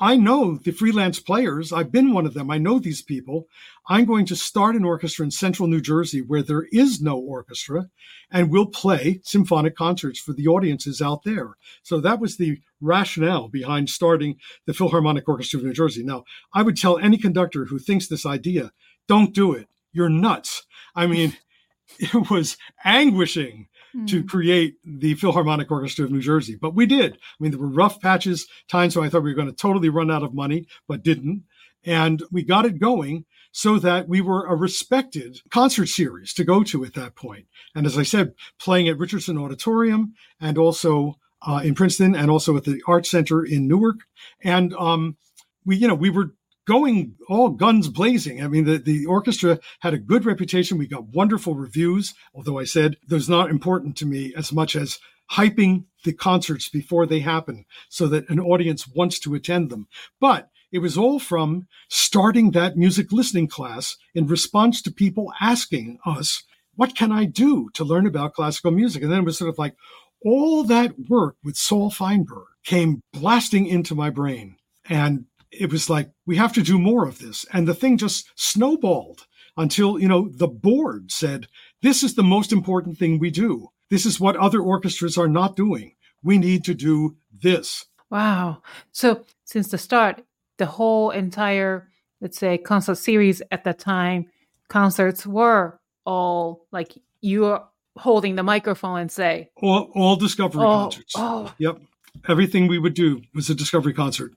I 0.00 0.16
know 0.16 0.56
the 0.56 0.70
freelance 0.70 1.18
players. 1.18 1.72
I've 1.72 1.90
been 1.90 2.12
one 2.12 2.24
of 2.24 2.34
them. 2.34 2.50
I 2.50 2.58
know 2.58 2.78
these 2.78 3.02
people. 3.02 3.48
I'm 3.88 4.04
going 4.04 4.26
to 4.26 4.36
start 4.36 4.76
an 4.76 4.84
orchestra 4.84 5.24
in 5.24 5.32
central 5.32 5.68
New 5.68 5.80
Jersey 5.80 6.22
where 6.22 6.42
there 6.42 6.66
is 6.70 7.00
no 7.00 7.18
orchestra 7.18 7.88
and 8.30 8.50
we'll 8.50 8.66
play 8.66 9.20
symphonic 9.24 9.74
concerts 9.74 10.20
for 10.20 10.32
the 10.32 10.46
audiences 10.46 11.02
out 11.02 11.24
there. 11.24 11.56
So 11.82 12.00
that 12.00 12.20
was 12.20 12.36
the 12.36 12.60
rationale 12.80 13.48
behind 13.48 13.90
starting 13.90 14.36
the 14.66 14.74
Philharmonic 14.74 15.28
Orchestra 15.28 15.58
of 15.58 15.64
New 15.64 15.72
Jersey. 15.72 16.04
Now, 16.04 16.22
I 16.54 16.62
would 16.62 16.76
tell 16.76 16.98
any 16.98 17.18
conductor 17.18 17.64
who 17.64 17.80
thinks 17.80 18.06
this 18.06 18.24
idea, 18.24 18.70
don't 19.08 19.34
do 19.34 19.52
it. 19.52 19.66
You're 19.92 20.08
nuts. 20.08 20.64
I 20.94 21.06
mean, 21.06 21.36
it 21.98 22.30
was 22.30 22.56
anguishing 22.84 23.66
to 24.06 24.20
hmm. 24.20 24.26
create 24.26 24.76
the 24.84 25.14
Philharmonic 25.14 25.70
Orchestra 25.70 26.04
of 26.04 26.10
New 26.10 26.20
Jersey. 26.20 26.56
But 26.56 26.74
we 26.74 26.86
did. 26.86 27.14
I 27.14 27.18
mean, 27.40 27.52
there 27.52 27.60
were 27.60 27.68
rough 27.68 28.00
patches, 28.00 28.46
times 28.68 28.96
when 28.96 29.06
I 29.06 29.08
thought 29.08 29.22
we 29.22 29.30
were 29.30 29.36
going 29.36 29.50
to 29.50 29.54
totally 29.54 29.88
run 29.88 30.10
out 30.10 30.22
of 30.22 30.34
money, 30.34 30.66
but 30.86 31.02
didn't. 31.02 31.44
And 31.84 32.22
we 32.30 32.42
got 32.42 32.66
it 32.66 32.80
going 32.80 33.24
so 33.52 33.78
that 33.78 34.08
we 34.08 34.20
were 34.20 34.46
a 34.46 34.54
respected 34.54 35.40
concert 35.50 35.86
series 35.86 36.32
to 36.34 36.44
go 36.44 36.62
to 36.64 36.84
at 36.84 36.94
that 36.94 37.14
point. 37.14 37.46
And 37.74 37.86
as 37.86 37.96
I 37.96 38.02
said, 38.02 38.34
playing 38.58 38.88
at 38.88 38.98
Richardson 38.98 39.38
Auditorium 39.38 40.14
and 40.40 40.58
also 40.58 41.18
uh, 41.46 41.60
in 41.64 41.74
Princeton 41.74 42.14
and 42.14 42.30
also 42.30 42.56
at 42.56 42.64
the 42.64 42.82
Art 42.86 43.06
Center 43.06 43.44
in 43.44 43.68
Newark. 43.68 44.00
And 44.42 44.74
um, 44.74 45.16
we, 45.64 45.76
you 45.76 45.88
know, 45.88 45.94
we 45.94 46.10
were 46.10 46.34
going 46.68 47.14
all 47.28 47.48
guns 47.48 47.88
blazing. 47.88 48.44
I 48.44 48.46
mean, 48.46 48.64
the, 48.64 48.76
the 48.76 49.06
orchestra 49.06 49.58
had 49.80 49.94
a 49.94 49.98
good 49.98 50.26
reputation. 50.26 50.76
We 50.76 50.86
got 50.86 51.08
wonderful 51.08 51.54
reviews, 51.54 52.12
although 52.34 52.58
I 52.58 52.64
said 52.64 52.98
those 53.08 53.26
not 53.26 53.48
important 53.48 53.96
to 53.96 54.06
me 54.06 54.34
as 54.36 54.52
much 54.52 54.76
as 54.76 54.98
hyping 55.32 55.84
the 56.04 56.12
concerts 56.12 56.68
before 56.68 57.06
they 57.06 57.20
happen 57.20 57.64
so 57.88 58.06
that 58.08 58.28
an 58.28 58.38
audience 58.38 58.86
wants 58.86 59.18
to 59.20 59.34
attend 59.34 59.70
them. 59.70 59.88
But 60.20 60.50
it 60.70 60.80
was 60.80 60.98
all 60.98 61.18
from 61.18 61.66
starting 61.88 62.50
that 62.50 62.76
music 62.76 63.12
listening 63.12 63.48
class 63.48 63.96
in 64.14 64.26
response 64.26 64.82
to 64.82 64.92
people 64.92 65.32
asking 65.40 65.98
us, 66.04 66.42
what 66.74 66.94
can 66.94 67.10
I 67.10 67.24
do 67.24 67.70
to 67.74 67.84
learn 67.84 68.06
about 68.06 68.34
classical 68.34 68.72
music? 68.72 69.02
And 69.02 69.10
then 69.10 69.20
it 69.20 69.24
was 69.24 69.38
sort 69.38 69.48
of 69.48 69.58
like 69.58 69.74
all 70.22 70.64
that 70.64 71.08
work 71.08 71.36
with 71.42 71.56
Saul 71.56 71.90
Feinberg 71.90 72.44
came 72.64 73.00
blasting 73.14 73.66
into 73.66 73.94
my 73.94 74.10
brain. 74.10 74.56
And 74.86 75.24
it 75.50 75.72
was 75.72 75.88
like, 75.88 76.10
we 76.26 76.36
have 76.36 76.52
to 76.54 76.62
do 76.62 76.78
more 76.78 77.06
of 77.06 77.18
this. 77.18 77.46
And 77.52 77.66
the 77.66 77.74
thing 77.74 77.98
just 77.98 78.30
snowballed 78.36 79.26
until, 79.56 79.98
you 79.98 80.08
know, 80.08 80.28
the 80.30 80.48
board 80.48 81.10
said, 81.10 81.46
this 81.82 82.02
is 82.02 82.14
the 82.14 82.22
most 82.22 82.52
important 82.52 82.98
thing 82.98 83.18
we 83.18 83.30
do. 83.30 83.68
This 83.90 84.06
is 84.06 84.20
what 84.20 84.36
other 84.36 84.60
orchestras 84.60 85.16
are 85.16 85.28
not 85.28 85.56
doing. 85.56 85.94
We 86.22 86.38
need 86.38 86.64
to 86.64 86.74
do 86.74 87.16
this. 87.32 87.86
Wow. 88.10 88.62
So 88.92 89.24
since 89.44 89.68
the 89.68 89.78
start, 89.78 90.22
the 90.58 90.66
whole 90.66 91.10
entire, 91.10 91.88
let's 92.20 92.38
say, 92.38 92.58
concert 92.58 92.96
series 92.96 93.42
at 93.50 93.64
that 93.64 93.78
time, 93.78 94.26
concerts 94.68 95.26
were 95.26 95.80
all 96.04 96.66
like 96.72 96.92
you 97.20 97.46
are 97.46 97.68
holding 97.96 98.36
the 98.36 98.42
microphone 98.42 99.00
and 99.00 99.12
say 99.12 99.50
all, 99.56 99.90
all 99.94 100.16
discovery 100.16 100.62
oh, 100.62 100.66
concerts. 100.66 101.14
Oh. 101.16 101.52
Yep. 101.58 101.80
Everything 102.28 102.66
we 102.66 102.78
would 102.78 102.94
do 102.94 103.22
was 103.34 103.50
a 103.50 103.54
discovery 103.54 103.92
concert. 103.92 104.32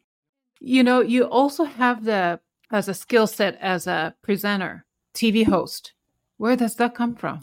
You 0.64 0.84
know, 0.84 1.01
you 1.01 1.24
also 1.24 1.64
have 1.64 2.05
the 2.05 2.39
as 2.70 2.88
a 2.88 2.93
skill 2.93 3.26
set 3.26 3.57
as 3.59 3.88
a 3.88 4.16
presenter, 4.22 4.86
TV 5.14 5.45
host. 5.45 5.93
Where 6.38 6.55
does 6.55 6.76
that 6.76 6.93
come 6.93 7.16
from? 7.16 7.41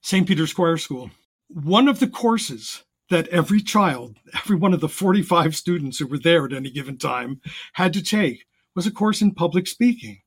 St. 0.00 0.26
Peter's 0.26 0.54
Choir 0.54 0.78
School. 0.78 1.10
One 1.48 1.88
of 1.88 2.00
the 2.00 2.08
courses 2.08 2.82
that 3.10 3.28
every 3.28 3.60
child, 3.60 4.16
every 4.34 4.56
one 4.56 4.72
of 4.72 4.80
the 4.80 4.88
45 4.88 5.54
students 5.54 5.98
who 5.98 6.06
were 6.06 6.18
there 6.18 6.46
at 6.46 6.54
any 6.54 6.70
given 6.70 6.96
time 6.96 7.42
had 7.74 7.92
to 7.92 8.02
take 8.02 8.46
was 8.74 8.86
a 8.86 8.90
course 8.90 9.20
in 9.20 9.34
public 9.34 9.66
speaking, 9.66 10.22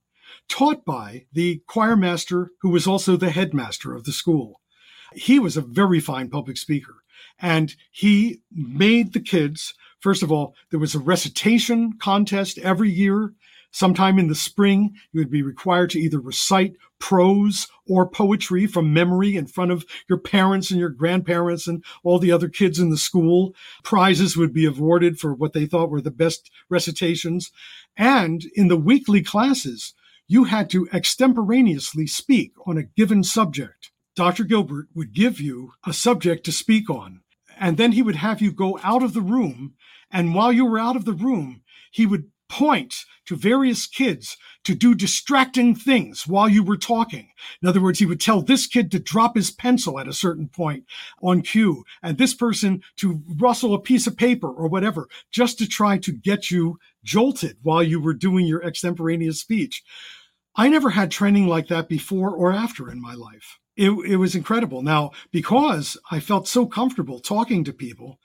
taught 0.47 0.85
by 0.85 1.25
the 1.33 1.63
choir 1.65 1.95
master 1.95 2.51
who 2.61 2.69
was 2.69 2.85
also 2.85 3.17
the 3.17 3.31
headmaster 3.31 3.95
of 3.95 4.03
the 4.03 4.11
school. 4.11 4.61
He 5.13 5.39
was 5.39 5.57
a 5.57 5.61
very 5.61 5.99
fine 5.99 6.29
public 6.29 6.57
speaker, 6.57 6.97
and 7.39 7.75
he 7.91 8.41
made 8.51 9.13
the 9.13 9.19
kids 9.19 9.73
First 9.99 10.23
of 10.23 10.31
all, 10.31 10.55
there 10.69 10.79
was 10.79 10.95
a 10.95 10.99
recitation 10.99 11.93
contest 11.99 12.57
every 12.59 12.91
year. 12.91 13.33
Sometime 13.71 14.17
in 14.17 14.27
the 14.27 14.35
spring, 14.35 14.95
you 15.11 15.19
would 15.19 15.29
be 15.29 15.41
required 15.41 15.89
to 15.91 15.99
either 15.99 16.19
recite 16.19 16.75
prose 16.99 17.67
or 17.87 18.09
poetry 18.09 18.65
from 18.65 18.93
memory 18.93 19.35
in 19.35 19.45
front 19.45 19.71
of 19.71 19.85
your 20.09 20.17
parents 20.17 20.71
and 20.71 20.79
your 20.79 20.89
grandparents 20.89 21.67
and 21.67 21.83
all 22.03 22.17
the 22.17 22.31
other 22.31 22.49
kids 22.49 22.79
in 22.79 22.89
the 22.89 22.97
school. 22.97 23.53
Prizes 23.83 24.37
would 24.37 24.53
be 24.53 24.65
awarded 24.65 25.19
for 25.19 25.33
what 25.33 25.53
they 25.53 25.65
thought 25.65 25.89
were 25.89 26.01
the 26.01 26.11
best 26.11 26.49
recitations. 26.69 27.51
And 27.95 28.45
in 28.55 28.67
the 28.67 28.77
weekly 28.77 29.21
classes, 29.21 29.93
you 30.27 30.45
had 30.45 30.69
to 30.71 30.87
extemporaneously 30.91 32.07
speak 32.07 32.53
on 32.65 32.77
a 32.77 32.83
given 32.83 33.23
subject. 33.23 33.91
Dr. 34.15 34.43
Gilbert 34.43 34.87
would 34.95 35.13
give 35.13 35.39
you 35.39 35.73
a 35.85 35.93
subject 35.93 36.43
to 36.45 36.51
speak 36.51 36.89
on, 36.89 37.21
and 37.59 37.77
then 37.77 37.93
he 37.93 38.01
would 38.01 38.17
have 38.17 38.41
you 38.41 38.51
go 38.51 38.79
out 38.83 39.03
of 39.03 39.13
the 39.13 39.21
room 39.21 39.73
and 40.11 40.33
while 40.33 40.51
you 40.51 40.65
were 40.65 40.79
out 40.79 40.95
of 40.95 41.05
the 41.05 41.13
room, 41.13 41.61
he 41.91 42.05
would 42.05 42.31
point 42.49 43.03
to 43.25 43.35
various 43.35 43.87
kids 43.87 44.37
to 44.63 44.73
do 44.73 44.95
distracting 44.95 45.75
things 45.75 46.25
while 46.25 46.47
you 46.47 46.63
were 46.63 46.77
talking. 46.77 47.29
In 47.61 47.67
other 47.67 47.81
words, 47.81 47.99
he 47.99 48.05
would 48.05 48.21
tell 48.21 48.41
this 48.41 48.67
kid 48.67 48.89
to 48.91 48.99
drop 48.99 49.35
his 49.35 49.51
pencil 49.51 49.99
at 49.99 50.07
a 50.07 50.13
certain 50.13 50.47
point 50.47 50.85
on 51.21 51.41
cue 51.41 51.83
and 52.01 52.17
this 52.17 52.33
person 52.33 52.81
to 52.97 53.21
rustle 53.35 53.73
a 53.73 53.81
piece 53.81 54.07
of 54.07 54.15
paper 54.15 54.49
or 54.49 54.67
whatever, 54.67 55.09
just 55.29 55.57
to 55.59 55.67
try 55.67 55.97
to 55.97 56.13
get 56.13 56.49
you 56.49 56.79
jolted 57.03 57.57
while 57.63 57.83
you 57.83 57.99
were 57.99 58.13
doing 58.13 58.45
your 58.45 58.63
extemporaneous 58.63 59.41
speech. 59.41 59.83
I 60.55 60.69
never 60.69 60.91
had 60.91 61.11
training 61.11 61.47
like 61.47 61.67
that 61.67 61.89
before 61.89 62.31
or 62.31 62.53
after 62.53 62.89
in 62.89 63.01
my 63.01 63.13
life. 63.13 63.59
It, 63.77 63.91
it 63.91 64.17
was 64.17 64.35
incredible. 64.35 64.81
Now, 64.81 65.11
because 65.31 65.97
I 66.11 66.19
felt 66.19 66.47
so 66.47 66.65
comfortable 66.65 67.19
talking 67.19 67.63
to 67.63 67.71
people, 67.71 68.19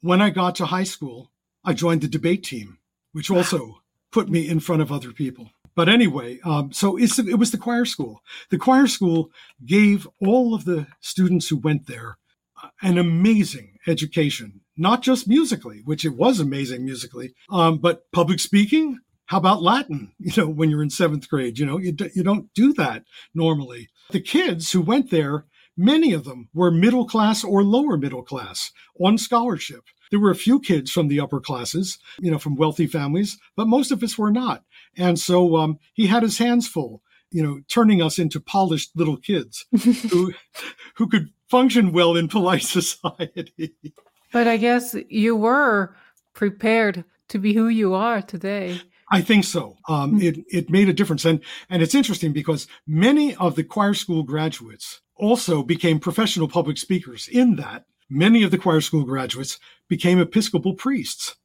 when 0.00 0.20
I 0.20 0.30
got 0.30 0.56
to 0.56 0.66
high 0.66 0.84
school, 0.84 1.30
I 1.64 1.72
joined 1.72 2.00
the 2.00 2.08
debate 2.08 2.42
team, 2.44 2.78
which 3.12 3.30
also 3.30 3.82
put 4.10 4.28
me 4.28 4.48
in 4.48 4.60
front 4.60 4.82
of 4.82 4.92
other 4.92 5.12
people. 5.12 5.50
But 5.74 5.88
anyway, 5.88 6.40
um, 6.44 6.72
so 6.72 6.96
it 6.96 7.38
was 7.38 7.50
the 7.50 7.58
choir 7.58 7.84
school. 7.84 8.22
The 8.50 8.58
choir 8.58 8.86
school 8.86 9.30
gave 9.64 10.08
all 10.20 10.54
of 10.54 10.64
the 10.64 10.86
students 11.00 11.48
who 11.48 11.56
went 11.58 11.86
there 11.86 12.18
an 12.82 12.98
amazing 12.98 13.78
education, 13.86 14.60
not 14.76 15.02
just 15.02 15.28
musically, 15.28 15.82
which 15.84 16.04
it 16.04 16.16
was 16.16 16.40
amazing 16.40 16.84
musically, 16.84 17.34
um, 17.50 17.78
but 17.78 18.10
public 18.10 18.40
speaking. 18.40 18.98
How 19.26 19.38
about 19.38 19.62
Latin? 19.62 20.12
You 20.18 20.32
know, 20.36 20.48
when 20.48 20.70
you're 20.70 20.82
in 20.82 20.90
seventh 20.90 21.28
grade, 21.28 21.58
you 21.58 21.66
know, 21.66 21.78
you, 21.78 21.92
d- 21.92 22.10
you 22.14 22.22
don't 22.22 22.52
do 22.54 22.72
that 22.74 23.04
normally. 23.34 23.88
The 24.10 24.20
kids 24.20 24.72
who 24.72 24.80
went 24.80 25.10
there, 25.10 25.44
many 25.76 26.12
of 26.12 26.24
them 26.24 26.48
were 26.52 26.70
middle 26.70 27.06
class 27.06 27.44
or 27.44 27.62
lower 27.62 27.96
middle 27.96 28.22
class 28.22 28.72
on 29.00 29.18
scholarship. 29.18 29.84
There 30.10 30.20
were 30.20 30.30
a 30.30 30.36
few 30.36 30.60
kids 30.60 30.90
from 30.90 31.08
the 31.08 31.20
upper 31.20 31.40
classes, 31.40 31.98
you 32.20 32.30
know, 32.30 32.38
from 32.38 32.56
wealthy 32.56 32.86
families, 32.86 33.38
but 33.56 33.66
most 33.66 33.90
of 33.90 34.02
us 34.02 34.16
were 34.16 34.30
not. 34.30 34.64
And 34.96 35.18
so 35.18 35.56
um, 35.56 35.78
he 35.94 36.06
had 36.06 36.22
his 36.22 36.38
hands 36.38 36.68
full, 36.68 37.02
you 37.30 37.42
know, 37.42 37.60
turning 37.68 38.00
us 38.02 38.18
into 38.18 38.40
polished 38.40 38.90
little 38.94 39.16
kids 39.16 39.66
who, 40.10 40.32
who 40.96 41.08
could 41.08 41.30
function 41.48 41.92
well 41.92 42.16
in 42.16 42.28
polite 42.28 42.62
society. 42.80 43.74
But 44.32 44.46
I 44.46 44.56
guess 44.56 44.96
you 45.08 45.36
were 45.36 45.96
prepared 46.34 47.04
to 47.28 47.38
be 47.38 47.54
who 47.54 47.68
you 47.68 47.94
are 47.94 48.22
today. 48.22 48.80
I 49.10 49.20
think 49.20 49.44
so. 49.44 49.76
Um, 49.88 50.10
hmm. 50.12 50.22
it 50.22 50.36
it 50.48 50.70
made 50.70 50.88
a 50.88 50.92
difference, 50.92 51.24
and 51.24 51.40
and 51.70 51.82
it's 51.82 51.94
interesting 51.94 52.32
because 52.32 52.66
many 52.86 53.34
of 53.36 53.54
the 53.54 53.64
choir 53.64 53.94
school 53.94 54.22
graduates 54.22 55.00
also 55.14 55.62
became 55.62 55.98
professional 55.98 56.48
public 56.48 56.78
speakers. 56.78 57.28
In 57.28 57.56
that, 57.56 57.86
many 58.08 58.42
of 58.42 58.50
the 58.50 58.58
choir 58.58 58.80
school 58.80 59.04
graduates 59.04 59.58
became 59.88 60.18
Episcopal 60.18 60.74
priests. 60.74 61.36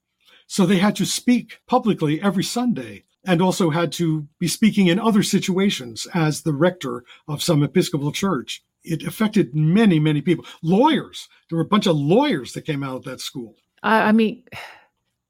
So 0.48 0.66
they 0.66 0.78
had 0.78 0.96
to 0.98 1.06
speak 1.06 1.60
publicly 1.68 2.22
every 2.22 2.44
Sunday 2.44 3.06
and 3.26 3.42
also 3.42 3.70
had 3.70 3.92
to 3.94 4.28
be 4.40 4.48
speaking 4.48 4.88
in 4.88 5.00
other 5.00 5.24
situations 5.24 6.08
as 6.14 6.42
the 6.42 6.54
rector 6.54 7.04
of 7.28 7.44
some 7.44 7.64
Episcopal 7.64 8.12
church. 8.12 8.64
It 8.84 9.04
affected 9.04 9.56
many, 9.56 10.00
many 10.00 10.22
people. 10.22 10.46
Lawyers. 10.64 11.30
There 11.50 11.58
were 11.58 11.64
a 11.64 11.68
bunch 11.68 11.86
of 11.86 11.96
lawyers 11.96 12.54
that 12.54 12.66
came 12.66 12.84
out 12.84 12.98
of 12.98 13.04
that 13.04 13.22
school. 13.22 13.56
I 13.84 14.12
mean, 14.12 14.44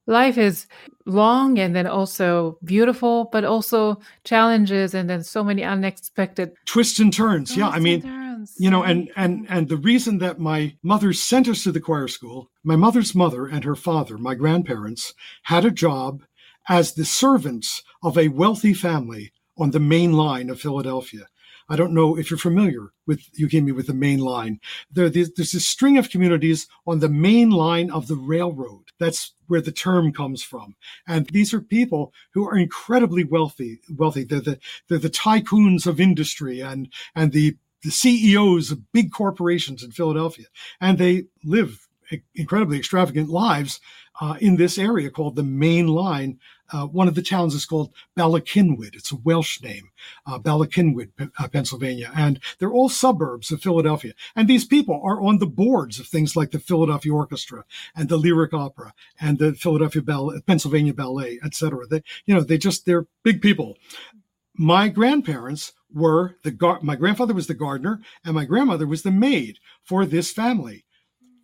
life 0.07 0.37
is 0.37 0.67
long 1.05 1.59
and 1.59 1.75
then 1.75 1.87
also 1.87 2.57
beautiful, 2.63 3.29
but 3.31 3.43
also 3.43 3.99
challenges 4.23 4.93
and 4.93 5.09
then 5.09 5.23
so 5.23 5.43
many 5.43 5.63
unexpected 5.63 6.51
twists 6.65 6.99
and 6.99 7.13
turns. 7.13 7.49
Twists 7.49 7.57
yeah, 7.57 7.69
I 7.69 7.79
mean, 7.79 8.47
you 8.57 8.69
know, 8.69 8.83
and 8.83 9.09
and 9.15 9.45
and 9.49 9.69
the 9.69 9.77
reason 9.77 10.17
that 10.19 10.39
my 10.39 10.75
mother 10.83 11.13
sent 11.13 11.47
us 11.47 11.63
to 11.63 11.71
the 11.71 11.79
choir 11.79 12.07
school, 12.07 12.49
my 12.63 12.75
mother's 12.75 13.15
mother 13.15 13.47
and 13.47 13.63
her 13.63 13.75
father, 13.75 14.17
my 14.17 14.35
grandparents, 14.35 15.13
had 15.43 15.65
a 15.65 15.71
job 15.71 16.23
as 16.69 16.93
the 16.93 17.05
servants 17.05 17.83
of 18.03 18.17
a 18.17 18.27
wealthy 18.29 18.73
family 18.73 19.31
on 19.57 19.71
the 19.71 19.79
main 19.79 20.13
line 20.13 20.49
of 20.49 20.59
Philadelphia. 20.59 21.25
I 21.71 21.77
don't 21.77 21.93
know 21.93 22.17
if 22.17 22.29
you're 22.29 22.37
familiar 22.37 22.91
with 23.07 23.21
you 23.31 23.47
gave 23.47 23.63
me 23.63 23.71
with 23.71 23.87
the 23.87 23.93
main 23.93 24.19
line. 24.19 24.59
There, 24.91 25.09
there's, 25.09 25.31
there's 25.31 25.53
this 25.53 25.65
string 25.65 25.97
of 25.97 26.09
communities 26.09 26.67
on 26.85 26.99
the 26.99 27.07
main 27.07 27.49
line 27.49 27.89
of 27.89 28.07
the 28.07 28.17
railroad. 28.17 28.91
That's 28.99 29.31
where 29.47 29.61
the 29.61 29.71
term 29.71 30.11
comes 30.11 30.43
from. 30.43 30.75
And 31.07 31.27
these 31.27 31.53
are 31.53 31.61
people 31.61 32.13
who 32.33 32.45
are 32.45 32.57
incredibly 32.57 33.23
wealthy. 33.23 33.79
Wealthy. 33.89 34.25
They're 34.25 34.41
the 34.41 34.59
they're 34.89 34.97
the 34.97 35.09
tycoons 35.09 35.87
of 35.87 36.01
industry 36.01 36.59
and 36.59 36.91
and 37.15 37.31
the 37.31 37.55
the 37.83 37.91
CEOs 37.91 38.69
of 38.69 38.91
big 38.91 39.13
corporations 39.13 39.81
in 39.81 39.91
Philadelphia, 39.91 40.47
and 40.81 40.97
they 40.97 41.23
live 41.41 41.87
incredibly 42.35 42.77
extravagant 42.77 43.29
lives 43.29 43.79
uh, 44.19 44.35
in 44.39 44.55
this 44.55 44.77
area 44.77 45.09
called 45.09 45.35
the 45.35 45.43
Main 45.43 45.87
Line. 45.87 46.39
Uh, 46.71 46.85
one 46.85 47.07
of 47.07 47.15
the 47.15 47.21
towns 47.21 47.53
is 47.53 47.65
called 47.65 47.93
Bala 48.15 48.41
Cynwyd. 48.41 48.95
It's 48.95 49.11
a 49.11 49.17
Welsh 49.17 49.61
name, 49.61 49.89
uh, 50.25 50.37
Bala 50.39 50.67
Cynwyd, 50.67 51.11
uh, 51.19 51.47
Pennsylvania. 51.49 52.11
And 52.15 52.39
they're 52.59 52.71
all 52.71 52.87
suburbs 52.87 53.51
of 53.51 53.61
Philadelphia. 53.61 54.13
And 54.35 54.47
these 54.47 54.65
people 54.65 55.01
are 55.03 55.21
on 55.21 55.39
the 55.39 55.47
boards 55.47 55.99
of 55.99 56.07
things 56.07 56.35
like 56.35 56.51
the 56.51 56.59
Philadelphia 56.59 57.13
Orchestra 57.13 57.65
and 57.95 58.07
the 58.07 58.17
Lyric 58.17 58.53
Opera 58.53 58.93
and 59.19 59.37
the 59.37 59.53
Philadelphia 59.53 60.01
Ballet, 60.01 60.41
Pennsylvania 60.47 60.93
Ballet, 60.93 61.39
etc. 61.43 61.85
They, 61.87 62.03
you 62.25 62.35
know, 62.35 62.41
they 62.41 62.57
just, 62.57 62.85
they're 62.85 63.07
big 63.23 63.41
people. 63.41 63.77
My 64.55 64.87
grandparents 64.87 65.73
were 65.93 66.37
the, 66.43 66.51
gar- 66.51 66.79
my 66.81 66.95
grandfather 66.95 67.33
was 67.33 67.47
the 67.47 67.53
gardener 67.53 68.01
and 68.23 68.33
my 68.33 68.45
grandmother 68.45 68.87
was 68.87 69.03
the 69.03 69.11
maid 69.11 69.57
for 69.83 70.05
this 70.05 70.31
family. 70.31 70.85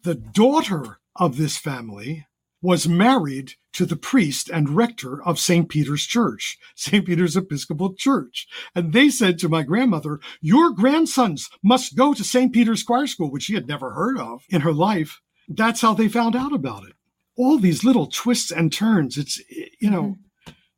The 0.07 0.15
daughter 0.15 0.99
of 1.17 1.35
this 1.35 1.57
family 1.57 2.27
was 2.61 2.87
married 2.87 3.55
to 3.73 3.85
the 3.85 3.97
priest 3.97 4.49
and 4.49 4.69
rector 4.69 5.21
of 5.21 5.37
St. 5.37 5.67
Peter's 5.67 6.05
Church, 6.05 6.57
St. 6.75 7.05
Peter's 7.05 7.35
Episcopal 7.35 7.93
Church. 7.93 8.47
And 8.73 8.93
they 8.93 9.09
said 9.09 9.37
to 9.39 9.49
my 9.49 9.63
grandmother, 9.63 10.21
Your 10.39 10.71
grandsons 10.71 11.49
must 11.61 11.97
go 11.97 12.13
to 12.13 12.23
St. 12.23 12.53
Peter's 12.53 12.83
Choir 12.83 13.05
School, 13.05 13.29
which 13.29 13.43
she 13.43 13.55
had 13.55 13.67
never 13.67 13.91
heard 13.91 14.17
of 14.17 14.45
in 14.49 14.61
her 14.61 14.71
life. 14.71 15.19
That's 15.49 15.81
how 15.81 15.93
they 15.93 16.07
found 16.07 16.37
out 16.37 16.53
about 16.53 16.85
it. 16.85 16.93
All 17.35 17.57
these 17.57 17.83
little 17.83 18.07
twists 18.07 18.49
and 18.49 18.71
turns. 18.71 19.17
It's, 19.17 19.41
you 19.81 19.89
know, 19.89 20.15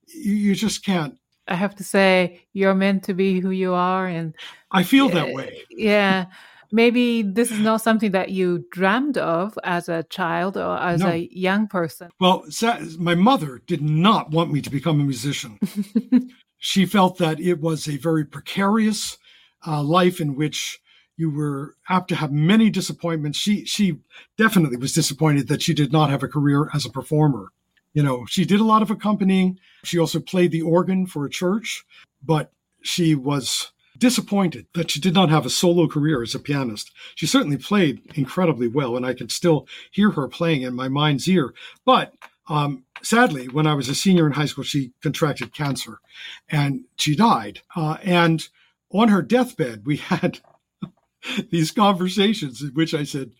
you, 0.07 0.33
you 0.33 0.55
just 0.55 0.83
can't. 0.83 1.19
I 1.47 1.53
have 1.53 1.75
to 1.75 1.83
say, 1.83 2.47
you're 2.53 2.73
meant 2.73 3.03
to 3.03 3.13
be 3.13 3.41
who 3.41 3.51
you 3.51 3.75
are. 3.75 4.07
And 4.07 4.33
I 4.71 4.81
feel 4.81 5.07
that 5.09 5.35
way. 5.35 5.61
Yeah 5.69 6.25
maybe 6.71 7.21
this 7.21 7.51
is 7.51 7.59
not 7.59 7.81
something 7.81 8.11
that 8.11 8.29
you 8.29 8.65
dreamed 8.71 9.17
of 9.17 9.57
as 9.63 9.89
a 9.89 10.03
child 10.03 10.57
or 10.57 10.77
as 10.77 11.01
no. 11.01 11.09
a 11.09 11.29
young 11.31 11.67
person. 11.67 12.09
Well, 12.19 12.45
my 12.97 13.15
mother 13.15 13.61
did 13.65 13.81
not 13.81 14.31
want 14.31 14.51
me 14.51 14.61
to 14.61 14.69
become 14.69 14.99
a 14.99 15.03
musician. 15.03 15.59
she 16.57 16.85
felt 16.85 17.17
that 17.17 17.39
it 17.39 17.59
was 17.59 17.87
a 17.87 17.97
very 17.97 18.25
precarious 18.25 19.17
uh, 19.65 19.81
life 19.83 20.19
in 20.19 20.35
which 20.35 20.79
you 21.17 21.29
were 21.29 21.75
apt 21.89 22.07
to 22.09 22.15
have 22.15 22.31
many 22.31 22.69
disappointments. 22.69 23.37
She 23.37 23.65
she 23.65 23.99
definitely 24.37 24.77
was 24.77 24.93
disappointed 24.93 25.49
that 25.49 25.61
she 25.61 25.73
did 25.73 25.91
not 25.91 26.09
have 26.09 26.23
a 26.23 26.29
career 26.29 26.69
as 26.73 26.85
a 26.85 26.89
performer. 26.89 27.49
You 27.93 28.03
know, 28.03 28.25
she 28.27 28.45
did 28.45 28.61
a 28.61 28.65
lot 28.65 28.81
of 28.81 28.91
accompanying. 28.91 29.59
She 29.83 29.99
also 29.99 30.19
played 30.19 30.51
the 30.51 30.61
organ 30.61 31.05
for 31.07 31.25
a 31.25 31.29
church, 31.29 31.85
but 32.23 32.53
she 32.81 33.15
was 33.15 33.71
disappointed 33.99 34.67
that 34.73 34.91
she 34.91 34.99
did 34.99 35.13
not 35.13 35.29
have 35.29 35.45
a 35.45 35.49
solo 35.49 35.87
career 35.87 36.21
as 36.23 36.33
a 36.33 36.39
pianist. 36.39 36.91
She 37.15 37.27
certainly 37.27 37.57
played 37.57 38.01
incredibly 38.15 38.67
well, 38.67 38.95
and 38.95 39.05
I 39.05 39.13
can 39.13 39.29
still 39.29 39.67
hear 39.91 40.11
her 40.11 40.27
playing 40.27 40.63
in 40.63 40.73
my 40.73 40.87
mind's 40.87 41.27
ear. 41.27 41.53
But 41.85 42.13
um, 42.47 42.85
sadly, 43.03 43.47
when 43.47 43.67
I 43.67 43.75
was 43.75 43.89
a 43.89 43.95
senior 43.95 44.25
in 44.25 44.33
high 44.33 44.45
school, 44.45 44.63
she 44.63 44.91
contracted 45.01 45.53
cancer 45.53 45.99
and 46.49 46.85
she 46.97 47.15
died. 47.15 47.61
Uh, 47.75 47.97
and 48.03 48.47
on 48.91 49.09
her 49.09 49.21
deathbed, 49.21 49.85
we 49.85 49.97
had 49.97 50.39
these 51.51 51.71
conversations 51.71 52.61
in 52.61 52.69
which 52.69 52.93
I 52.93 53.03
said, 53.03 53.31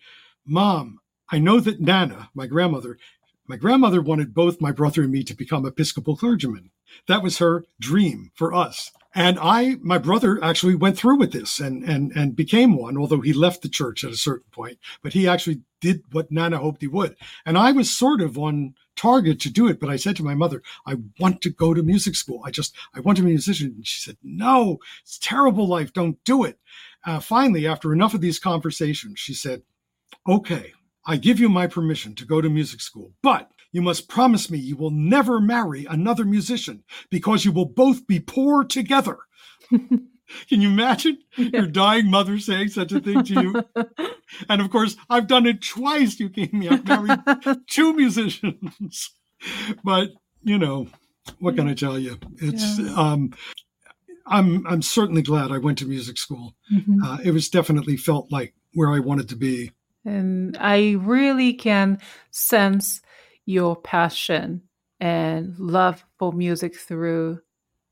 Mom, 0.46 1.00
I 1.30 1.38
know 1.38 1.60
that 1.60 1.80
Nana, 1.80 2.30
my 2.34 2.46
grandmother, 2.46 2.98
my 3.46 3.56
grandmother 3.56 4.00
wanted 4.00 4.34
both 4.34 4.60
my 4.60 4.70
brother 4.70 5.02
and 5.02 5.10
me 5.10 5.24
to 5.24 5.34
become 5.34 5.66
Episcopal 5.66 6.16
clergymen. 6.16 6.70
That 7.08 7.22
was 7.22 7.38
her 7.38 7.64
dream 7.80 8.30
for 8.34 8.54
us. 8.54 8.92
And 9.14 9.38
I, 9.40 9.76
my 9.82 9.98
brother 9.98 10.42
actually 10.42 10.76
went 10.76 10.96
through 10.96 11.18
with 11.18 11.32
this 11.32 11.58
and, 11.58 11.82
and, 11.82 12.12
and 12.12 12.36
became 12.36 12.76
one, 12.76 12.96
although 12.96 13.20
he 13.20 13.32
left 13.32 13.62
the 13.62 13.68
church 13.68 14.04
at 14.04 14.12
a 14.12 14.16
certain 14.16 14.48
point, 14.52 14.78
but 15.02 15.12
he 15.12 15.26
actually 15.26 15.62
did 15.80 16.02
what 16.12 16.30
Nana 16.30 16.58
hoped 16.58 16.80
he 16.80 16.86
would. 16.86 17.16
And 17.44 17.58
I 17.58 17.72
was 17.72 17.90
sort 17.90 18.20
of 18.20 18.38
on 18.38 18.74
target 18.94 19.40
to 19.40 19.50
do 19.50 19.66
it, 19.66 19.80
but 19.80 19.90
I 19.90 19.96
said 19.96 20.14
to 20.16 20.22
my 20.22 20.34
mother, 20.34 20.62
I 20.86 20.96
want 21.18 21.40
to 21.42 21.50
go 21.50 21.74
to 21.74 21.82
music 21.82 22.14
school. 22.14 22.42
I 22.44 22.50
just, 22.50 22.76
I 22.94 23.00
want 23.00 23.16
to 23.16 23.22
be 23.22 23.30
a 23.30 23.32
musician. 23.32 23.72
And 23.76 23.86
she 23.86 24.00
said, 24.00 24.16
no, 24.22 24.78
it's 25.02 25.18
terrible 25.18 25.66
life. 25.66 25.92
Don't 25.92 26.22
do 26.24 26.44
it. 26.44 26.58
Uh, 27.04 27.18
finally, 27.18 27.66
after 27.66 27.92
enough 27.92 28.14
of 28.14 28.20
these 28.20 28.38
conversations, 28.38 29.18
she 29.18 29.34
said, 29.34 29.62
okay, 30.28 30.72
I 31.04 31.16
give 31.16 31.40
you 31.40 31.48
my 31.48 31.66
permission 31.66 32.14
to 32.16 32.26
go 32.26 32.40
to 32.40 32.50
music 32.50 32.80
school, 32.80 33.12
but 33.22 33.50
you 33.72 33.82
must 33.82 34.08
promise 34.08 34.50
me 34.50 34.58
you 34.58 34.76
will 34.76 34.90
never 34.90 35.40
marry 35.40 35.86
another 35.86 36.24
musician 36.24 36.82
because 37.10 37.44
you 37.44 37.52
will 37.52 37.66
both 37.66 38.06
be 38.06 38.20
poor 38.20 38.64
together. 38.64 39.18
Can 40.48 40.60
you 40.60 40.68
imagine 40.68 41.18
your 41.36 41.66
dying 41.66 42.10
mother 42.10 42.38
saying 42.38 42.68
such 42.68 42.92
a 42.92 43.00
thing 43.00 43.24
to 43.24 43.42
you? 43.42 43.84
and 44.48 44.60
of 44.60 44.70
course, 44.70 44.96
I've 45.08 45.26
done 45.26 45.46
it 45.46 45.62
twice. 45.62 46.20
You 46.20 46.28
gave 46.28 46.52
me, 46.52 46.68
I've 46.68 46.86
married 46.86 47.18
two 47.70 47.92
musicians. 47.94 49.10
but, 49.82 50.10
you 50.42 50.58
know, 50.58 50.88
what 51.38 51.56
can 51.56 51.68
I 51.68 51.74
tell 51.74 51.98
you? 51.98 52.18
It's, 52.36 52.78
yeah. 52.78 52.94
um, 52.94 53.32
I'm, 54.26 54.66
I'm 54.66 54.82
certainly 54.82 55.22
glad 55.22 55.50
I 55.50 55.58
went 55.58 55.78
to 55.78 55.86
music 55.86 56.16
school. 56.16 56.54
Mm-hmm. 56.72 57.02
Uh, 57.02 57.18
it 57.24 57.32
was 57.32 57.48
definitely 57.48 57.96
felt 57.96 58.30
like 58.30 58.54
where 58.74 58.90
I 58.90 59.00
wanted 59.00 59.28
to 59.30 59.36
be. 59.36 59.72
And 60.04 60.56
I 60.58 60.92
really 60.98 61.52
can 61.54 61.98
sense 62.30 63.00
your 63.50 63.76
passion 63.76 64.62
and 65.00 65.58
love 65.58 66.04
for 66.18 66.32
music 66.32 66.76
through 66.76 67.40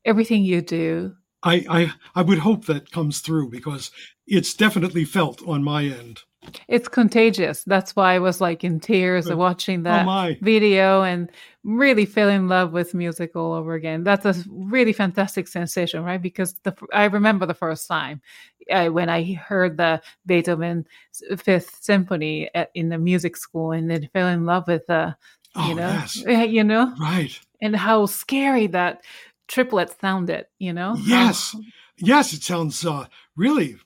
everything 0.05 0.43
you 0.43 0.61
do. 0.61 1.13
I, 1.43 1.65
I, 1.69 1.93
I 2.15 2.21
would 2.21 2.39
hope 2.39 2.65
that 2.65 2.91
comes 2.91 3.19
through 3.19 3.49
because 3.49 3.91
it's 4.27 4.53
definitely 4.53 5.05
felt 5.05 5.45
on 5.47 5.63
my 5.63 5.83
end. 5.83 6.21
It's 6.67 6.87
contagious. 6.87 7.63
That's 7.65 7.95
why 7.95 8.15
I 8.15 8.19
was 8.19 8.39
like 8.39 8.63
in 8.63 8.79
tears 8.79 9.29
watching 9.29 9.83
that 9.83 10.07
oh 10.07 10.35
video 10.41 11.03
and 11.03 11.29
really 11.63 12.05
fell 12.05 12.29
in 12.29 12.47
love 12.47 12.71
with 12.71 12.93
music 12.93 13.35
all 13.35 13.53
over 13.53 13.73
again. 13.73 14.03
That's 14.03 14.25
a 14.25 14.35
really 14.49 14.93
fantastic 14.93 15.47
sensation, 15.47 16.03
right? 16.03 16.21
Because 16.21 16.53
the 16.63 16.75
I 16.93 17.05
remember 17.05 17.45
the 17.45 17.53
first 17.53 17.87
time 17.87 18.21
uh, 18.71 18.87
when 18.87 19.09
I 19.09 19.33
heard 19.33 19.77
the 19.77 20.01
Beethoven 20.25 20.85
Fifth 21.37 21.77
Symphony 21.81 22.49
at, 22.55 22.71
in 22.73 22.89
the 22.89 22.97
music 22.97 23.35
school, 23.35 23.71
and 23.71 23.89
then 23.89 24.09
fell 24.13 24.27
in 24.27 24.45
love 24.45 24.65
with 24.67 24.87
the 24.87 25.15
Oh, 25.55 25.69
you 25.69 25.75
know, 25.75 25.87
yes. 25.87 26.15
you 26.49 26.63
know, 26.63 26.93
right, 26.99 27.39
and 27.61 27.75
how 27.75 28.05
scary 28.05 28.67
that 28.67 29.01
triplet 29.47 29.95
sounded. 29.99 30.45
You 30.59 30.73
know, 30.73 30.95
yes, 30.99 31.55
yes, 31.97 32.33
it 32.33 32.43
sounds 32.43 32.85
uh, 32.85 33.07
really 33.35 33.77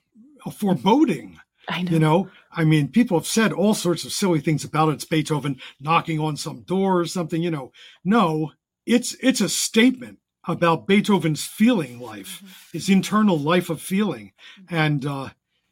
foreboding. 0.52 1.40
I 1.68 1.84
know. 1.84 1.92
You 1.92 2.00
know, 2.00 2.30
I 2.52 2.66
mean, 2.66 2.90
people 2.90 3.18
have 3.18 3.28
said 3.28 3.54
all 3.54 3.74
sorts 3.74 4.04
of 4.04 4.12
silly 4.12 4.42
things 4.42 4.66
about 4.66 4.90
it. 4.90 4.94
It's 4.94 5.06
Beethoven 5.06 5.62
knocking 5.80 6.20
on 6.20 6.36
some 6.36 6.62
door 6.62 7.00
or 7.00 7.06
something. 7.06 7.42
You 7.42 7.52
know, 7.52 7.72
no, 8.04 8.52
it's 8.86 9.16
it's 9.22 9.42
a 9.42 9.50
statement 9.50 10.20
about 10.46 10.88
Beethoven's 10.88 11.46
feeling 11.46 12.02
life, 12.02 12.38
mm-hmm. 12.38 12.48
his 12.74 12.90
internal 12.90 13.40
life 13.40 13.70
of 13.70 13.82
feeling, 13.82 14.34
mm-hmm. 14.60 14.76
and 14.76 15.06
uh, 15.06 15.30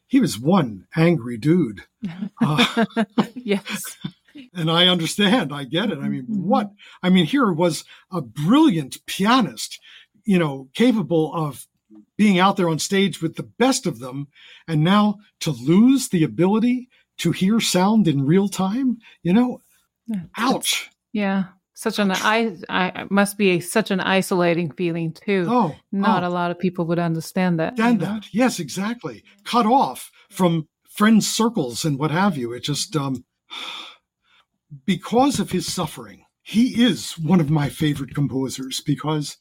he 0.07 0.21
was 0.21 0.39
one 0.39 0.87
angry 0.95 1.37
dude. 1.37 1.83
Uh, 2.43 2.85
yes 3.35 3.97
and 4.53 4.69
I 4.69 4.87
understand. 4.87 5.53
I 5.53 5.63
get 5.63 5.91
it. 5.91 5.99
I 5.99 6.09
mean, 6.09 6.23
mm-hmm. 6.23 6.47
what? 6.47 6.71
I 7.03 7.09
mean, 7.09 7.25
here 7.25 7.51
was 7.51 7.83
a 8.11 8.21
brilliant 8.21 9.05
pianist, 9.05 9.79
you 10.23 10.39
know, 10.39 10.69
capable 10.73 11.33
of 11.33 11.67
being 12.17 12.39
out 12.39 12.57
there 12.57 12.69
on 12.69 12.79
stage 12.79 13.21
with 13.21 13.35
the 13.35 13.43
best 13.43 13.85
of 13.85 13.99
them. 13.99 14.27
And 14.67 14.83
now 14.83 15.17
to 15.41 15.51
lose 15.51 16.09
the 16.09 16.23
ability 16.23 16.89
to 17.17 17.31
hear 17.31 17.59
sound 17.59 18.07
in 18.07 18.25
real 18.25 18.47
time, 18.47 18.97
you 19.23 19.33
know, 19.33 19.61
ouch. 20.37 20.89
Yeah. 21.13 21.45
Such 21.73 21.97
an 21.97 22.11
I, 22.11 22.57
I 22.69 23.07
must 23.09 23.39
be 23.39 23.51
a, 23.51 23.59
such 23.59 23.89
an 23.89 23.99
isolating 23.99 24.69
feeling 24.69 25.13
too. 25.13 25.47
Oh, 25.49 25.75
not 25.91 26.23
oh. 26.23 26.27
a 26.27 26.29
lot 26.29 26.51
of 26.51 26.59
people 26.59 26.85
would 26.85 26.99
understand 26.99 27.59
that. 27.59 27.79
Understand 27.79 28.01
that? 28.01 28.27
Yes, 28.31 28.59
exactly. 28.59 29.23
Cut 29.45 29.65
off 29.65 30.11
from 30.29 30.67
friends' 30.87 31.27
circles 31.27 31.83
and 31.83 31.97
what 31.97 32.11
have 32.11 32.37
you. 32.37 32.53
It 32.53 32.63
just 32.63 32.95
um, 32.95 33.25
because 34.85 35.39
of 35.39 35.51
his 35.51 35.71
suffering, 35.71 36.25
he 36.41 36.83
is 36.83 37.17
one 37.17 37.39
of 37.39 37.49
my 37.49 37.69
favorite 37.69 38.15
composers 38.15 38.81
because 38.81 39.37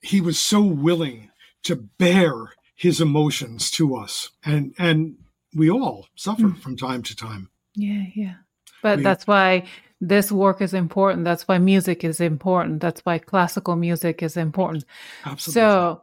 he 0.00 0.20
was 0.20 0.38
so 0.38 0.62
willing 0.62 1.30
to 1.64 1.76
bare 1.76 2.52
his 2.74 3.00
emotions 3.00 3.70
to 3.72 3.94
us. 3.94 4.30
And, 4.44 4.74
and 4.78 5.16
we 5.54 5.70
all 5.70 6.08
suffer 6.14 6.44
mm. 6.44 6.58
from 6.58 6.76
time 6.76 7.02
to 7.02 7.16
time. 7.16 7.50
Yeah, 7.74 8.04
yeah. 8.14 8.34
But 8.82 8.98
we, 8.98 9.02
that's 9.02 9.26
why 9.26 9.64
this 10.00 10.32
work 10.32 10.62
is 10.62 10.72
important. 10.72 11.24
That's 11.24 11.46
why 11.46 11.58
music 11.58 12.04
is 12.04 12.20
important. 12.20 12.80
That's 12.80 13.00
why 13.02 13.18
classical 13.18 13.76
music 13.76 14.22
is 14.22 14.36
important. 14.36 14.84
Absolutely. 15.24 15.60
So, 15.60 16.02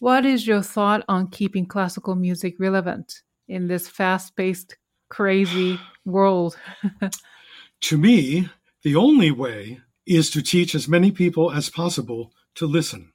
what 0.00 0.24
is 0.24 0.46
your 0.46 0.62
thought 0.62 1.04
on 1.08 1.28
keeping 1.28 1.66
classical 1.66 2.14
music 2.14 2.56
relevant 2.58 3.22
in 3.48 3.66
this 3.66 3.88
fast 3.88 4.36
paced, 4.36 4.76
crazy 5.08 5.78
world? 6.04 6.56
to 7.82 7.98
me, 7.98 8.48
the 8.82 8.96
only 8.96 9.30
way 9.30 9.80
is 10.06 10.30
to 10.30 10.42
teach 10.42 10.74
as 10.74 10.88
many 10.88 11.10
people 11.10 11.50
as 11.50 11.70
possible 11.70 12.32
to 12.54 12.66
listen. 12.66 13.12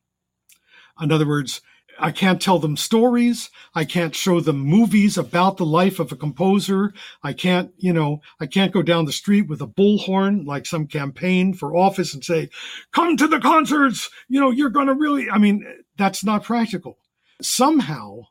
In 1.00 1.12
other 1.12 1.28
words, 1.28 1.62
I 2.00 2.12
can't 2.12 2.42
tell 2.42 2.58
them 2.58 2.78
stories. 2.78 3.50
I 3.76 3.86
can't 3.86 4.16
show 4.16 4.40
them 4.40 4.58
movies 4.58 5.18
about 5.18 5.58
the 5.58 5.66
life 5.66 6.00
of 6.00 6.12
a 6.12 6.16
composer. 6.16 6.94
I 7.22 7.34
can't, 7.34 7.72
you 7.78 7.94
know, 7.94 8.22
I 8.40 8.48
can't 8.48 8.74
go 8.74 8.82
down 8.82 9.06
the 9.06 9.12
street 9.12 9.48
with 9.48 9.62
a 9.62 9.68
bullhorn 9.68 10.46
like 10.46 10.66
some 10.66 10.88
campaign 10.88 11.54
for 11.54 11.76
office 11.76 12.14
and 12.14 12.24
say, 12.24 12.50
come 12.92 13.18
to 13.18 13.28
the 13.28 13.40
concerts. 13.40 14.10
You 14.28 14.40
know, 14.40 14.52
you're 14.52 14.70
going 14.70 14.88
to 14.88 14.94
really, 14.94 15.30
I 15.30 15.38
mean, 15.38 15.66
that's 15.98 16.24
not 16.24 16.44
practical. 16.44 16.98
Somehow, 17.42 18.22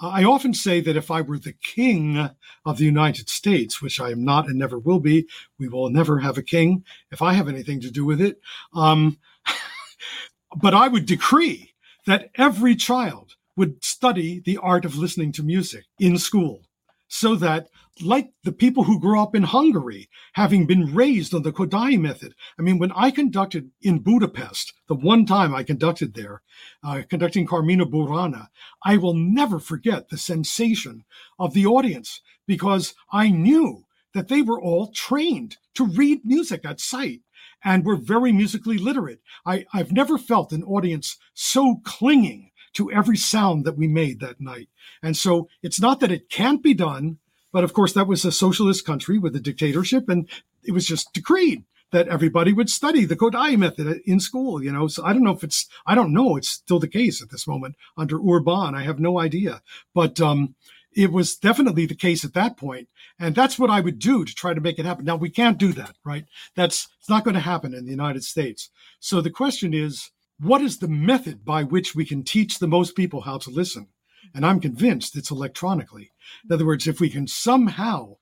I 0.00 0.24
often 0.24 0.54
say 0.54 0.80
that 0.80 0.96
if 0.96 1.10
I 1.10 1.20
were 1.20 1.38
the 1.38 1.52
king 1.52 2.30
of 2.64 2.78
the 2.78 2.84
United 2.84 3.28
States, 3.28 3.80
which 3.80 4.00
I 4.00 4.10
am 4.10 4.24
not 4.24 4.48
and 4.48 4.58
never 4.58 4.78
will 4.78 5.00
be, 5.00 5.26
we 5.58 5.68
will 5.68 5.90
never 5.90 6.18
have 6.18 6.38
a 6.38 6.42
king 6.42 6.84
if 7.10 7.22
I 7.22 7.34
have 7.34 7.48
anything 7.48 7.80
to 7.82 7.90
do 7.90 8.04
with 8.04 8.20
it. 8.20 8.40
Um, 8.74 9.18
but 10.60 10.74
I 10.74 10.88
would 10.88 11.06
decree 11.06 11.74
that 12.06 12.30
every 12.34 12.74
child 12.74 13.36
would 13.56 13.84
study 13.84 14.40
the 14.40 14.58
art 14.58 14.84
of 14.84 14.96
listening 14.96 15.30
to 15.32 15.42
music 15.42 15.84
in 15.98 16.18
school 16.18 16.62
so 17.08 17.36
that 17.36 17.68
like 18.00 18.30
the 18.44 18.52
people 18.52 18.84
who 18.84 18.98
grew 18.98 19.20
up 19.20 19.34
in 19.34 19.42
Hungary, 19.42 20.08
having 20.32 20.66
been 20.66 20.94
raised 20.94 21.34
on 21.34 21.42
the 21.42 21.52
Kodály 21.52 21.98
method. 21.98 22.34
I 22.58 22.62
mean, 22.62 22.78
when 22.78 22.92
I 22.92 23.10
conducted 23.10 23.70
in 23.82 23.98
Budapest, 23.98 24.72
the 24.88 24.94
one 24.94 25.26
time 25.26 25.54
I 25.54 25.62
conducted 25.62 26.14
there, 26.14 26.42
uh, 26.82 27.02
conducting 27.08 27.46
Carmina 27.46 27.84
Burana, 27.86 28.48
I 28.84 28.96
will 28.96 29.14
never 29.14 29.58
forget 29.58 30.08
the 30.08 30.18
sensation 30.18 31.04
of 31.38 31.52
the 31.52 31.66
audience 31.66 32.20
because 32.46 32.94
I 33.12 33.30
knew 33.30 33.84
that 34.14 34.28
they 34.28 34.42
were 34.42 34.60
all 34.60 34.90
trained 34.92 35.56
to 35.74 35.84
read 35.84 36.24
music 36.24 36.64
at 36.64 36.80
sight 36.80 37.20
and 37.64 37.84
were 37.84 37.96
very 37.96 38.32
musically 38.32 38.78
literate. 38.78 39.20
I, 39.46 39.66
I've 39.72 39.92
never 39.92 40.18
felt 40.18 40.52
an 40.52 40.64
audience 40.64 41.16
so 41.34 41.80
clinging 41.84 42.50
to 42.74 42.90
every 42.90 43.16
sound 43.16 43.64
that 43.64 43.76
we 43.76 43.86
made 43.86 44.20
that 44.20 44.40
night. 44.40 44.68
And 45.02 45.16
so 45.16 45.48
it's 45.62 45.80
not 45.80 46.00
that 46.00 46.10
it 46.10 46.30
can't 46.30 46.62
be 46.62 46.74
done, 46.74 47.18
but 47.52 47.64
of 47.64 47.72
course 47.72 47.92
that 47.92 48.06
was 48.06 48.24
a 48.24 48.32
socialist 48.32 48.84
country 48.84 49.18
with 49.18 49.36
a 49.36 49.40
dictatorship 49.40 50.08
and 50.08 50.28
it 50.64 50.72
was 50.72 50.86
just 50.86 51.12
decreed 51.12 51.64
that 51.92 52.08
everybody 52.08 52.52
would 52.52 52.70
study 52.70 53.04
the 53.04 53.16
Kodály 53.16 53.58
method 53.58 54.00
in 54.06 54.18
school, 54.18 54.64
you 54.64 54.72
know. 54.72 54.88
So 54.88 55.04
I 55.04 55.12
don't 55.12 55.22
know 55.22 55.34
if 55.34 55.44
it's, 55.44 55.68
I 55.84 55.94
don't 55.94 56.12
know, 56.12 56.36
it's 56.36 56.48
still 56.48 56.78
the 56.78 56.88
case 56.88 57.20
at 57.22 57.28
this 57.28 57.46
moment 57.46 57.76
under 57.98 58.18
Orbán. 58.18 58.74
I 58.74 58.82
have 58.82 58.98
no 58.98 59.20
idea. 59.20 59.60
But 59.94 60.18
um, 60.18 60.54
it 60.94 61.12
was 61.12 61.36
definitely 61.36 61.86
the 61.86 61.94
case 61.94 62.24
at 62.24 62.34
that 62.34 62.56
point 62.56 62.88
and 63.18 63.34
that's 63.34 63.58
what 63.58 63.70
i 63.70 63.80
would 63.80 63.98
do 63.98 64.24
to 64.24 64.34
try 64.34 64.52
to 64.52 64.60
make 64.60 64.78
it 64.78 64.86
happen 64.86 65.04
now 65.04 65.16
we 65.16 65.30
can't 65.30 65.58
do 65.58 65.72
that 65.72 65.96
right 66.04 66.26
that's 66.54 66.88
it's 66.98 67.08
not 67.08 67.24
going 67.24 67.34
to 67.34 67.40
happen 67.40 67.74
in 67.74 67.84
the 67.84 67.90
united 67.90 68.22
states 68.22 68.70
so 69.00 69.20
the 69.20 69.30
question 69.30 69.72
is 69.72 70.10
what 70.38 70.60
is 70.60 70.78
the 70.78 70.88
method 70.88 71.44
by 71.44 71.62
which 71.62 71.94
we 71.94 72.04
can 72.04 72.22
teach 72.22 72.58
the 72.58 72.66
most 72.66 72.94
people 72.94 73.22
how 73.22 73.38
to 73.38 73.50
listen 73.50 73.88
and 74.34 74.44
i'm 74.46 74.60
convinced 74.60 75.16
it's 75.16 75.30
electronically 75.30 76.12
in 76.44 76.52
other 76.52 76.66
words 76.66 76.86
if 76.86 77.00
we 77.00 77.10
can 77.10 77.26
somehow 77.26 78.16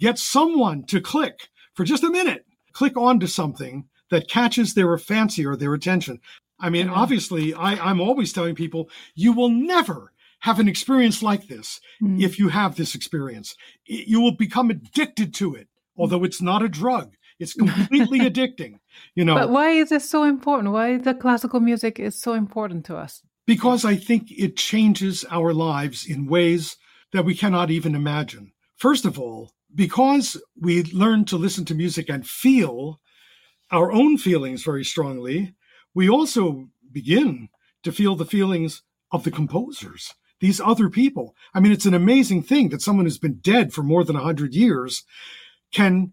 get 0.00 0.18
someone 0.18 0.84
to 0.84 1.00
click 1.00 1.48
for 1.74 1.84
just 1.84 2.04
a 2.04 2.10
minute 2.10 2.46
click 2.72 2.96
onto 2.96 3.26
something 3.26 3.84
that 4.10 4.28
catches 4.28 4.74
their 4.74 4.96
fancy 4.98 5.44
or 5.44 5.56
their 5.56 5.74
attention 5.74 6.20
i 6.60 6.68
mean 6.68 6.88
obviously 6.88 7.54
I, 7.54 7.72
i'm 7.90 8.00
always 8.00 8.32
telling 8.32 8.54
people 8.54 8.88
you 9.14 9.32
will 9.32 9.50
never 9.50 10.12
have 10.44 10.60
an 10.60 10.68
experience 10.68 11.22
like 11.22 11.48
this 11.48 11.80
mm. 12.02 12.22
if 12.22 12.38
you 12.38 12.48
have 12.50 12.76
this 12.76 12.94
experience. 12.94 13.56
You 13.86 14.20
will 14.20 14.36
become 14.36 14.68
addicted 14.68 15.32
to 15.34 15.54
it, 15.54 15.68
although 15.96 16.22
it's 16.22 16.42
not 16.42 16.62
a 16.62 16.68
drug. 16.68 17.14
It's 17.38 17.54
completely 17.64 18.20
addicting, 18.20 18.78
you 19.14 19.24
know. 19.24 19.36
But 19.36 19.48
why 19.48 19.70
is 19.70 19.88
this 19.88 20.08
so 20.08 20.22
important? 20.22 20.74
Why 20.74 20.98
the 20.98 21.14
classical 21.14 21.60
music 21.60 21.98
is 21.98 22.14
so 22.20 22.34
important 22.34 22.84
to 22.86 22.96
us? 22.96 23.22
Because 23.46 23.84
I 23.84 23.96
think 23.96 24.30
it 24.30 24.56
changes 24.56 25.24
our 25.30 25.52
lives 25.52 26.06
in 26.06 26.26
ways 26.26 26.76
that 27.12 27.24
we 27.24 27.34
cannot 27.34 27.70
even 27.70 27.94
imagine. 27.94 28.52
First 28.76 29.04
of 29.04 29.18
all, 29.18 29.52
because 29.74 30.40
we 30.58 30.84
learn 30.84 31.24
to 31.26 31.36
listen 31.36 31.64
to 31.66 31.74
music 31.74 32.08
and 32.08 32.26
feel 32.26 33.00
our 33.70 33.92
own 33.92 34.16
feelings 34.18 34.62
very 34.62 34.84
strongly, 34.84 35.54
we 35.94 36.08
also 36.08 36.68
begin 36.90 37.48
to 37.82 37.92
feel 37.92 38.16
the 38.16 38.24
feelings 38.24 38.82
of 39.12 39.24
the 39.24 39.30
composers 39.30 40.14
these 40.44 40.60
other 40.60 40.90
people. 40.90 41.34
I 41.54 41.60
mean, 41.60 41.72
it's 41.72 41.86
an 41.86 41.94
amazing 41.94 42.42
thing 42.42 42.68
that 42.68 42.82
someone 42.82 43.06
who's 43.06 43.18
been 43.18 43.38
dead 43.38 43.72
for 43.72 43.82
more 43.82 44.04
than 44.04 44.16
100 44.16 44.54
years 44.54 45.04
can, 45.72 46.12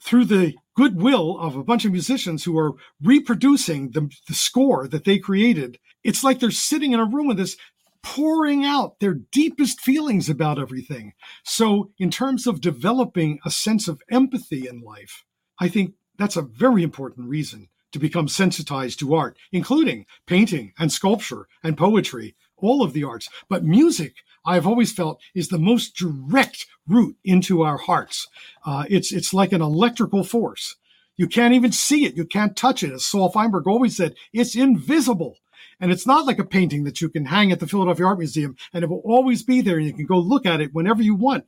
through 0.00 0.26
the 0.26 0.54
goodwill 0.74 1.38
of 1.38 1.56
a 1.56 1.64
bunch 1.64 1.84
of 1.84 1.92
musicians 1.92 2.44
who 2.44 2.58
are 2.58 2.72
reproducing 3.02 3.90
the, 3.90 4.10
the 4.28 4.34
score 4.34 4.88
that 4.88 5.04
they 5.04 5.18
created, 5.18 5.78
it's 6.04 6.24
like 6.24 6.40
they're 6.40 6.50
sitting 6.50 6.92
in 6.92 7.00
a 7.00 7.04
room 7.04 7.26
with 7.26 7.36
this 7.36 7.56
pouring 8.02 8.64
out 8.64 8.98
their 8.98 9.14
deepest 9.14 9.80
feelings 9.80 10.28
about 10.28 10.58
everything. 10.58 11.12
So, 11.44 11.92
in 11.98 12.10
terms 12.10 12.46
of 12.46 12.60
developing 12.60 13.38
a 13.44 13.50
sense 13.50 13.86
of 13.86 14.02
empathy 14.10 14.66
in 14.66 14.80
life, 14.80 15.24
I 15.60 15.68
think 15.68 15.94
that's 16.18 16.36
a 16.36 16.42
very 16.42 16.82
important 16.82 17.28
reason 17.28 17.68
to 17.92 17.98
become 17.98 18.26
sensitized 18.26 18.98
to 18.98 19.14
art, 19.14 19.36
including 19.52 20.06
painting 20.26 20.72
and 20.78 20.90
sculpture 20.90 21.46
and 21.62 21.76
poetry 21.76 22.34
all 22.56 22.82
of 22.82 22.92
the 22.92 23.04
arts. 23.04 23.28
But 23.48 23.64
music, 23.64 24.16
I've 24.44 24.66
always 24.66 24.92
felt, 24.92 25.20
is 25.34 25.48
the 25.48 25.58
most 25.58 25.96
direct 25.96 26.66
route 26.86 27.16
into 27.24 27.62
our 27.62 27.78
hearts. 27.78 28.26
Uh, 28.64 28.84
it's 28.88 29.12
it's 29.12 29.32
like 29.32 29.52
an 29.52 29.62
electrical 29.62 30.24
force. 30.24 30.76
You 31.16 31.28
can't 31.28 31.54
even 31.54 31.72
see 31.72 32.04
it. 32.04 32.16
You 32.16 32.24
can't 32.24 32.56
touch 32.56 32.82
it. 32.82 32.92
As 32.92 33.06
Saul 33.06 33.30
Feinberg 33.30 33.66
always 33.66 33.96
said, 33.96 34.14
it's 34.32 34.56
invisible. 34.56 35.36
And 35.78 35.90
it's 35.90 36.06
not 36.06 36.26
like 36.26 36.38
a 36.38 36.44
painting 36.44 36.84
that 36.84 37.00
you 37.00 37.08
can 37.08 37.26
hang 37.26 37.50
at 37.52 37.60
the 37.60 37.66
Philadelphia 37.66 38.06
Art 38.06 38.18
Museum 38.18 38.56
and 38.72 38.84
it 38.84 38.90
will 38.90 39.02
always 39.04 39.42
be 39.42 39.60
there 39.60 39.78
and 39.78 39.86
you 39.86 39.92
can 39.92 40.06
go 40.06 40.18
look 40.18 40.46
at 40.46 40.60
it 40.60 40.72
whenever 40.72 41.02
you 41.02 41.14
want. 41.14 41.44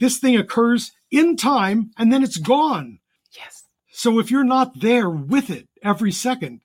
This 0.00 0.18
thing 0.18 0.36
occurs 0.36 0.92
in 1.10 1.36
time 1.36 1.92
and 1.96 2.12
then 2.12 2.22
it's 2.22 2.36
gone. 2.36 2.98
Yes. 3.36 3.64
So 3.92 4.18
if 4.18 4.30
you're 4.30 4.44
not 4.44 4.80
there 4.80 5.08
with 5.08 5.50
it 5.50 5.68
every 5.82 6.10
second, 6.10 6.62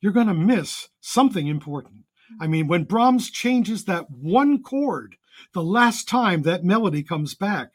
you're 0.00 0.12
going 0.12 0.26
to 0.26 0.34
miss 0.34 0.88
something 1.00 1.46
important. 1.46 2.04
I 2.40 2.46
mean, 2.46 2.66
when 2.68 2.84
Brahms 2.84 3.30
changes 3.30 3.84
that 3.84 4.10
one 4.10 4.62
chord, 4.62 5.16
the 5.52 5.62
last 5.62 6.08
time 6.08 6.42
that 6.42 6.64
melody 6.64 7.02
comes 7.02 7.34
back, 7.34 7.70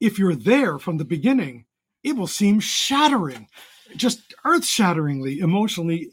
if 0.00 0.18
you're 0.18 0.34
there 0.34 0.78
from 0.78 0.98
the 0.98 1.04
beginning, 1.04 1.66
it 2.02 2.16
will 2.16 2.26
seem 2.26 2.60
shattering, 2.60 3.48
just 3.96 4.34
earth 4.44 4.64
shatteringly, 4.64 5.38
emotionally 5.38 6.12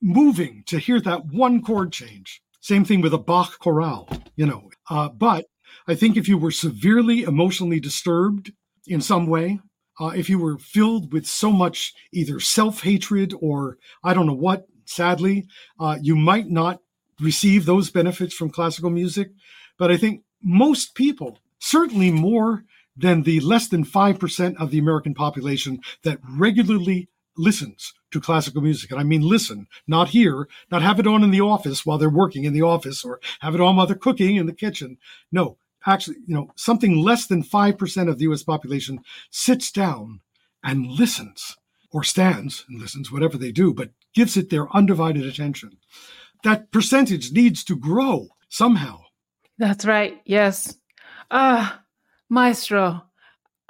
moving 0.00 0.64
to 0.66 0.78
hear 0.78 1.00
that 1.00 1.26
one 1.26 1.62
chord 1.62 1.92
change. 1.92 2.42
Same 2.60 2.84
thing 2.84 3.00
with 3.00 3.14
a 3.14 3.18
Bach 3.18 3.58
chorale, 3.58 4.08
you 4.36 4.46
know. 4.46 4.70
Uh, 4.88 5.08
but 5.08 5.46
I 5.88 5.94
think 5.94 6.16
if 6.16 6.28
you 6.28 6.38
were 6.38 6.50
severely 6.50 7.22
emotionally 7.22 7.80
disturbed 7.80 8.52
in 8.86 9.00
some 9.00 9.26
way, 9.26 9.60
uh, 10.00 10.08
if 10.08 10.28
you 10.28 10.38
were 10.38 10.58
filled 10.58 11.12
with 11.12 11.26
so 11.26 11.50
much 11.50 11.92
either 12.12 12.40
self 12.40 12.82
hatred 12.82 13.34
or 13.40 13.78
I 14.02 14.14
don't 14.14 14.26
know 14.26 14.34
what, 14.34 14.66
sadly, 14.84 15.46
uh, 15.78 15.98
you 16.00 16.16
might 16.16 16.48
not 16.48 16.80
receive 17.22 17.64
those 17.64 17.90
benefits 17.90 18.34
from 18.34 18.50
classical 18.50 18.90
music. 18.90 19.30
But 19.78 19.90
I 19.90 19.96
think 19.96 20.22
most 20.42 20.94
people, 20.94 21.38
certainly 21.58 22.10
more 22.10 22.64
than 22.96 23.22
the 23.22 23.40
less 23.40 23.68
than 23.68 23.84
5% 23.84 24.56
of 24.60 24.70
the 24.70 24.78
American 24.78 25.14
population 25.14 25.80
that 26.02 26.18
regularly 26.28 27.08
listens 27.36 27.94
to 28.10 28.20
classical 28.20 28.60
music. 28.60 28.90
And 28.90 29.00
I 29.00 29.04
mean 29.04 29.22
listen, 29.22 29.66
not 29.86 30.10
hear, 30.10 30.48
not 30.70 30.82
have 30.82 31.00
it 31.00 31.06
on 31.06 31.24
in 31.24 31.30
the 31.30 31.40
office 31.40 31.86
while 31.86 31.96
they're 31.96 32.10
working 32.10 32.44
in 32.44 32.52
the 32.52 32.62
office 32.62 33.04
or 33.04 33.20
have 33.40 33.54
it 33.54 33.60
on 33.60 33.76
while 33.76 33.86
they're 33.86 33.96
cooking 33.96 34.36
in 34.36 34.46
the 34.46 34.52
kitchen. 34.52 34.98
No, 35.30 35.56
actually, 35.86 36.16
you 36.26 36.34
know, 36.34 36.50
something 36.56 37.02
less 37.02 37.26
than 37.26 37.42
5% 37.42 38.08
of 38.08 38.18
the 38.18 38.24
US 38.30 38.42
population 38.42 39.00
sits 39.30 39.72
down 39.72 40.20
and 40.62 40.86
listens 40.86 41.56
or 41.90 42.04
stands 42.04 42.64
and 42.68 42.80
listens, 42.80 43.10
whatever 43.10 43.38
they 43.38 43.52
do, 43.52 43.72
but 43.72 43.90
gives 44.14 44.36
it 44.36 44.50
their 44.50 44.74
undivided 44.76 45.24
attention 45.24 45.78
that 46.42 46.70
percentage 46.70 47.32
needs 47.32 47.64
to 47.64 47.76
grow 47.76 48.28
somehow. 48.48 49.00
That's 49.58 49.84
right. 49.84 50.20
Yes. 50.24 50.76
Ah, 51.30 51.74
uh, 51.74 51.78
Maestro, 52.28 53.04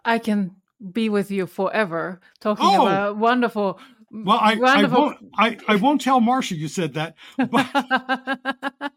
I 0.04 0.18
can 0.18 0.56
be 0.92 1.08
with 1.08 1.30
you 1.30 1.46
forever 1.46 2.20
talking 2.40 2.66
oh. 2.66 2.86
about 2.86 3.16
wonderful. 3.16 3.78
Well, 4.10 4.38
I, 4.40 4.54
wonderful... 4.56 4.98
I 4.98 5.00
won't. 5.00 5.18
I, 5.36 5.58
I 5.68 5.76
won't 5.76 6.00
tell 6.00 6.20
Marcia 6.20 6.54
you 6.54 6.68
said 6.68 6.94
that. 6.94 7.14
But 7.36 7.66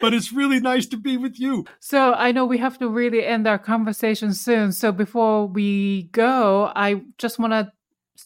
but 0.00 0.14
it's 0.14 0.32
really 0.32 0.60
nice 0.60 0.86
to 0.86 0.96
be 0.96 1.16
with 1.16 1.38
you. 1.38 1.64
So 1.80 2.12
I 2.14 2.32
know 2.32 2.44
we 2.44 2.58
have 2.58 2.78
to 2.78 2.88
really 2.88 3.24
end 3.24 3.46
our 3.46 3.58
conversation 3.58 4.32
soon. 4.32 4.72
So 4.72 4.92
before 4.92 5.46
we 5.46 6.04
go, 6.12 6.72
I 6.74 7.02
just 7.18 7.38
want 7.38 7.52
to 7.52 7.72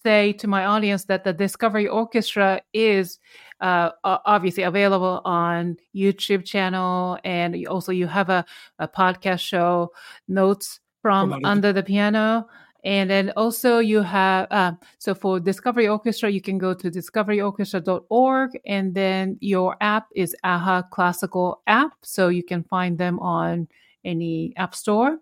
say 0.05 0.33
to 0.35 0.47
my 0.47 0.65
audience 0.67 1.05
that 1.05 1.25
the 1.25 1.33
Discovery 1.33 1.87
Orchestra 1.89 2.63
is 2.73 3.19
uh, 3.61 3.91
obviously 4.05 4.63
available 4.63 5.21
on 5.25 5.77
YouTube 5.95 6.45
channel, 6.45 7.19
and 7.25 7.67
also 7.67 7.93
you 7.93 8.07
have 8.07 8.31
a, 8.31 8.45
a 8.79 8.89
podcast 8.89 9.41
show, 9.41 9.93
Notes 10.29 10.81
from, 11.03 11.45
Under 11.45 11.73
the 11.73 11.83
Piano. 11.83 12.47
And 12.83 13.11
then 13.11 13.33
also 13.37 13.79
you 13.79 14.01
have, 14.01 14.47
uh, 14.51 14.73
so 14.99 15.15
for 15.15 15.39
Discovery 15.39 15.87
Orchestra, 15.87 16.31
you 16.31 16.41
can 16.41 16.57
go 16.57 16.73
to 16.73 16.91
discoveryorchestra.org 16.91 18.59
and 18.67 18.95
then 18.95 19.37
your 19.41 19.77
app 19.81 20.07
is 20.15 20.35
AHA 20.45 20.83
Classical 20.91 21.63
app. 21.67 21.93
So 22.03 22.29
you 22.29 22.43
can 22.43 22.65
find 22.65 22.97
them 22.97 23.19
on 23.19 23.69
any 24.05 24.55
app 24.57 24.75
store, 24.75 25.19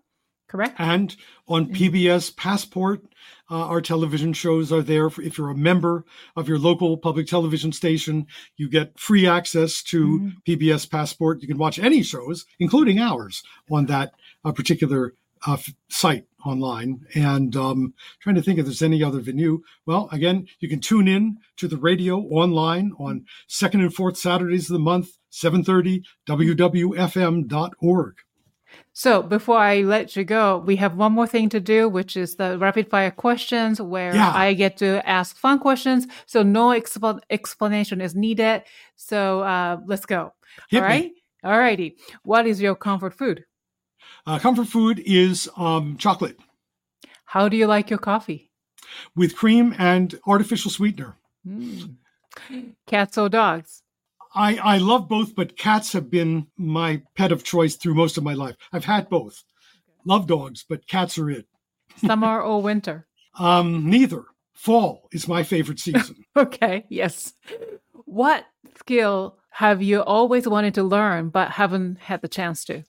correct? 0.47 0.75
And 0.79 1.15
on 1.47 1.67
PBS 1.67 2.35
Passport, 2.37 3.01
uh, 3.49 3.65
our 3.65 3.81
television 3.81 4.33
shows 4.33 4.71
are 4.71 4.81
there. 4.81 5.07
if 5.07 5.37
you're 5.37 5.49
a 5.49 5.55
member 5.55 6.05
of 6.35 6.47
your 6.47 6.59
local 6.59 6.97
public 6.97 7.27
television 7.27 7.71
station, 7.71 8.27
you 8.57 8.69
get 8.69 8.99
free 8.99 9.27
access 9.27 9.81
to 9.83 10.19
mm-hmm. 10.19 10.29
PBS 10.47 10.89
Passport. 10.89 11.41
You 11.41 11.47
can 11.47 11.57
watch 11.57 11.79
any 11.79 12.03
shows, 12.03 12.45
including 12.59 12.99
ours, 12.99 13.43
on 13.69 13.87
that 13.87 14.13
uh, 14.45 14.51
particular 14.51 15.13
uh, 15.45 15.57
site 15.89 16.25
online. 16.45 17.05
And 17.15 17.55
um, 17.55 17.93
trying 18.19 18.35
to 18.35 18.41
think 18.41 18.59
if 18.59 18.65
there's 18.65 18.81
any 18.81 19.03
other 19.03 19.19
venue. 19.19 19.61
Well, 19.85 20.09
again, 20.11 20.47
you 20.59 20.69
can 20.69 20.79
tune 20.79 21.07
in 21.07 21.37
to 21.57 21.67
the 21.67 21.77
radio 21.77 22.19
online 22.19 22.93
on 22.99 23.25
second 23.47 23.81
and 23.81 23.93
fourth 23.93 24.17
Saturdays 24.17 24.69
of 24.69 24.73
the 24.73 24.79
month, 24.79 25.17
7:30 25.31 26.03
wwfm.org. 26.27 28.15
So 28.99 29.23
before 29.23 29.57
I 29.57 29.83
let 29.83 30.17
you 30.17 30.25
go, 30.25 30.57
we 30.57 30.75
have 30.75 30.97
one 30.97 31.13
more 31.13 31.25
thing 31.25 31.47
to 31.51 31.61
do, 31.61 31.87
which 31.87 32.17
is 32.17 32.35
the 32.35 32.57
rapid 32.57 32.89
fire 32.89 33.11
questions 33.11 33.81
where 33.81 34.13
yeah. 34.13 34.33
I 34.35 34.51
get 34.51 34.75
to 34.79 35.01
ask 35.07 35.37
fun 35.37 35.59
questions. 35.59 36.05
So 36.25 36.43
no 36.43 36.71
exp- 36.71 37.21
explanation 37.29 38.01
is 38.01 38.13
needed. 38.13 38.63
So 38.97 39.39
uh, 39.39 39.77
let's 39.85 40.05
go. 40.05 40.33
Hit 40.67 40.83
All 40.83 40.89
right. 40.89 41.03
Me. 41.05 41.13
All 41.45 41.57
righty. 41.57 41.95
What 42.23 42.45
is 42.45 42.61
your 42.61 42.75
comfort 42.75 43.13
food? 43.13 43.45
Uh, 44.27 44.37
comfort 44.37 44.67
food 44.67 45.01
is 45.05 45.47
um, 45.55 45.95
chocolate. 45.95 46.37
How 47.23 47.47
do 47.47 47.55
you 47.55 47.67
like 47.67 47.89
your 47.89 47.99
coffee? 47.99 48.51
With 49.15 49.33
cream 49.33 49.73
and 49.77 50.19
artificial 50.27 50.71
sweetener. 50.71 51.15
Mm. 51.47 51.95
Cats 52.85 53.17
or 53.17 53.29
dogs? 53.29 53.81
I, 54.33 54.57
I 54.57 54.77
love 54.77 55.07
both, 55.07 55.35
but 55.35 55.57
cats 55.57 55.93
have 55.93 56.09
been 56.09 56.47
my 56.57 57.01
pet 57.15 57.31
of 57.31 57.43
choice 57.43 57.75
through 57.75 57.95
most 57.95 58.17
of 58.17 58.23
my 58.23 58.33
life. 58.33 58.55
I've 58.71 58.85
had 58.85 59.09
both. 59.09 59.43
Love 60.05 60.27
dogs, 60.27 60.63
but 60.67 60.87
cats 60.87 61.17
are 61.17 61.29
it. 61.29 61.47
Summer 61.97 62.41
or 62.41 62.61
winter? 62.61 63.07
Um, 63.37 63.89
neither. 63.89 64.25
Fall 64.53 65.07
is 65.11 65.27
my 65.27 65.43
favorite 65.43 65.79
season. 65.79 66.25
okay, 66.35 66.85
yes. 66.89 67.33
What 68.05 68.45
skill 68.77 69.37
have 69.51 69.81
you 69.81 70.01
always 70.01 70.47
wanted 70.47 70.73
to 70.75 70.83
learn 70.83 71.29
but 71.29 71.51
haven't 71.51 71.99
had 71.99 72.21
the 72.21 72.27
chance 72.27 72.65
to? 72.65 72.83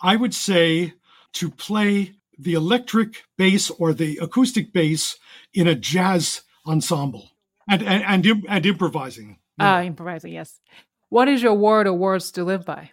I 0.00 0.16
would 0.16 0.34
say 0.34 0.94
to 1.34 1.50
play 1.50 2.14
the 2.38 2.54
electric 2.54 3.24
bass 3.36 3.70
or 3.70 3.92
the 3.92 4.18
acoustic 4.18 4.72
bass 4.72 5.18
in 5.52 5.66
a 5.66 5.74
jazz 5.74 6.42
ensemble 6.66 7.30
and 7.68 7.82
and 7.82 8.26
and, 8.26 8.46
and 8.48 8.66
improvising. 8.66 9.38
Ah, 9.58 9.78
uh, 9.78 9.82
improvising, 9.82 10.32
yes. 10.32 10.60
What 11.08 11.28
is 11.28 11.42
your 11.42 11.54
word 11.54 11.86
or 11.86 11.92
words 11.92 12.30
to 12.32 12.44
live 12.44 12.64
by? 12.64 12.90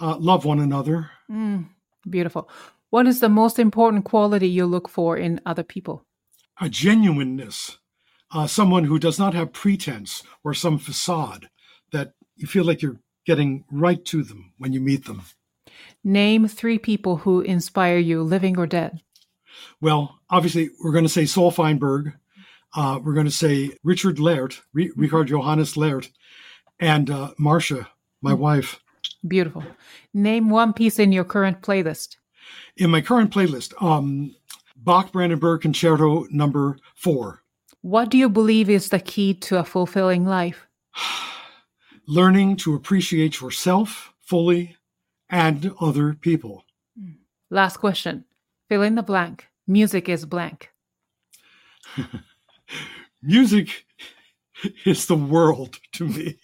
Uh, 0.00 0.16
love 0.18 0.44
one 0.44 0.58
another. 0.58 1.10
Mm, 1.30 1.68
beautiful. 2.08 2.48
What 2.90 3.06
is 3.06 3.20
the 3.20 3.28
most 3.28 3.58
important 3.58 4.04
quality 4.04 4.48
you 4.48 4.66
look 4.66 4.88
for 4.88 5.16
in 5.16 5.40
other 5.46 5.62
people? 5.62 6.04
A 6.60 6.68
genuineness, 6.68 7.78
uh, 8.30 8.46
someone 8.46 8.84
who 8.84 8.98
does 8.98 9.18
not 9.18 9.34
have 9.34 9.52
pretense 9.52 10.22
or 10.42 10.54
some 10.54 10.78
facade, 10.78 11.48
that 11.92 12.14
you 12.36 12.46
feel 12.46 12.64
like 12.64 12.82
you're 12.82 13.00
getting 13.24 13.64
right 13.70 14.04
to 14.06 14.22
them 14.22 14.52
when 14.58 14.72
you 14.72 14.80
meet 14.80 15.06
them. 15.06 15.22
Name 16.02 16.46
three 16.46 16.78
people 16.78 17.18
who 17.18 17.40
inspire 17.40 17.98
you, 17.98 18.22
living 18.22 18.58
or 18.58 18.66
dead. 18.66 19.00
Well, 19.80 20.20
obviously, 20.28 20.70
we're 20.82 20.92
going 20.92 21.04
to 21.04 21.08
say 21.08 21.26
Saul 21.26 21.50
Feinberg. 21.50 22.14
Uh, 22.74 22.98
we're 23.02 23.14
going 23.14 23.26
to 23.26 23.32
say 23.32 23.70
Richard 23.84 24.18
Lert, 24.18 24.60
R- 24.76 24.88
Richard 24.96 25.28
Johannes 25.28 25.76
Lert, 25.76 26.10
and 26.80 27.08
uh, 27.10 27.30
Marcia, 27.38 27.88
my 28.20 28.32
mm-hmm. 28.32 28.40
wife. 28.40 28.80
Beautiful. 29.26 29.64
Name 30.12 30.50
one 30.50 30.72
piece 30.72 30.98
in 30.98 31.12
your 31.12 31.24
current 31.24 31.62
playlist. 31.62 32.16
In 32.76 32.90
my 32.90 33.00
current 33.00 33.32
playlist, 33.32 33.80
um, 33.82 34.34
Bach 34.76 35.12
Brandenburg 35.12 35.62
Concerto 35.62 36.26
number 36.30 36.78
four. 36.94 37.42
What 37.82 38.10
do 38.10 38.18
you 38.18 38.28
believe 38.28 38.68
is 38.68 38.88
the 38.88 38.98
key 38.98 39.34
to 39.34 39.58
a 39.58 39.64
fulfilling 39.64 40.26
life? 40.26 40.66
Learning 42.06 42.56
to 42.56 42.74
appreciate 42.74 43.40
yourself 43.40 44.12
fully 44.20 44.76
and 45.30 45.72
other 45.80 46.14
people. 46.14 46.64
Last 47.50 47.78
question. 47.78 48.24
Fill 48.68 48.82
in 48.82 48.94
the 48.94 49.02
blank. 49.02 49.48
Music 49.66 50.08
is 50.08 50.26
blank. 50.26 50.70
Music 53.22 53.84
is 54.84 55.06
the 55.06 55.16
world 55.16 55.78
to 55.92 56.06
me. 56.06 56.38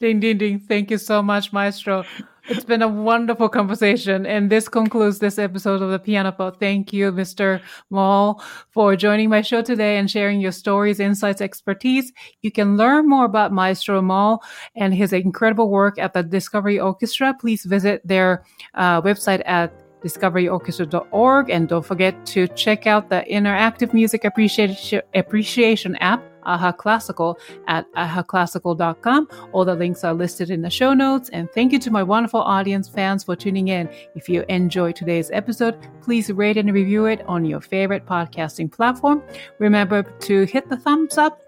Ding, 0.00 0.18
ding, 0.18 0.38
ding. 0.38 0.58
Thank 0.58 0.90
you 0.90 0.98
so 0.98 1.22
much, 1.22 1.52
Maestro. 1.52 2.04
It's 2.48 2.64
been 2.64 2.82
a 2.82 2.88
wonderful 2.88 3.48
conversation. 3.48 4.26
And 4.26 4.50
this 4.50 4.68
concludes 4.68 5.20
this 5.20 5.38
episode 5.38 5.80
of 5.80 5.92
the 5.92 5.98
Piano 6.00 6.32
Pod. 6.32 6.58
Thank 6.58 6.92
you, 6.92 7.12
Mr. 7.12 7.62
Maull, 7.88 8.42
for 8.70 8.96
joining 8.96 9.30
my 9.30 9.42
show 9.42 9.62
today 9.62 9.98
and 9.98 10.10
sharing 10.10 10.40
your 10.40 10.50
stories, 10.50 10.98
insights, 10.98 11.40
expertise. 11.40 12.12
You 12.40 12.50
can 12.50 12.76
learn 12.76 13.08
more 13.08 13.24
about 13.24 13.52
Maestro 13.52 14.02
Maull 14.02 14.42
and 14.74 14.92
his 14.92 15.12
incredible 15.12 15.70
work 15.70 15.98
at 15.98 16.14
the 16.14 16.24
Discovery 16.24 16.80
Orchestra. 16.80 17.32
Please 17.38 17.64
visit 17.64 18.04
their 18.04 18.44
uh, 18.74 19.00
website 19.02 19.42
at 19.46 19.72
discoveryorchestra.org 20.02 21.50
and 21.50 21.68
don't 21.68 21.84
forget 21.84 22.26
to 22.26 22.48
check 22.48 22.86
out 22.86 23.08
the 23.08 23.24
interactive 23.30 23.92
music 23.92 24.24
appreciation, 24.24 25.96
app 25.96 26.22
AHA 26.44 26.72
Classical 26.72 27.38
at 27.68 27.90
ahaclassical.com. 27.94 29.28
All 29.52 29.64
the 29.64 29.74
links 29.74 30.04
are 30.04 30.14
listed 30.14 30.50
in 30.50 30.62
the 30.62 30.70
show 30.70 30.92
notes. 30.92 31.28
And 31.30 31.50
thank 31.52 31.72
you 31.72 31.78
to 31.80 31.90
my 31.90 32.02
wonderful 32.02 32.40
audience 32.40 32.88
fans 32.88 33.24
for 33.24 33.36
tuning 33.36 33.68
in. 33.68 33.88
If 34.14 34.28
you 34.28 34.44
enjoyed 34.48 34.96
today's 34.96 35.30
episode, 35.30 35.78
please 36.02 36.30
rate 36.30 36.56
and 36.56 36.72
review 36.72 37.06
it 37.06 37.22
on 37.26 37.44
your 37.44 37.60
favorite 37.60 38.06
podcasting 38.06 38.72
platform. 38.72 39.22
Remember 39.58 40.02
to 40.02 40.44
hit 40.44 40.68
the 40.68 40.76
thumbs 40.76 41.18
up. 41.18 41.40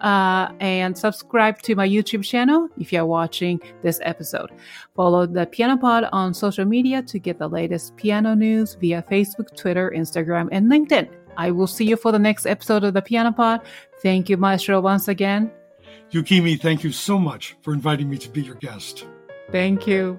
Uh, 0.00 0.52
and 0.60 0.96
subscribe 0.96 1.62
to 1.62 1.74
my 1.74 1.88
YouTube 1.88 2.22
channel 2.22 2.68
if 2.78 2.92
you're 2.92 3.06
watching 3.06 3.60
this 3.82 3.98
episode. 4.02 4.50
Follow 4.94 5.26
the 5.26 5.46
Piano 5.46 5.76
Pod 5.76 6.08
on 6.12 6.34
social 6.34 6.64
media 6.64 7.02
to 7.02 7.18
get 7.18 7.38
the 7.38 7.48
latest 7.48 7.96
piano 7.96 8.34
news 8.34 8.74
via 8.74 9.02
Facebook, 9.10 9.56
Twitter, 9.56 9.92
Instagram, 9.96 10.48
and 10.52 10.70
LinkedIn. 10.70 11.08
I 11.36 11.50
will 11.50 11.66
see 11.66 11.84
you 11.84 11.96
for 11.96 12.12
the 12.12 12.18
next 12.18 12.46
episode 12.46 12.84
of 12.84 12.94
the 12.94 13.02
Piano 13.02 13.32
Pod. 13.32 13.62
Thank 14.02 14.28
you, 14.28 14.36
Maestro, 14.36 14.80
once 14.80 15.08
again. 15.08 15.50
Yukimi, 16.12 16.60
thank 16.60 16.84
you 16.84 16.92
so 16.92 17.18
much 17.18 17.56
for 17.62 17.74
inviting 17.74 18.08
me 18.08 18.18
to 18.18 18.28
be 18.28 18.42
your 18.42 18.54
guest. 18.56 19.06
Thank 19.50 19.86
you. 19.86 20.18